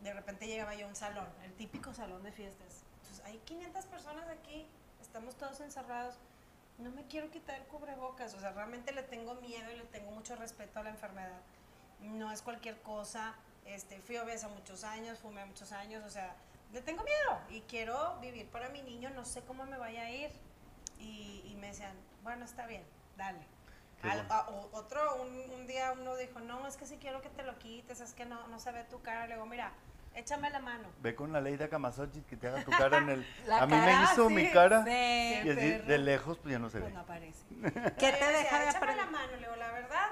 [0.06, 2.84] de repente llegaba yo a un salón, el típico salón de fiestas.
[3.02, 4.68] Entonces, hay 500 personas aquí,
[5.02, 6.16] estamos todos encerrados.
[6.78, 10.12] No me quiero quitar el cubrebocas, o sea, realmente le tengo miedo y le tengo
[10.12, 11.40] mucho respeto a la enfermedad.
[12.02, 13.34] No es cualquier cosa.
[13.66, 16.36] Este, fui obesa muchos años, fumé muchos años, o sea,
[16.74, 20.12] le tengo miedo y quiero vivir para mi niño, no sé cómo me vaya a
[20.12, 20.32] ir.
[21.00, 22.84] y, y me decían, bueno, está bien,
[23.18, 23.40] dale.
[24.04, 27.44] Al- a- otro, un, un día uno dijo, no, es que si quiero que te
[27.44, 29.26] lo quites, es que no, no se ve tu cara.
[29.28, 29.72] Le digo, mira,
[30.16, 30.88] échame la mano.
[31.02, 33.28] Ve con la ley de Kamasochi que te haga tu cara en el...
[33.48, 34.90] La a mí me hizo sí, mi cara sí.
[34.92, 36.96] y así, de lejos pues ya no se Pues ve.
[36.96, 37.46] no aparece.
[37.98, 40.08] ¿Qué te deja de "Échame la mano, le digo, la verdad,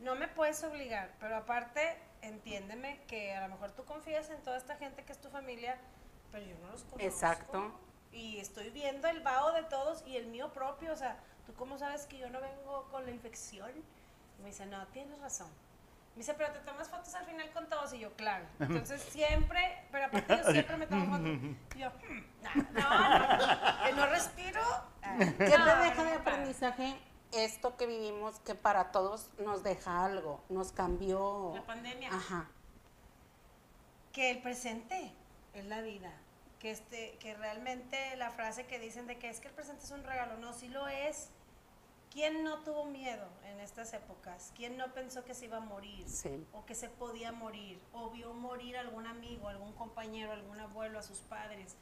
[0.00, 4.56] no me puedes obligar, pero aparte, entiéndeme que a lo mejor tú confías en toda
[4.58, 5.78] esta gente que es tu familia,
[6.32, 7.00] pero yo no los conozco.
[7.00, 7.72] Exacto.
[8.12, 11.16] Y estoy viendo el vaho de todos y el mío propio, o sea,
[11.46, 13.70] ¿tú cómo sabes que yo no vengo con la infección?
[14.38, 15.48] Y me dice, no, tienes razón.
[16.14, 17.92] Me dice, pero te tomas fotos al final con todos.
[17.92, 18.44] Y yo, claro.
[18.60, 21.28] Entonces siempre, pero aparte yo siempre me tomo fotos.
[21.74, 24.60] Y yo, "Hmm, nah, no, no, que no respiro.
[25.02, 26.96] Ah, ¿Qué no, te deja de aprendizaje
[27.32, 31.52] esto que vivimos que para todos nos deja algo, nos cambió?
[31.54, 32.10] La pandemia.
[32.14, 32.46] Ajá.
[34.12, 35.12] que el presente
[35.54, 36.12] es la vida,
[36.60, 39.90] que este, que realmente la frase que dicen de que es que el presente es
[39.90, 41.30] un regalo, no, sí lo es.
[42.14, 44.52] ¿Quién no tuvo miedo en estas épocas?
[44.54, 46.08] ¿Quién no pensó que se iba a morir?
[46.08, 46.46] Sí.
[46.52, 51.02] O que se podía morir, o vio morir algún amigo, algún compañero, algún abuelo, a
[51.02, 51.74] sus padres.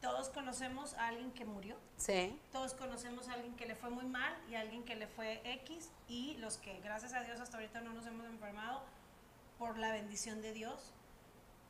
[0.00, 2.36] Todos conocemos a alguien que murió, Sí.
[2.52, 5.40] todos conocemos a alguien que le fue muy mal y a alguien que le fue
[5.44, 8.82] X y los que gracias a Dios hasta ahorita no nos hemos enfermado
[9.58, 10.92] por la bendición de Dios.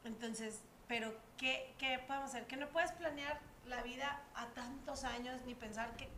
[0.05, 2.47] Entonces, pero ¿qué, qué podemos hacer?
[2.47, 6.09] Que no puedes planear la vida a tantos años ni pensar que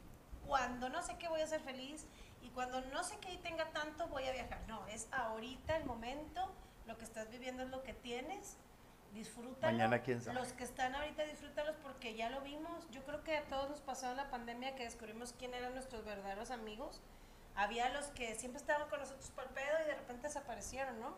[0.50, 2.06] cuando no sé qué voy a ser feliz
[2.42, 4.60] y cuando no sé qué tenga tanto voy a viajar.
[4.66, 6.52] No, es ahorita el momento,
[6.88, 8.56] lo que estás viviendo es lo que tienes.
[9.14, 9.72] Disfrútalo.
[9.72, 10.40] Mañana, quién sabe.
[10.40, 12.90] Los que están ahorita, disfrútalos porque ya lo vimos.
[12.90, 16.04] Yo creo que a todos nos pasó en la pandemia que descubrimos quién eran nuestros
[16.04, 17.00] verdaderos amigos.
[17.54, 21.14] Había los que siempre estaban con nosotros por el pedo y de repente desaparecieron, ¿no?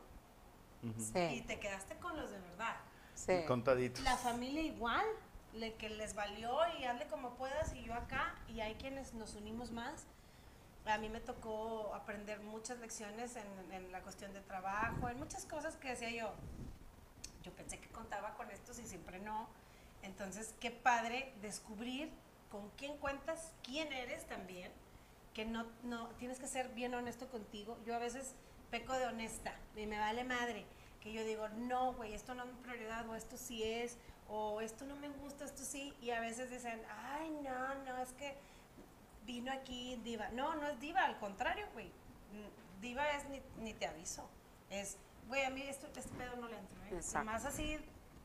[0.83, 1.45] Y Sí.
[1.47, 2.77] te quedaste con los de verdad.
[3.15, 3.45] Sí.
[3.47, 4.05] Contaditos.
[4.05, 5.07] La familia igual,
[5.55, 9.35] le, que les valió y hazle como puedas y yo acá, y hay quienes nos
[9.35, 10.07] unimos más.
[10.87, 15.45] A mí me tocó aprender muchas lecciones en, en la cuestión de trabajo, en muchas
[15.47, 16.33] cosas que decía yo.
[17.43, 19.49] Yo pensé que contaba con estos y siempre no.
[20.03, 22.11] Entonces, qué padre descubrir
[22.51, 24.71] con quién cuentas, quién eres también,
[25.33, 27.79] que no, no tienes que ser bien honesto contigo.
[27.87, 28.35] Yo a veces
[28.71, 30.67] peco de honesta y me vale madre,
[31.01, 33.99] que yo digo, no, güey, esto no es mi prioridad, o esto sí es,
[34.33, 38.13] o esto no me gusta, esto sí, y a veces dicen, ay, no, no, es
[38.15, 38.35] que
[39.27, 40.29] vino aquí diva.
[40.31, 41.93] No, no es diva, al contrario, güey.
[42.81, 44.29] Diva es ni, ni te aviso.
[44.71, 44.97] Es,
[45.29, 47.25] güey, a mí esto, este pedo no le entro, ¿eh?
[47.25, 47.79] Más así,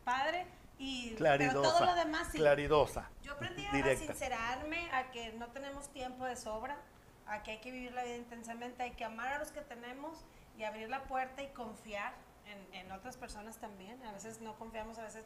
[0.05, 0.47] padre,
[0.79, 1.61] y pero Claridosa.
[1.69, 2.37] todo lo demás sí.
[2.37, 3.09] Claridosa.
[3.21, 4.05] Yo aprendí a Directa.
[4.05, 6.77] sincerarme, a que no tenemos tiempo de sobra,
[7.25, 10.23] a que hay que vivir la vida intensamente, hay que amar a los que tenemos
[10.57, 12.13] y abrir la puerta y confiar
[12.45, 14.01] en, en otras personas también.
[14.05, 15.25] A veces no confiamos, a veces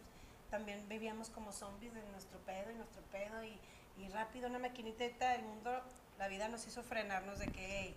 [0.51, 3.57] también vivíamos como zombies de nuestro pedo y nuestro pedo y,
[3.97, 5.81] y rápido una maquinita del mundo,
[6.19, 7.95] la vida nos hizo frenarnos de que, hey,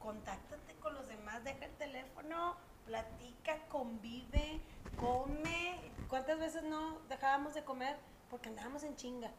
[0.00, 4.60] contáctate con los demás, deja el teléfono, platica, convive,
[4.98, 5.80] come.
[6.08, 7.96] ¿Cuántas veces no dejábamos de comer
[8.28, 9.30] porque andábamos en chinga?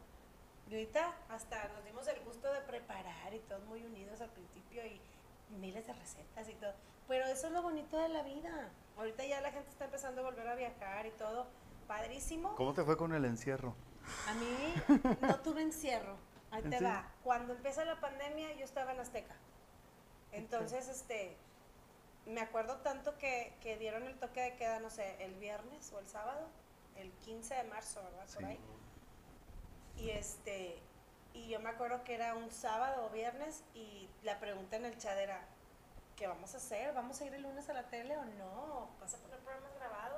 [0.68, 4.84] Y ahorita hasta nos dimos el gusto de preparar y todos muy unidos al principio
[4.84, 5.00] y
[5.60, 6.72] miles de recetas y todo.
[7.06, 8.70] Pero eso es lo bonito de la vida.
[8.96, 11.46] Ahorita ya la gente está empezando a volver a viajar y todo.
[11.86, 12.54] Padrísimo.
[12.56, 13.74] ¿Cómo te fue con el encierro?
[14.28, 14.74] A mí
[15.20, 16.16] no tuve encierro.
[16.50, 17.08] Ahí ¿En te va.
[17.24, 19.34] Cuando empieza la pandemia, yo estaba en Azteca.
[20.32, 21.36] Entonces, este,
[22.26, 25.98] me acuerdo tanto que, que dieron el toque de queda, no sé, el viernes o
[25.98, 26.46] el sábado,
[26.96, 28.26] el 15 de marzo, ¿verdad?
[28.26, 28.44] Por Sí.
[28.44, 28.60] ahí.
[29.98, 30.78] Y este,
[31.32, 34.96] y yo me acuerdo que era un sábado o viernes y la pregunta en el
[34.98, 35.40] chat era,
[36.16, 36.92] ¿qué vamos a hacer?
[36.94, 38.88] ¿Vamos a ir el lunes a la tele o no?
[39.00, 40.15] ¿Vas a poner programas grabados?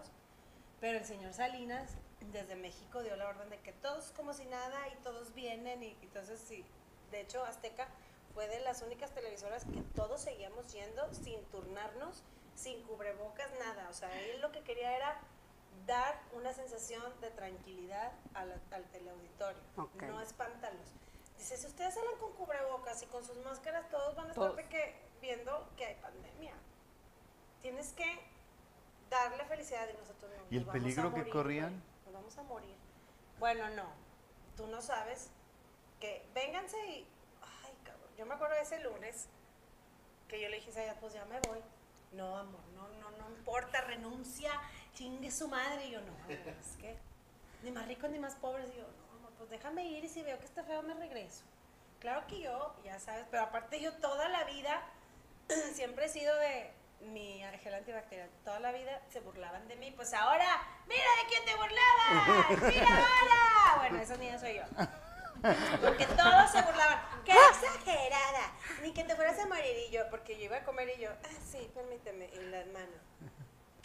[0.81, 1.91] Pero el señor Salinas
[2.33, 5.97] desde México dio la orden de que todos como si nada y todos vienen y
[6.03, 6.65] entonces sí,
[7.11, 7.89] de hecho Azteca
[8.35, 12.23] fue de las únicas televisoras que todos seguíamos yendo sin turnarnos,
[12.55, 13.89] sin cubrebocas, nada.
[13.89, 15.21] O sea, él lo que quería era
[15.87, 20.03] dar una sensación de tranquilidad al, al teleauditorio, Ok.
[20.03, 20.89] no espantarlos.
[21.39, 24.95] Dice, si ustedes salen con cubrebocas y con sus máscaras, todos van a estar que,
[25.21, 26.53] viendo que hay pandemia.
[27.63, 28.21] Tienes que
[29.11, 30.45] darle felicidad y nosotros no.
[30.51, 31.71] ¿Y el peligro que morir, corrían?
[31.71, 32.77] güey, Nos vamos a morir.
[33.39, 33.87] Bueno, no.
[34.57, 35.31] Tú no sabes
[36.01, 37.07] que vénganse y.
[37.43, 38.11] Ay, cabrón.
[38.17, 39.29] Yo me acuerdo de ese lunes
[40.29, 41.61] que yo le dije a ella, pues ya me voy.
[42.13, 44.51] No, amor, no, no, no importa, renuncia,
[44.95, 45.87] chingue su madre.
[45.87, 46.97] Y yo, no, amor, es que
[47.63, 48.71] ni más ricos ni más pobres.
[48.73, 51.45] Y yo, no, amor, pues déjame ir y si veo que está feo me regreso.
[52.01, 54.83] Claro que yo, ya sabes, pero aparte yo toda la vida
[55.75, 58.31] siempre he sido de mi gel antibacterial.
[58.45, 59.93] Toda la vida se burlaban de mí.
[59.93, 62.73] Pues ahora, mira de quién te burlabas.
[62.75, 63.79] Mira ahora.
[63.79, 64.62] Bueno, esa niña soy yo.
[65.83, 67.01] Porque todos se burlaban.
[67.25, 68.53] ¡Qué exagerada!
[68.83, 71.11] Ni que te fueras a morir y yo, porque yo iba a comer y yo,
[71.11, 73.01] ah, sí, permíteme, en las manos.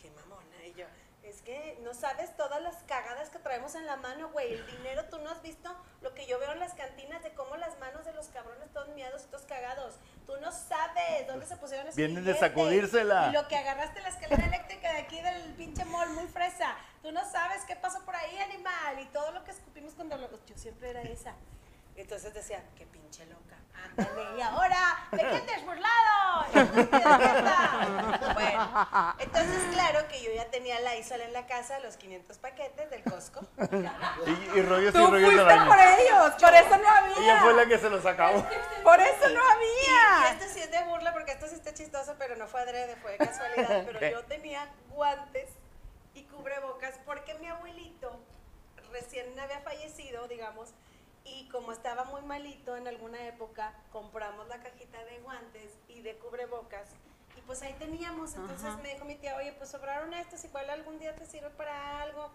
[0.01, 0.65] Qué mamona.
[0.65, 0.85] Y yo,
[1.23, 4.53] es que no sabes todas las cagadas que traemos en la mano, güey.
[4.53, 7.55] El dinero, tú no has visto lo que yo veo en las cantinas de cómo
[7.55, 9.95] las manos de los cabrones todos miados y todos cagados.
[10.27, 13.29] Tú no sabes dónde se pusieron esos Vienen de sacudírsela.
[13.29, 16.75] Y lo que agarraste la escalera eléctrica de aquí del pinche mall, muy fresa.
[17.01, 18.99] Tú no sabes qué pasó por ahí, animal.
[18.99, 20.29] Y todo lo que escupimos cuando lo...
[20.45, 21.35] Yo siempre era esa.
[21.95, 23.57] Entonces decía, qué pinche loca.
[23.97, 26.45] Ándale, y ahora, ¿de quién te has burlado?
[26.53, 28.33] Y.
[28.33, 32.89] Bueno, entonces claro que yo ya tenía la ISOL en la casa, los 500 paquetes
[32.89, 33.41] del Costco.
[34.25, 35.97] Y, y rollos y Tú rollos de fuiste por araña.
[35.99, 37.17] ellos, por eso no había.
[37.17, 38.45] Ella fue la que se los acabó.
[38.83, 40.31] Por eso no Y había.
[40.31, 43.11] esto sí es de burla porque esto sí está chistoso, pero no fue adrede, fue
[43.11, 43.83] de casualidad.
[43.85, 44.11] Pero ¿Qué?
[44.11, 45.49] yo tenía guantes
[46.15, 48.19] y cubrebocas porque mi abuelito
[48.91, 50.69] recién había fallecido, digamos,
[51.25, 56.15] y como estaba muy malito en alguna época, compramos la cajita de guantes y de
[56.17, 56.89] cubrebocas.
[57.37, 58.77] Y pues ahí teníamos, entonces Ajá.
[58.77, 62.29] me dijo mi tía, oye, pues sobraron estos, igual algún día te sirve para algo.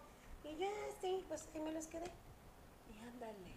[0.44, 2.10] Y yo, "Ah, sí, pues ahí me los quedé.
[2.92, 3.54] Y ándale.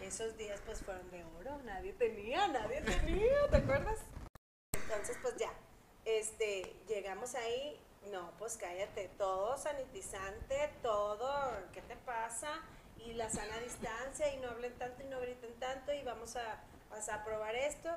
[0.00, 4.00] Esos días pues fueron de oro, nadie tenía, nadie tenía, ¿te acuerdas?
[4.74, 5.50] Entonces pues ya,
[6.04, 7.80] este, llegamos ahí,
[8.12, 12.60] no, pues cállate, todo sanitizante, todo, ¿qué te pasa?
[13.06, 16.60] Y la sana distancia y no hablen tanto y no griten tanto y vamos a,
[16.90, 17.88] vas a probar esto.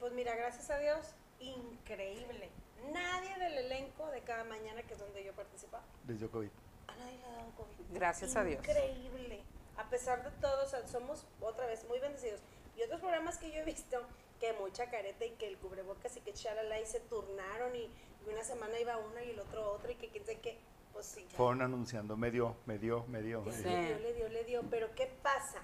[0.00, 2.50] Pues mira, gracias a Dios, increíble.
[2.92, 6.48] Nadie del elenco de cada mañana, que es donde yo participaba, Les dio COVID.
[6.88, 7.84] a nadie le ha dado COVID.
[7.92, 8.58] Gracias a Dios.
[8.60, 9.42] Increíble.
[9.76, 12.40] A pesar de todo, o sea, somos otra vez muy bendecidos.
[12.76, 14.00] Y otros programas que yo he visto,
[14.40, 18.28] que mucha careta y que el cubrebocas y que chalala y se turnaron y, y
[18.30, 20.58] una semana iba uno y el otro otro y que quién sabe qué,
[20.94, 21.26] pues sí.
[21.36, 23.44] Fueron anunciando, me dio, me dio, me dio.
[23.52, 24.62] Sí, dio, le dio, le dio.
[24.70, 25.60] Pero ¿qué pasa?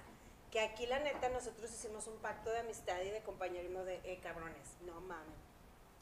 [0.51, 4.19] Que aquí la neta nosotros hicimos un pacto de amistad y de compañerismo de, eh,
[4.21, 5.39] cabrones, no mames.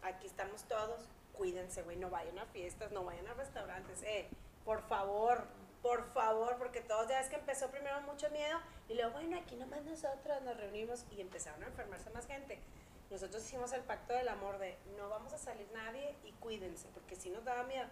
[0.02, 4.28] Aquí estamos todos, cuídense, güey, no vayan a fiestas, no vayan a restaurantes, eh,
[4.66, 5.44] por favor,
[5.82, 9.56] por favor, porque todos ya es que empezó primero mucho miedo y luego, bueno, aquí
[9.56, 12.60] nomás nosotros nos reunimos y empezaron a enfermarse más gente.
[13.12, 17.16] Nosotros hicimos el pacto del amor de no vamos a salir nadie y cuídense, porque
[17.16, 17.88] si nos daba miedo.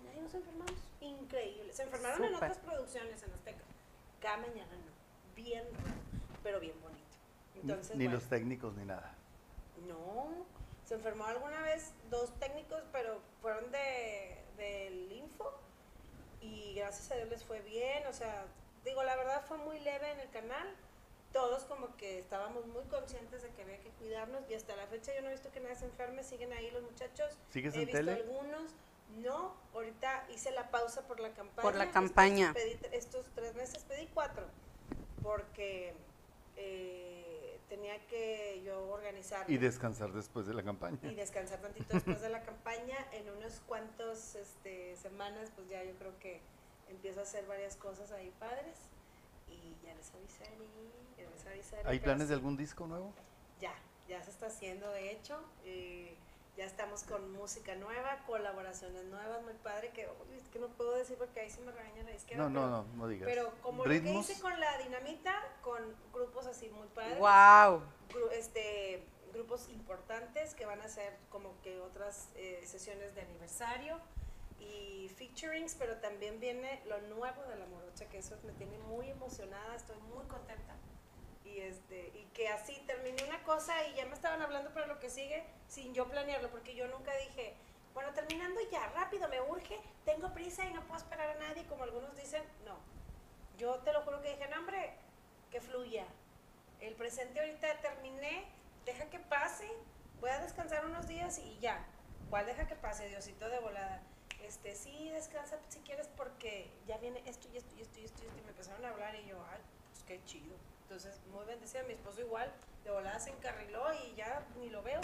[0.00, 0.74] Y nadie nos enfermamos.
[1.00, 1.72] Increíble.
[1.72, 3.64] Se enfermaron en otras producciones en Azteca.
[4.20, 5.34] Cada mañana no.
[5.34, 5.96] Bien raro,
[6.42, 6.98] pero bien bonito.
[7.54, 9.14] Entonces, ni bueno, los técnicos ni nada.
[9.86, 10.28] no,
[10.84, 15.52] se enfermó alguna vez dos técnicos, pero fueron de, del info
[16.40, 18.46] y gracias a Dios les fue bien, o sea,
[18.84, 20.68] digo, la verdad fue muy leve en el canal,
[21.32, 25.12] todos como que estábamos muy conscientes de que había que cuidarnos y hasta la fecha
[25.14, 27.86] yo no he visto que nadie se enferme, siguen ahí los muchachos, ¿Sigues he en
[27.86, 28.12] visto tele?
[28.12, 28.72] algunos,
[29.16, 31.62] no, ahorita hice la pausa por la campaña.
[31.62, 32.52] Por la estos campaña.
[32.54, 34.44] pedí- estos tres meses pedí cuatro,
[35.22, 35.94] porque
[36.56, 40.98] eh, tenía que yo organizar Y descansar después de la campaña.
[41.02, 42.96] y descansar tantito después de la campaña.
[43.12, 46.40] En unos cuantos este, semanas, pues ya yo creo que
[46.88, 48.76] empiezo a hacer varias cosas ahí padres
[49.48, 50.50] y ya les avisaré,
[51.16, 51.88] ya les avisaré.
[51.88, 53.12] ¿Hay planes de algún disco nuevo?
[53.60, 53.74] Ya,
[54.08, 55.40] ya se está haciendo de hecho.
[55.64, 56.16] eh,
[56.58, 60.92] ya estamos con música nueva, colaboraciones nuevas, muy padre, que, uy, es que no puedo
[60.96, 62.48] decir porque ahí se me regaña la izquierda.
[62.48, 63.28] No, no, no, no digas.
[63.28, 64.12] Pero como ¿Ritmos?
[64.12, 65.32] lo que hice con la dinamita,
[65.62, 65.80] con
[66.12, 67.82] grupos así muy padres Wow.
[68.10, 74.00] gru- este, grupos importantes que van a hacer como que otras eh, sesiones de aniversario
[74.58, 79.08] y featurings, pero también viene lo nuevo de la morocha, que eso me tiene muy
[79.10, 80.74] emocionada, estoy muy contenta.
[81.58, 85.00] Y, este, y que así terminé una cosa y ya me estaban hablando para lo
[85.00, 87.54] que sigue sin yo planearlo, porque yo nunca dije,
[87.94, 91.82] bueno, terminando ya, rápido, me urge, tengo prisa y no puedo esperar a nadie, como
[91.82, 92.76] algunos dicen, no.
[93.56, 94.92] Yo te lo juro que dije, no, hombre,
[95.50, 96.06] que fluya.
[96.80, 98.44] El presente ahorita terminé,
[98.84, 99.68] deja que pase,
[100.20, 101.84] voy a descansar unos días y ya.
[102.30, 104.00] ¿Cuál deja que pase, Diosito de volada?
[104.44, 108.22] Este, sí, descansa si quieres porque ya viene esto y esto y esto y esto
[108.22, 108.38] y esto.
[108.38, 109.60] Y me empezaron a hablar y yo, ay,
[109.90, 110.54] pues qué chido.
[110.88, 112.50] Entonces, muy bendecida, mi esposo igual,
[112.82, 115.02] de volada se encarriló y ya ni lo veo,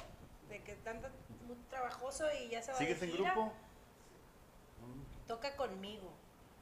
[0.48, 1.08] de que tanto,
[1.46, 3.34] muy trabajoso y ya se va ¿Sigues de en gira.
[3.34, 3.52] grupo?
[5.26, 6.10] Toca conmigo.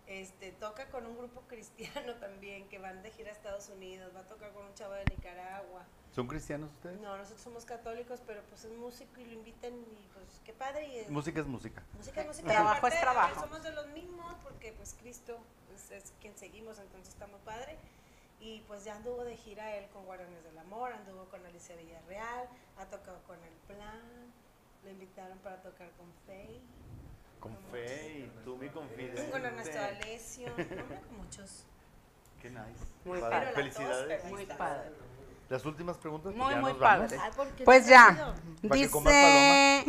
[0.09, 4.21] Este, toca con un grupo cristiano también que van de gira a Estados Unidos, va
[4.21, 5.85] a tocar con un chavo de Nicaragua.
[6.13, 7.01] ¿Son cristianos ustedes?
[7.01, 10.87] No, nosotros somos católicos, pero pues es músico y lo invitan y pues qué padre.
[10.89, 11.85] Y es- Música es música.
[11.97, 12.49] música es música.
[12.49, 13.41] Trabajo aparte, es trabajo.
[13.41, 15.39] Somos de los mismos porque pues Cristo
[15.69, 17.79] pues, es quien seguimos, entonces está muy padre.
[18.43, 22.49] Y pues ya anduvo de gira él con Guardianes del Amor, anduvo con Alicia Villarreal,
[22.77, 24.33] ha tocado con El Plan,
[24.83, 26.61] lo invitaron para tocar con Faye.
[27.39, 29.31] Con y tú mi confidente.
[29.31, 31.67] Con Ernesto Alessio, hombre, con muchos.
[32.41, 32.85] Qué nice.
[33.05, 33.37] Muy Padre.
[33.39, 33.53] padre.
[33.53, 34.25] Felicidades.
[34.25, 34.93] Muy padde.
[35.49, 36.33] Las últimas preguntas.
[36.33, 37.13] pues Muy, ya muy nos vamos.
[37.13, 37.23] padre.
[37.23, 39.85] Ay, ¿por qué Pues ya, dice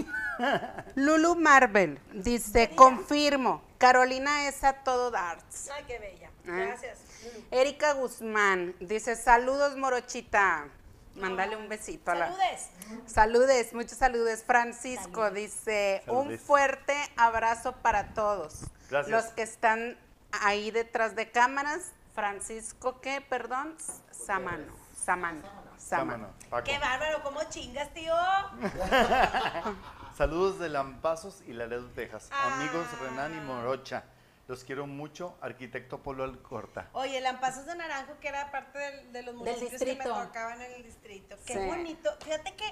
[0.95, 5.69] Lulu Marvel, dice, confirmo, Carolina es a todo darts.
[5.71, 6.27] Ay, qué bella.
[6.27, 6.65] ¿Eh?
[6.67, 7.02] Gracias.
[7.51, 10.67] Erika Guzmán, dice, saludos Morochita.
[11.15, 12.27] Mándale un besito a la...
[12.27, 12.69] Saludes.
[13.05, 14.43] Saludes, muchos saludos.
[14.43, 16.41] Francisco dice, un Saludes.
[16.41, 18.61] fuerte abrazo para todos.
[18.89, 19.11] Gracias.
[19.11, 19.95] Los que están
[20.31, 23.21] ahí detrás de cámaras, Francisco, ¿qué?
[23.21, 23.75] Perdón,
[24.11, 24.73] Samano.
[24.95, 25.41] Samano.
[25.77, 26.29] Samano.
[26.63, 28.13] Qué bárbaro, ¿cómo chingas, tío?
[30.17, 32.29] Saludos de Lampazos y Laredo, Texas.
[32.31, 32.55] Ah.
[32.55, 34.03] Amigos Renan y Morocha.
[34.47, 35.37] Los quiero mucho.
[35.41, 36.89] Arquitecto Polo Alcorta.
[36.93, 40.21] Oye, Lampazos de Naranjo, que era parte del- de los municipios que me distrito.
[40.23, 41.37] tocaban en el distrito.
[41.45, 41.65] Qué Sí.
[41.65, 42.09] bonito.
[42.23, 42.65] Fíjate que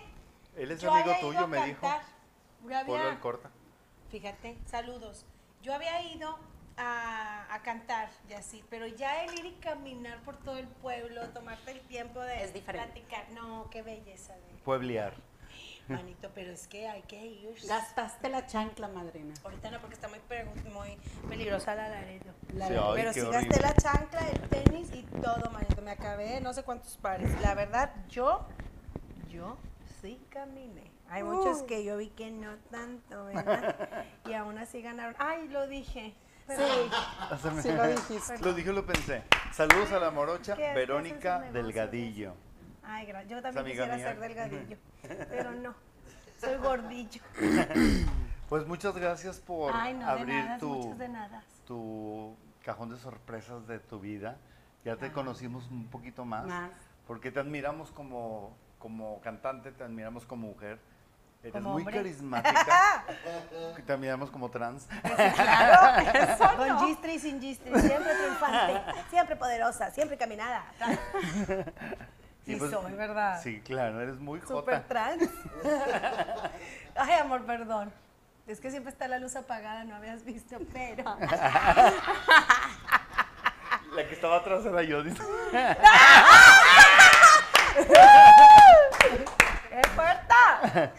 [0.57, 1.87] Él es yo amigo tuyo, me dijo.
[1.87, 3.49] había- Polo Alcorta.
[4.09, 5.25] Fíjate, saludos.
[5.61, 6.37] Yo había ido
[6.77, 11.29] a, a cantar y así, pero ya el ir y caminar por todo el pueblo,
[11.29, 13.29] tomarte el tiempo de Es platicar.
[13.31, 15.13] No, qué belleza de Pueblear.
[15.87, 17.55] Manito, pero es que hay que ir.
[17.67, 19.33] Gastaste la chancla, madrina.
[19.43, 20.19] Ahorita no, porque está muy,
[21.29, 22.33] peligrosa la Laredo.
[22.55, 23.47] La Sí, de- ay, Pero sí horrible.
[23.47, 25.81] gasté la chancla, el tenis y todo, manito.
[25.81, 27.39] Me acabé no sé cuántos pares.
[27.41, 28.45] La verdad, yo,
[29.29, 29.57] yo
[30.01, 30.91] sí caminé.
[31.09, 34.05] Hay muchos que yo vi que no tanto, ¿verdad?
[34.25, 35.15] Y aún así ganaron.
[35.19, 36.13] Ay, lo dije.
[36.47, 38.37] Sí lo dijiste.
[38.39, 39.23] Lo dije, lo pensé.
[39.53, 41.39] Saludos a la morocha ¿Qué haces Verónica?
[41.53, 42.33] Delgadillo.
[42.83, 44.05] Ay, gra- yo también quisiera mía.
[44.07, 44.77] ser delgadillo,
[45.29, 45.73] pero no.
[46.39, 47.21] Soy gordillo.
[48.49, 51.41] Pues muchas gracias por Ay, no, de abrir nada, tu, muchas de nada.
[51.65, 52.35] tu
[52.65, 54.35] cajón de sorpresas de tu vida.
[54.83, 56.45] Ya te conocimos un poquito más.
[56.45, 56.69] Más.
[57.07, 60.81] Porque te admiramos como, como cantante, te admiramos como mujer.
[61.43, 61.95] Eres Como muy hombre.
[61.95, 63.05] carismática.
[63.85, 64.85] te admiramos como trans.
[65.33, 70.65] Claro, con gistri y sin gistri, siempre triunfante, siempre poderosa, siempre caminada.
[72.45, 73.39] Y Sí pues- soy, ¿verdad?
[73.41, 74.83] Sí, claro, eres muy Super jota.
[74.87, 75.29] trans.
[76.95, 77.91] Ay, amor, perdón.
[78.47, 81.03] Es que siempre está la luz apagada, no habías visto, pero.
[83.95, 85.03] La que estaba atrás era yo.
[85.03, 85.21] dice.
[89.69, 90.91] ¡Qué puerta!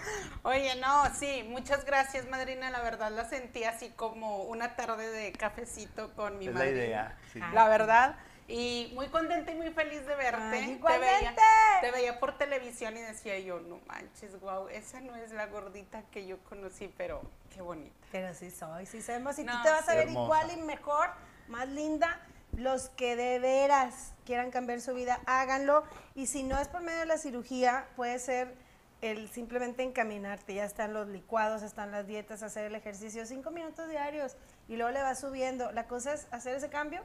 [0.42, 2.70] Oye, no, sí, muchas gracias, madrina.
[2.70, 7.16] La verdad la sentí así como una tarde de cafecito con mi Es la idea.
[7.32, 7.40] sí.
[7.52, 8.16] La verdad.
[8.52, 10.42] Y muy contenta y muy feliz de verte.
[10.42, 11.16] Ay, te, igualmente.
[11.16, 11.34] veía,
[11.80, 16.02] te veía por televisión y decía yo, no manches, wow, esa no es la gordita
[16.10, 17.22] que yo conocí, pero
[17.54, 17.94] qué bonita.
[18.12, 19.38] Pero sí soy, sí sabemos.
[19.38, 20.24] Y No, tú te vas a ver Hermosa.
[20.24, 21.08] igual y mejor,
[21.48, 22.20] más linda.
[22.54, 25.84] Los que de veras quieran cambiar su vida, háganlo.
[26.14, 28.54] Y si no es por medio de la cirugía, puede ser
[29.00, 30.52] el simplemente encaminarte.
[30.52, 34.36] Ya están los licuados, están las dietas, hacer el ejercicio, cinco minutos diarios.
[34.68, 35.72] Y luego le vas subiendo.
[35.72, 37.02] La cosa es hacer ese cambio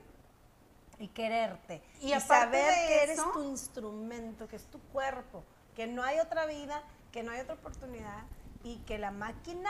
[0.99, 1.81] y quererte.
[2.01, 5.43] Y saber que eres tu instrumento, que es tu cuerpo,
[5.75, 8.23] que no hay otra vida, que no hay otra oportunidad
[8.63, 9.69] y que la máquina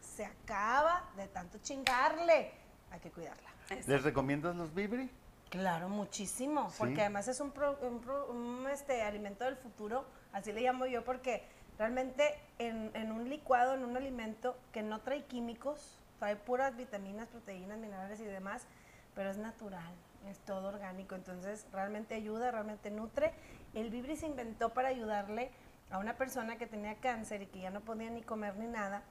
[0.00, 2.52] se acaba de tanto chingarle.
[2.90, 3.50] Hay que cuidarla.
[3.86, 5.10] ¿Les recomiendas los Vibri?
[5.50, 6.76] Claro, muchísimo, Sí.
[6.78, 10.86] porque además es un, pro- un pro- un, este, alimento del futuro, así le llamo
[10.86, 11.44] yo, porque
[11.78, 17.28] realmente en, en un licuado, en un alimento que no trae químicos, trae puras vitaminas,
[17.28, 18.66] proteínas, minerales y demás,
[19.14, 19.94] pero es natural,
[20.28, 23.32] es todo orgánico, entonces realmente ayuda, realmente nutre.
[23.74, 25.50] El Vibri se inventó para ayudarle
[25.90, 29.02] a una persona que tenía cáncer y que ya no podía ni comer ni nada,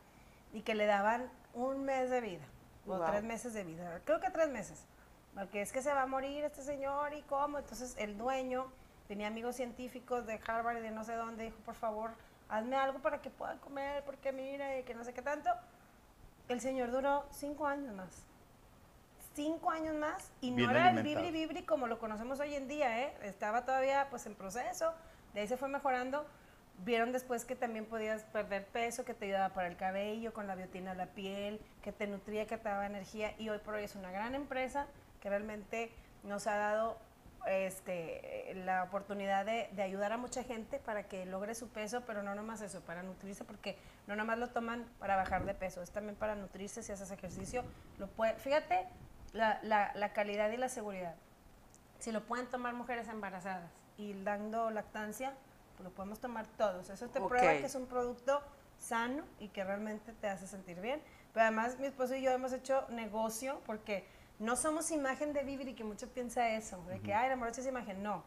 [0.54, 2.46] y que le daban un mes de vida,
[2.86, 3.06] o Wow.
[3.08, 4.86] tres meses de vida, creo que tres meses.
[5.34, 7.60] Porque es que se va a morir este señor y cómo.
[7.60, 8.72] Entonces el dueño
[9.10, 11.44] tenía amigos científicos de Harvard y de no sé dónde.
[11.44, 12.12] Dijo, por favor,
[12.48, 15.50] hazme algo para que pueda comer, porque mira, y que no sé qué tanto.
[16.48, 18.26] El señor duró cinco años más.
[19.36, 22.70] Cinco años más y Bien no era el vibri vibri como lo conocemos hoy en
[22.70, 23.14] día, ¿eh?
[23.22, 24.94] Estaba todavía pues en proceso,
[25.34, 26.26] de ahí se fue mejorando.
[26.86, 30.56] Vieron después que también podías perder peso, que te ayudaba para el cabello, con la
[30.56, 33.96] biotina la piel, que te nutría, que te daba energía y hoy por hoy es
[33.96, 34.88] una gran empresa
[35.20, 35.92] que realmente
[36.24, 36.98] nos ha dado
[37.46, 42.24] este, la oportunidad de, de ayudar a mucha gente para que logre su peso, pero
[42.24, 45.92] no nomás eso, para nutrirse, porque no nomás lo toman para bajar de peso, es
[45.92, 47.66] también para nutrirse si haces ejercicio.
[48.00, 48.88] Lo puede, fíjate
[49.36, 51.14] la, la, la calidad y la seguridad.
[52.00, 55.34] Si lo pueden tomar mujeres embarazadas y dando lactancia,
[55.76, 56.90] pues lo podemos tomar todos.
[56.90, 57.28] Eso te Ok.
[57.28, 58.42] prueba que es un producto
[58.78, 61.02] sano y que realmente te hace sentir bien.
[61.34, 64.08] Pero además mi esposo y yo hemos hecho negocio porque
[64.40, 67.62] no somos imagen de vivir y que mucho piensa eso, de que, ay, la morocha
[67.62, 68.02] es imagen.
[68.04, 68.24] No.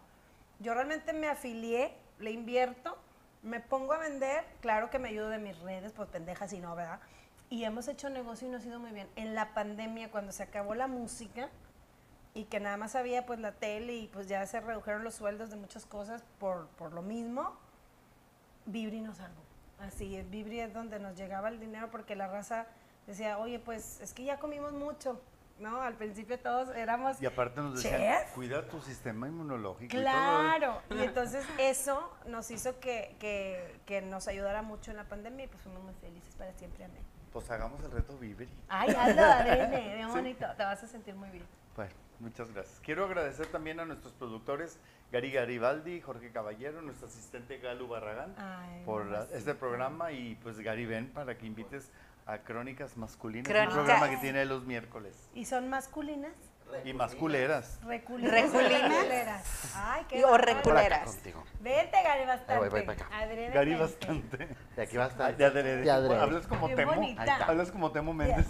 [0.59, 2.99] Yo realmente me afilié, le invierto,
[3.43, 6.75] me pongo a vender, claro que me ayudo de mis redes, pues pendejas y no,
[6.75, 7.01] ¿verdad?
[7.51, 9.09] Y hemos hecho negocio y nos ha ido muy bien.
[9.17, 11.49] En la pandemia, cuando se acabó la música,
[12.39, 15.51] y que nada más había pues la tele y pues ya se redujeron los sueldos
[15.51, 17.57] de muchas cosas por, por lo mismo,
[18.67, 19.43] Vibri nos salvó.
[19.81, 22.67] Así es, Vibri es donde nos llegaba el dinero porque la raza
[23.09, 25.21] decía, oye, pues es que ya comimos mucho,
[25.59, 25.83] ¿no?
[25.83, 27.21] Al principio todos éramos...
[27.21, 28.33] Y aparte nos decían, Chef.
[28.35, 29.97] cuida tu sistema inmunológico.
[29.97, 30.03] y todo.
[30.03, 35.47] Claro, y entonces eso nos hizo que, que, que nos ayudara mucho en la pandemia
[35.47, 37.08] y pues fuimos muy felices para siempre, amén.
[37.33, 38.49] Pues hagamos el reto Vibri.
[38.69, 41.45] Ay, anda, nene, bien bonito, te vas a sentir muy bien.
[41.77, 42.81] Bueno, muchas gracias.
[42.81, 44.79] Quiero agradecer también a nuestros productores
[45.13, 50.59] Gary Garibaldi, Jorge Caballero, nuestro asistente Galu Barragán, Ay, por la- este programa y pues
[50.61, 51.91] Gary ven para que invites
[52.27, 53.69] a Crónicas Masculinas, Crónicas.
[53.75, 55.15] un programa que tiene los miércoles.
[55.35, 56.33] ¿Y son masculinas?
[56.85, 57.79] Y masculeras.
[57.85, 58.33] Reculinas.
[58.33, 58.91] Reculinas.
[58.93, 59.73] Reculeras.
[59.77, 61.15] Ay, qué o reculeras.
[61.15, 61.45] contigo.
[61.61, 62.53] Vente, Gary, bastante.
[62.53, 63.19] Ahí voy, voy para acá.
[63.19, 64.57] Adrede, Gary bastante.
[64.77, 65.37] De aquí va a estar.
[65.37, 65.83] De adrede.
[65.83, 66.21] De adrede.
[66.21, 66.95] Hablas como Qué Temo.
[66.95, 67.37] bonita.
[67.47, 68.47] Hablas como Temo De Méndez.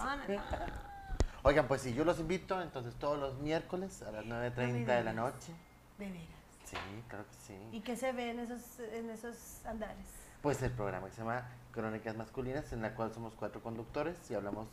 [1.42, 5.12] Oigan, pues si yo los invito, entonces todos los miércoles a las 9.30 de la
[5.12, 5.52] noche.
[5.96, 6.26] De veras.
[6.64, 6.76] Sí,
[7.08, 7.68] claro que sí.
[7.72, 10.06] ¿Y qué se ve en esos, en esos andares?
[10.42, 14.34] Pues el programa que se llama Crónicas Masculinas, en la cual somos cuatro conductores y
[14.34, 14.68] hablamos,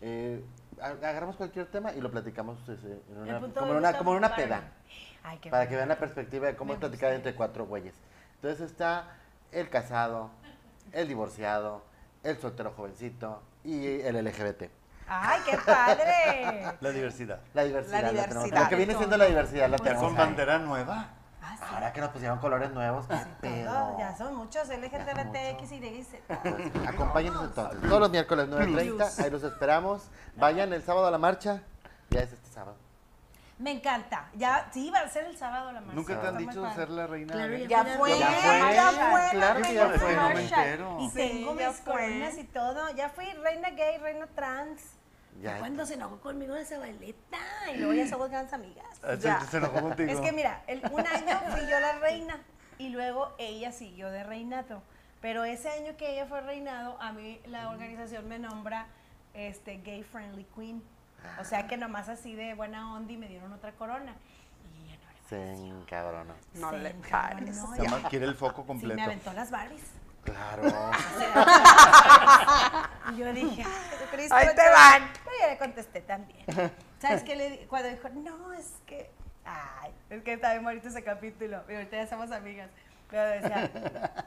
[0.00, 0.42] eh,
[0.80, 4.42] agarramos cualquier tema y lo platicamos en una, como, en una, como en una para-
[4.42, 4.62] peda,
[5.22, 5.70] Ay, qué para bueno.
[5.70, 7.94] que vean la perspectiva de cómo es platicar entre cuatro güeyes.
[8.36, 9.16] Entonces está
[9.52, 10.30] el casado,
[10.92, 11.82] el divorciado,
[12.22, 14.70] el soltero jovencito y el LGBT.
[15.12, 16.72] ¡Ay, qué padre!
[16.80, 17.40] La diversidad.
[17.52, 18.02] La diversidad.
[18.02, 18.28] La tenemos.
[18.44, 18.62] diversidad.
[18.62, 21.08] Lo que viene siendo la diversidad la tenemos con bandera nueva.
[21.52, 21.74] Ah, sí.
[21.74, 23.98] Ahora que nos pusieron colores nuevos, qué Todo, pedo.
[23.98, 25.72] ya son muchos LGTBT, muchos.
[25.72, 26.06] X, Y.
[26.26, 27.80] Pues, acompáñenos entonces.
[27.82, 30.08] Todos los miércoles 9.30, ahí los esperamos.
[30.36, 31.62] Vayan el sábado a la marcha.
[32.10, 32.76] Ya es este sábado.
[33.58, 34.30] Me encanta.
[34.34, 35.94] Ya, sí, va a ser el sábado la marcha.
[35.94, 37.32] ¿Nunca te han dicho ser la reina?
[37.34, 37.56] Claro?
[37.58, 39.30] Ya fui a fue, ya fue, marcha.
[39.32, 40.16] claro que ya fue.
[40.16, 40.64] No me marcha.
[40.64, 40.96] entero.
[41.00, 41.92] Y Sí, tengo ya mis fue.
[41.92, 42.90] coronas y todo.
[42.92, 44.80] Ya fui reina gay, reina trans.
[45.40, 45.58] Ya.
[45.58, 47.38] Cuando se enojó conmigo la Zabaleta.
[47.74, 48.84] Y luego ya somos grandes amigas.
[49.02, 49.40] Ah, Ya.
[49.40, 50.10] Se enojó contigo.
[50.10, 52.38] Es que mira, el- un año fui yo la reina
[52.78, 54.82] y luego ella siguió de reinato.
[55.22, 58.86] Pero ese año que ella fue reinado, a mí la organización me nombra
[59.34, 60.82] este, Gay Friendly Queen.
[61.38, 64.14] O sea que nomás así de buena onda y me dieron otra corona.
[64.74, 66.34] Y ella no le Se encabronó.
[66.54, 67.56] No le pares.
[68.08, 68.94] quiere el foco Sí, completo.
[68.96, 69.82] me aventó las Barbies.
[70.24, 70.62] Claro.
[73.12, 74.74] Y yo dije, "Ay, Jesucristo, Ahí te chaval".
[75.02, 75.10] van.
[75.24, 76.44] Pero yo le contesté también.
[76.98, 79.10] ¿Sabes qué le di- Cuando dijo, no, es que.
[79.44, 81.62] Ay, es que está bien bonito ese capítulo.
[81.68, 82.70] Y ahorita ya somos amigas.
[83.10, 83.70] Pero decía,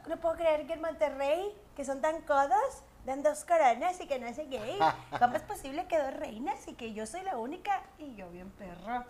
[0.07, 4.19] no puedo creer que en Monterrey, que son tan codos, dan dos coronas y que
[4.19, 4.77] no sé gay.
[5.19, 7.81] ¿Cómo es posible que dos reinas y que yo soy la única?
[7.97, 9.05] Y yo, bien perra,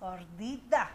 [0.00, 0.90] gordita,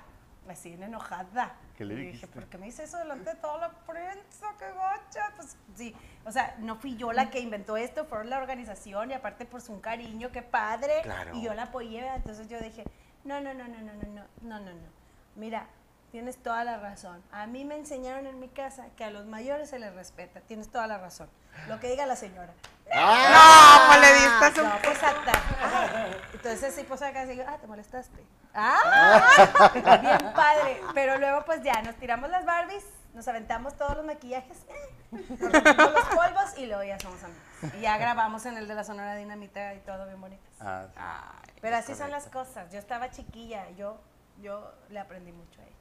[0.53, 1.53] así bien enojada.
[1.77, 2.27] ¿Qué le Y dije, dijiste?
[2.27, 4.47] ¿por qué me hice eso delante de toda la prensa?
[4.57, 5.31] ¡Qué gacha!
[5.35, 5.95] Pues sí,
[6.25, 9.61] o sea, no fui yo la que inventó esto, fueron la organización y aparte por
[9.61, 11.01] su cariño, qué padre.
[11.03, 11.35] Claro.
[11.35, 12.83] Y yo la apoyé, entonces yo dije,
[13.23, 14.89] no, no, no, no, no, no, no, no, no, no.
[15.35, 15.67] Mira,
[16.11, 17.21] tienes toda la razón.
[17.31, 20.39] A mí me enseñaron en mi casa que a los mayores se les respeta.
[20.41, 21.29] Tienes toda la razón.
[21.67, 22.53] Lo que diga la señora.
[22.95, 24.65] No, pues le diste su...
[24.67, 25.31] No, pues hasta.
[25.61, 28.23] ah, Entonces sí, pues acá digo, ah, te molestaste.
[28.59, 30.81] Ah, bien padre.
[30.93, 35.93] Pero luego pues ya, nos tiramos las Barbies, nos aventamos todos los maquillajes, eh, nos
[35.93, 37.41] los polvos y luego ya somos amigos.
[37.77, 40.43] Y ya grabamos en el de la Sonora Dinamita y todo bien bonito.
[40.59, 40.93] Ah, sí.
[40.97, 42.71] Ay, Pero así son las cosas.
[42.71, 43.99] Yo estaba chiquilla, yo,
[44.41, 45.73] yo le aprendí mucho a ella.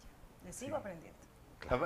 [0.44, 1.16] Le sigo aprendiendo.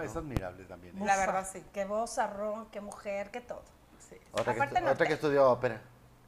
[0.03, 0.97] Es admirable también.
[1.01, 1.05] ¿eh?
[1.07, 1.65] La verdad, sí.
[1.73, 3.63] Qué voz, arrón, qué mujer, qué todo.
[4.09, 4.17] sí.
[4.33, 5.81] Otra, que, Aparte estu- no otra que te- estudió ópera.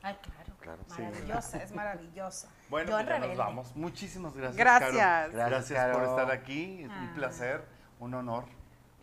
[0.03, 0.42] Ay, claro.
[0.63, 0.83] Claro.
[0.95, 1.03] Sí.
[1.03, 2.49] Maravillosa, es maravillosa.
[2.71, 3.77] Bueno, yo pues ya nos vamos.
[3.77, 4.57] Muchísimas gracias.
[4.57, 4.93] Gracias.
[4.93, 5.33] Caro.
[5.33, 6.83] Gracias, Gracias por estar aquí.
[6.83, 7.13] Es un Ah.
[7.15, 7.65] placer,
[7.99, 8.45] un honor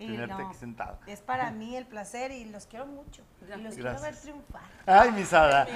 [0.01, 0.97] Y tenerte no, aquí sentado.
[1.07, 3.21] Es para mí el placer y los quiero mucho.
[3.41, 4.61] Y los quiero ver triunfar.
[4.85, 5.67] Ay, mi Sara.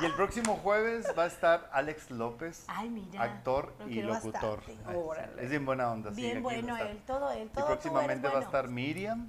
[0.00, 3.22] y el próximo jueves va a estar Alex López, Ay, mira.
[3.22, 4.62] actor lo y locutor.
[4.86, 4.96] Ay.
[5.40, 6.08] Es bien buena onda.
[6.10, 9.28] Bien bueno él, todo él, Y todo tú próximamente va a estar Miriam.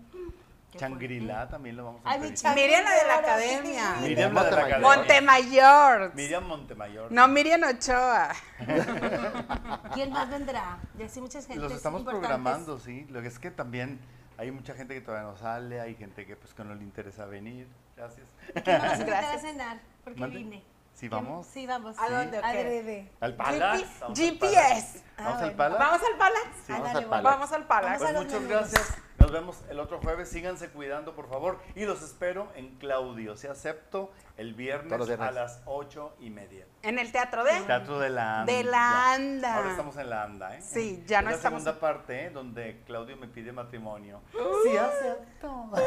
[0.75, 2.53] Qué Changrila también lo vamos a entrevistar.
[2.55, 3.95] Miriam, la de la academia.
[3.95, 4.01] sí.
[4.03, 4.79] Miriam, la de la academia.
[4.95, 6.15] Montemayor.
[6.15, 7.11] Miriam Montemayor.
[7.11, 8.29] No, Miriam Ochoa.
[9.93, 10.79] ¿Quién más vendrá?
[10.97, 11.55] Ya sí, mucha gente.
[11.57, 13.05] Los estamos programando, sí.
[13.09, 13.99] Lo que es que también
[14.37, 17.25] hay mucha gente que todavía no sale, hay gente que pues que no le interesa
[17.25, 17.67] venir.
[17.95, 18.27] Gracias.
[18.63, 19.41] ¿Quién vamos a invitar a Gracias.
[19.41, 19.79] cenar?
[20.03, 20.37] Porque Mande.
[20.37, 20.63] vine.
[20.93, 21.45] Sí, vamos.
[21.47, 21.97] Sí, vamos.
[21.99, 22.47] ¿A dónde o qué?
[22.47, 23.11] Adrede.
[23.19, 23.85] ¿Al Palace?
[24.15, 25.03] GPS.
[25.17, 25.57] Ah, ¿Vamos al bueno.
[25.57, 25.79] Palace?
[25.79, 26.49] ¿Vamos al Palace?
[26.65, 27.09] Sí, Ándale, vamos al.
[27.09, 27.23] Palace.
[27.23, 28.05] Vamos al Palace.
[28.05, 28.97] Pues muchas gracias.
[29.19, 30.29] Nos vemos el otro jueves.
[30.29, 31.59] Síganse cuidando, por favor.
[31.75, 33.35] Y los espero en Claudio.
[33.37, 36.65] Se acepto el viernes, a las ocho y media.
[36.83, 37.51] En el teatro de...
[37.61, 38.53] Teatro de la Anda.
[38.53, 39.55] De la Anda.
[39.55, 40.61] Ahora estamos en la Anda, ¿eh?
[40.61, 42.29] Sí, ya no la estamos- segunda parte, ¿eh?
[42.29, 44.21] Donde Claudio me pide matrimonio.
[44.63, 45.69] Sí, acepto.
[45.73, 45.81] Ay,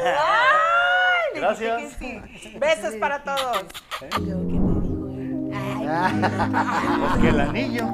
[1.33, 1.95] dije Gracias.
[1.97, 2.57] que sí.
[2.59, 3.65] Besos para todos.
[4.17, 5.51] Y luego, ¿qué me dijo él?
[5.53, 6.21] Ay,
[6.99, 7.85] Pues que el anillo.